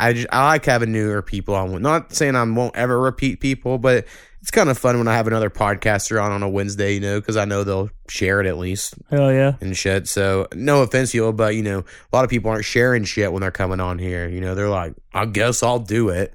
I, 0.00 0.12
just, 0.12 0.28
I 0.32 0.46
like 0.46 0.64
having 0.64 0.92
newer 0.92 1.22
people 1.22 1.54
on. 1.54 1.82
Not 1.82 2.12
saying 2.12 2.36
I 2.36 2.44
won't 2.44 2.76
ever 2.76 2.98
repeat 2.98 3.40
people, 3.40 3.78
but 3.78 4.06
it's 4.40 4.50
kind 4.50 4.68
of 4.70 4.78
fun 4.78 4.98
when 4.98 5.08
I 5.08 5.16
have 5.16 5.26
another 5.26 5.50
podcaster 5.50 6.22
on 6.22 6.30
on 6.30 6.42
a 6.42 6.48
Wednesday, 6.48 6.94
you 6.94 7.00
know, 7.00 7.20
because 7.20 7.36
I 7.36 7.44
know 7.44 7.64
they'll 7.64 7.90
share 8.08 8.40
it 8.40 8.46
at 8.46 8.56
least 8.56 8.94
Hell 9.10 9.32
yeah. 9.32 9.54
and 9.60 9.76
shit. 9.76 10.06
So 10.06 10.46
no 10.54 10.82
offense, 10.82 11.12
you, 11.12 11.30
but 11.32 11.54
you 11.54 11.62
know, 11.62 11.80
a 11.80 12.16
lot 12.16 12.24
of 12.24 12.30
people 12.30 12.50
aren't 12.50 12.64
sharing 12.64 13.04
shit 13.04 13.32
when 13.32 13.42
they're 13.42 13.50
coming 13.50 13.80
on 13.80 13.98
here. 13.98 14.28
You 14.28 14.40
know, 14.40 14.54
they're 14.54 14.68
like, 14.68 14.94
I 15.12 15.26
guess 15.26 15.62
I'll 15.62 15.80
do 15.80 16.10
it, 16.10 16.34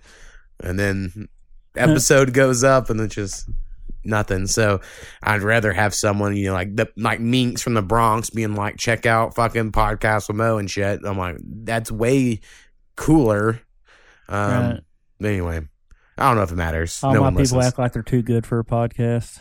and 0.60 0.78
then 0.78 1.30
episode 1.76 2.34
goes 2.34 2.64
up, 2.64 2.90
and 2.90 3.00
it's 3.00 3.16
just 3.16 3.50
nothing. 4.06 4.48
So 4.48 4.82
I'd 5.22 5.42
rather 5.42 5.72
have 5.72 5.94
someone, 5.94 6.36
you 6.36 6.48
know, 6.48 6.54
like 6.54 6.76
the 6.76 6.90
like 6.98 7.20
Minks 7.22 7.62
from 7.62 7.74
the 7.74 7.82
Bronx 7.82 8.30
being 8.30 8.56
like, 8.56 8.78
check 8.78 9.06
out 9.06 9.36
fucking 9.36 9.72
podcast 9.72 10.28
with 10.28 10.38
Mo 10.38 10.58
and 10.58 10.70
shit. 10.70 11.02
I'm 11.06 11.18
like, 11.18 11.38
that's 11.42 11.92
way 11.92 12.42
cooler. 12.96 13.62
Um, 14.30 14.52
Right. 14.72 14.80
anyway. 15.24 15.62
I 16.18 16.28
don't 16.28 16.38
know 16.38 16.44
if 16.44 16.52
it 16.52 16.56
matters. 16.56 17.04
All 17.04 17.14
no 17.14 17.22
my 17.22 17.30
people 17.30 17.42
listens. 17.42 17.66
act 17.66 17.80
like 17.80 17.94
they're 17.94 18.04
too 18.04 18.22
good 18.22 18.46
for 18.46 18.60
a 18.60 18.64
podcast. 18.64 19.40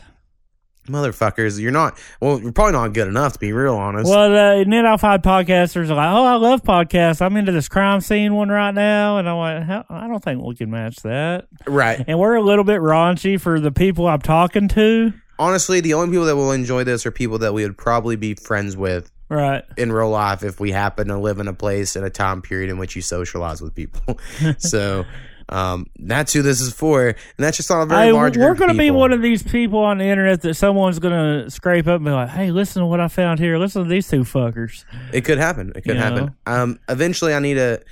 Motherfuckers, 0.89 1.61
you're 1.61 1.71
not. 1.71 1.97
Well, 2.21 2.41
you're 2.41 2.51
probably 2.51 2.73
not 2.73 2.93
good 2.93 3.07
enough 3.07 3.35
to 3.35 3.39
be 3.39 3.53
real 3.53 3.77
honest. 3.77 4.11
Well, 4.11 4.35
uh, 4.35 4.61
and 4.61 4.73
then 4.73 4.85
I've 4.85 5.01
podcasters 5.01 5.91
are 5.91 5.95
like, 5.95 6.11
"Oh, 6.13 6.25
I 6.25 6.35
love 6.35 6.63
podcasts. 6.65 7.23
I'm 7.23 7.37
into 7.37 7.53
this 7.53 7.69
crime 7.69 8.01
scene 8.01 8.35
one 8.35 8.49
right 8.49 8.75
now," 8.75 9.19
and 9.19 9.29
I'm 9.29 9.37
like, 9.37 9.85
"I 9.89 10.09
don't 10.09 10.25
think 10.25 10.43
we 10.43 10.57
can 10.57 10.71
match 10.73 10.97
that." 11.05 11.47
right. 11.69 12.03
And 12.09 12.19
we're 12.19 12.35
a 12.35 12.43
little 12.43 12.65
bit 12.65 12.81
raunchy 12.81 13.41
for 13.41 13.61
the 13.61 13.71
people 13.71 14.09
I'm 14.09 14.23
talking 14.23 14.67
to. 14.69 15.13
honestly, 15.39 15.81
the 15.81 15.95
only 15.95 16.09
people 16.11 16.25
that 16.27 16.35
will 16.37 16.51
enjoy 16.53 16.83
this 16.83 17.07
are 17.07 17.13
people 17.13 17.39
that 17.39 17.55
we 17.55 17.63
would 17.63 17.79
probably 17.79 18.17
be 18.17 18.35
friends 18.35 18.77
with 18.77 19.12
Right. 19.33 19.64
in 19.76 19.91
real 19.93 20.11
life 20.11 20.43
if 20.43 20.61
we 20.61 20.70
happen 20.70 21.09
to 21.09 21.18
live 21.18 21.39
in 21.39 21.49
a 21.49 21.55
place 21.55 21.97
in 21.97 22.05
a 22.05 22.11
time 22.11 22.43
period 22.43 22.70
in 22.70 22.78
which 22.78 22.95
you 22.97 23.03
socialize 23.03 23.61
with 23.62 23.74
people. 23.74 24.18
so 24.59 25.05
um, 25.49 25.87
that's 25.99 26.33
who 26.33 26.41
this 26.43 26.61
is 26.61 26.72
for, 26.72 27.09
and 27.09 27.16
that's 27.39 27.57
just 27.57 27.68
not 27.68 27.83
a 27.83 27.87
very 27.87 28.07
Hey, 28.07 28.12
large. 28.12 28.37
we're 28.39 28.55
going 28.55 28.70
to 28.72 28.78
be 28.78 28.91
one 28.91 29.12
of 29.12 29.20
these 29.22 29.43
people 29.43 29.80
on 29.80 29.99
the 29.99 30.05
internet 30.05 30.41
that 30.43 30.55
someone's 30.55 30.99
going 30.99 31.12
to 31.45 31.51
scrape 31.51 31.87
up 31.87 31.97
and 31.97 32.05
be 32.05 32.11
like, 32.11 32.28
"Hey, 32.30 32.51
listen 32.53 32.80
to 32.80 32.87
what 32.87 33.01
I 33.01 33.09
found 33.09 33.39
here. 33.41 33.59
Listen 33.59 33.83
to 33.83 33.89
these 33.89 34.09
two 34.09 34.20
fuckers." 34.22 34.85
It 35.12 35.22
could 35.24 35.39
happen. 35.39 35.72
It 35.74 35.83
could 35.83 35.97
You 35.97 36.01
happen. 36.01 36.35
Um, 36.47 36.78
eventually, 36.89 37.35
I 37.35 37.39
need 37.41 37.55
to 37.55 37.83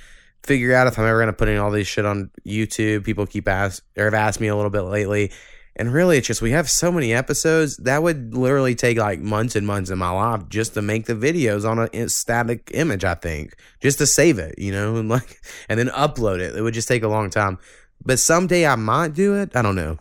figure 0.43 0.73
out 0.73 0.87
if 0.87 0.97
I'm 0.97 1.05
ever 1.05 1.17
going 1.19 1.27
to 1.27 1.33
put 1.33 1.49
in 1.49 1.57
all 1.57 1.69
these 1.69 1.87
shit 1.87 2.05
on 2.05 2.31
YouTube. 2.47 3.03
People 3.03 3.27
keep 3.27 3.47
ask 3.47 3.83
or 3.97 4.05
have 4.05 4.13
asked 4.15 4.39
me 4.39 4.47
a 4.47 4.55
little 4.55 4.71
bit 4.71 4.81
lately, 4.81 5.31
and 5.75 5.93
really, 5.93 6.17
it's 6.17 6.27
just 6.27 6.41
we 6.41 6.51
have 6.51 6.69
so 6.69 6.91
many 6.91 7.13
episodes 7.13 7.77
that 7.77 8.03
would 8.03 8.35
literally 8.35 8.75
take 8.75 8.97
like 8.97 9.19
months 9.19 9.55
and 9.55 9.65
months 9.65 9.89
in 9.89 9.97
my 9.97 10.09
life 10.09 10.49
just 10.49 10.73
to 10.73 10.81
make 10.81 11.05
the 11.05 11.13
videos 11.15 11.69
on 11.69 11.87
a 11.93 12.09
static 12.09 12.69
image. 12.73 13.03
I 13.05 13.15
think 13.15 13.55
just 13.81 13.97
to 13.99 14.05
save 14.05 14.37
it, 14.37 14.55
you 14.57 14.71
know, 14.71 14.95
and 14.97 15.09
like 15.09 15.41
and 15.69 15.79
then 15.79 15.87
upload 15.89 16.39
it. 16.39 16.55
It 16.55 16.61
would 16.61 16.73
just 16.73 16.87
take 16.87 17.03
a 17.03 17.07
long 17.07 17.29
time. 17.29 17.57
But 18.03 18.19
someday 18.19 18.65
I 18.65 18.75
might 18.75 19.13
do 19.13 19.35
it. 19.35 19.55
I 19.55 19.61
don't 19.61 19.75
know. 19.75 19.97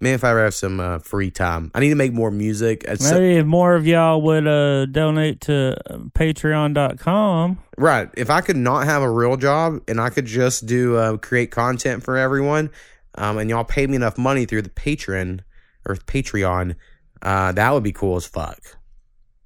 Maybe 0.00 0.14
if 0.14 0.22
I 0.22 0.30
ever 0.30 0.44
have 0.44 0.54
some 0.54 0.78
uh, 0.78 1.00
free 1.00 1.32
time, 1.32 1.72
I 1.74 1.80
need 1.80 1.88
to 1.88 1.96
make 1.96 2.12
more 2.12 2.30
music. 2.30 2.84
It's 2.86 3.04
so- 3.04 3.14
Maybe 3.18 3.38
if 3.38 3.46
more 3.46 3.74
of 3.74 3.84
y'all 3.84 4.22
would 4.22 4.46
uh, 4.46 4.86
donate 4.86 5.40
to 5.42 5.76
Patreon.com. 6.14 7.58
Right. 7.76 8.08
If 8.16 8.30
I 8.30 8.40
could 8.40 8.56
not 8.56 8.84
have 8.84 9.02
a 9.02 9.10
real 9.10 9.36
job 9.36 9.80
and 9.88 10.00
I 10.00 10.10
could 10.10 10.26
just 10.26 10.66
do 10.66 10.96
uh, 10.96 11.16
create 11.16 11.50
content 11.50 12.04
for 12.04 12.16
everyone, 12.16 12.70
um, 13.14 13.38
and 13.38 13.48
y'all 13.50 13.64
pay 13.64 13.86
me 13.86 13.96
enough 13.96 14.18
money 14.18 14.44
through 14.44 14.62
the 14.62 14.70
Patreon 14.70 15.40
or 15.86 15.96
Patreon, 15.96 16.76
uh, 17.22 17.52
that 17.52 17.72
would 17.72 17.82
be 17.82 17.92
cool 17.92 18.16
as 18.16 18.26
fuck. 18.26 18.58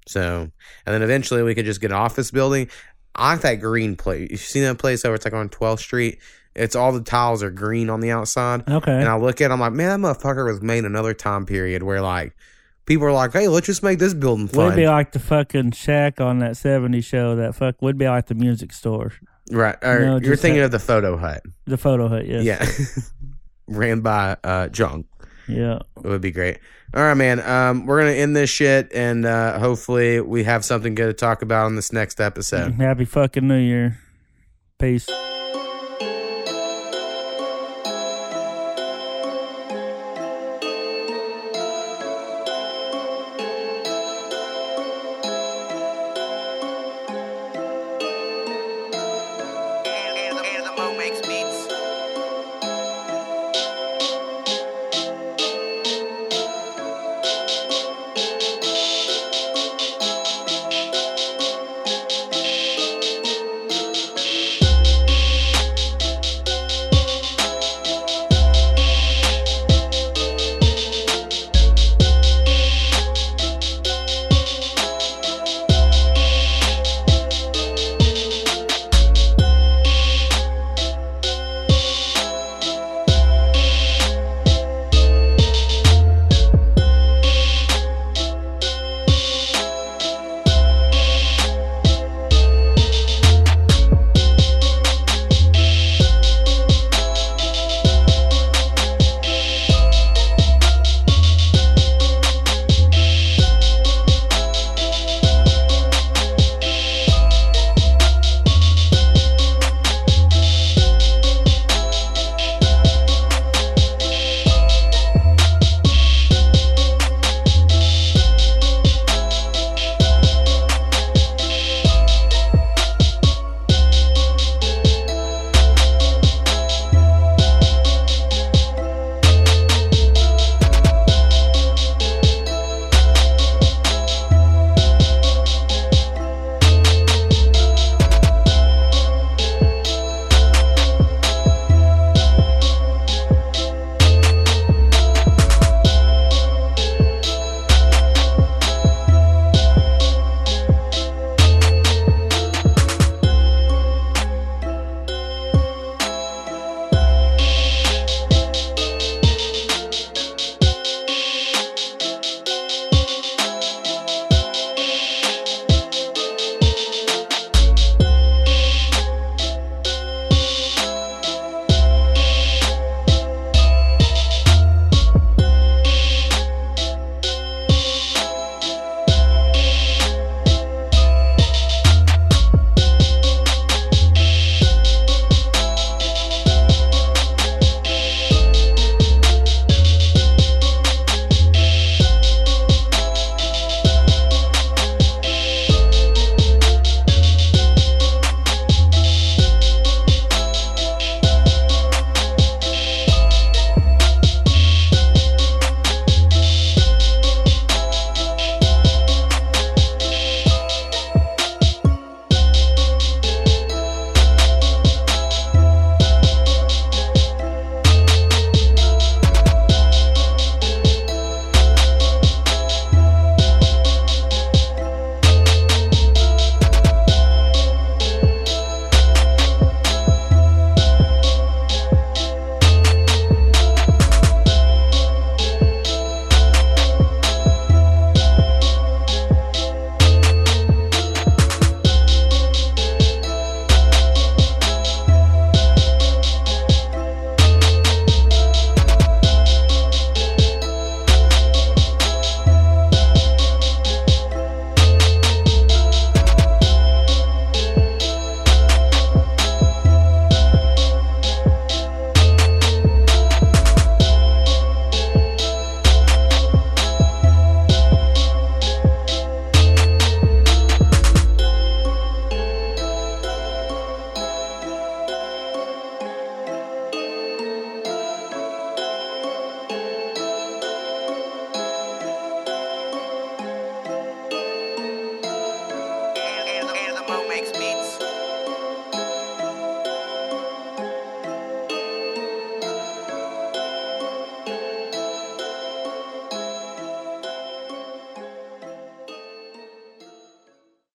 So, 0.07 0.51
and 0.85 0.93
then 0.93 1.01
eventually 1.01 1.43
we 1.43 1.55
could 1.55 1.65
just 1.65 1.79
get 1.81 1.91
an 1.91 1.97
office 1.97 2.29
building. 2.31 2.69
I 3.15 3.33
like 3.33 3.41
that 3.41 3.55
green 3.55 3.95
place. 3.95 4.29
You 4.31 4.37
seen 4.37 4.63
that 4.63 4.77
place 4.77 5.05
over? 5.05 5.15
It's 5.15 5.25
like 5.25 5.33
on 5.33 5.49
12th 5.49 5.79
Street. 5.79 6.19
It's 6.55 6.75
all 6.75 6.91
the 6.91 7.01
tiles 7.01 7.41
are 7.41 7.49
green 7.49 7.89
on 7.89 7.99
the 7.99 8.11
outside. 8.11 8.67
Okay. 8.69 8.91
And 8.91 9.07
I 9.07 9.15
look 9.17 9.41
at 9.41 9.49
it, 9.49 9.53
I'm 9.53 9.59
like, 9.59 9.73
man, 9.73 10.01
that 10.01 10.07
motherfucker 10.19 10.45
was 10.45 10.61
made 10.61 10.83
another 10.85 11.13
time 11.13 11.45
period 11.45 11.81
where 11.83 12.01
like 12.01 12.35
people 12.85 13.07
are 13.07 13.11
like, 13.13 13.33
hey, 13.33 13.47
let's 13.47 13.65
just 13.65 13.81
make 13.81 13.97
this 13.97 14.13
building 14.13 14.45
Would 14.47 14.53
fun. 14.55 14.75
be 14.75 14.85
like 14.87 15.13
the 15.13 15.19
fucking 15.19 15.71
shack 15.71 16.19
on 16.21 16.39
that 16.39 16.51
70s 16.51 17.05
show. 17.05 17.35
That 17.35 17.55
fuck 17.55 17.81
would 17.81 17.97
be 17.97 18.07
like 18.07 18.27
the 18.27 18.35
music 18.35 18.71
store, 18.73 19.13
right. 19.51 19.77
Or 19.83 20.01
you're 20.03 20.19
just 20.19 20.41
thinking 20.41 20.59
that- 20.59 20.65
of 20.65 20.71
the 20.71 20.79
photo 20.79 21.17
hut. 21.17 21.41
the 21.65 21.77
photo 21.77 22.07
hut. 22.07 22.27
Yes. 22.27 22.43
Yeah. 22.45 23.03
Ran 23.67 24.01
by 24.01 24.37
uh 24.43 24.67
Junk. 24.69 25.07
Yeah. 25.47 25.79
It 25.97 26.07
would 26.07 26.21
be 26.21 26.31
great. 26.31 26.59
All 26.93 27.01
right, 27.01 27.15
man. 27.15 27.39
Um, 27.39 27.85
we're 27.85 27.99
gonna 27.99 28.11
end 28.11 28.35
this 28.35 28.49
shit 28.49 28.91
and 28.93 29.25
uh 29.25 29.59
hopefully 29.59 30.21
we 30.21 30.43
have 30.43 30.63
something 30.63 30.95
good 30.95 31.07
to 31.07 31.13
talk 31.13 31.41
about 31.41 31.65
on 31.65 31.75
this 31.75 31.91
next 31.91 32.21
episode. 32.21 32.73
Happy 32.73 33.05
fucking 33.05 33.47
New 33.47 33.57
Year. 33.59 33.99
Peace. 34.79 35.09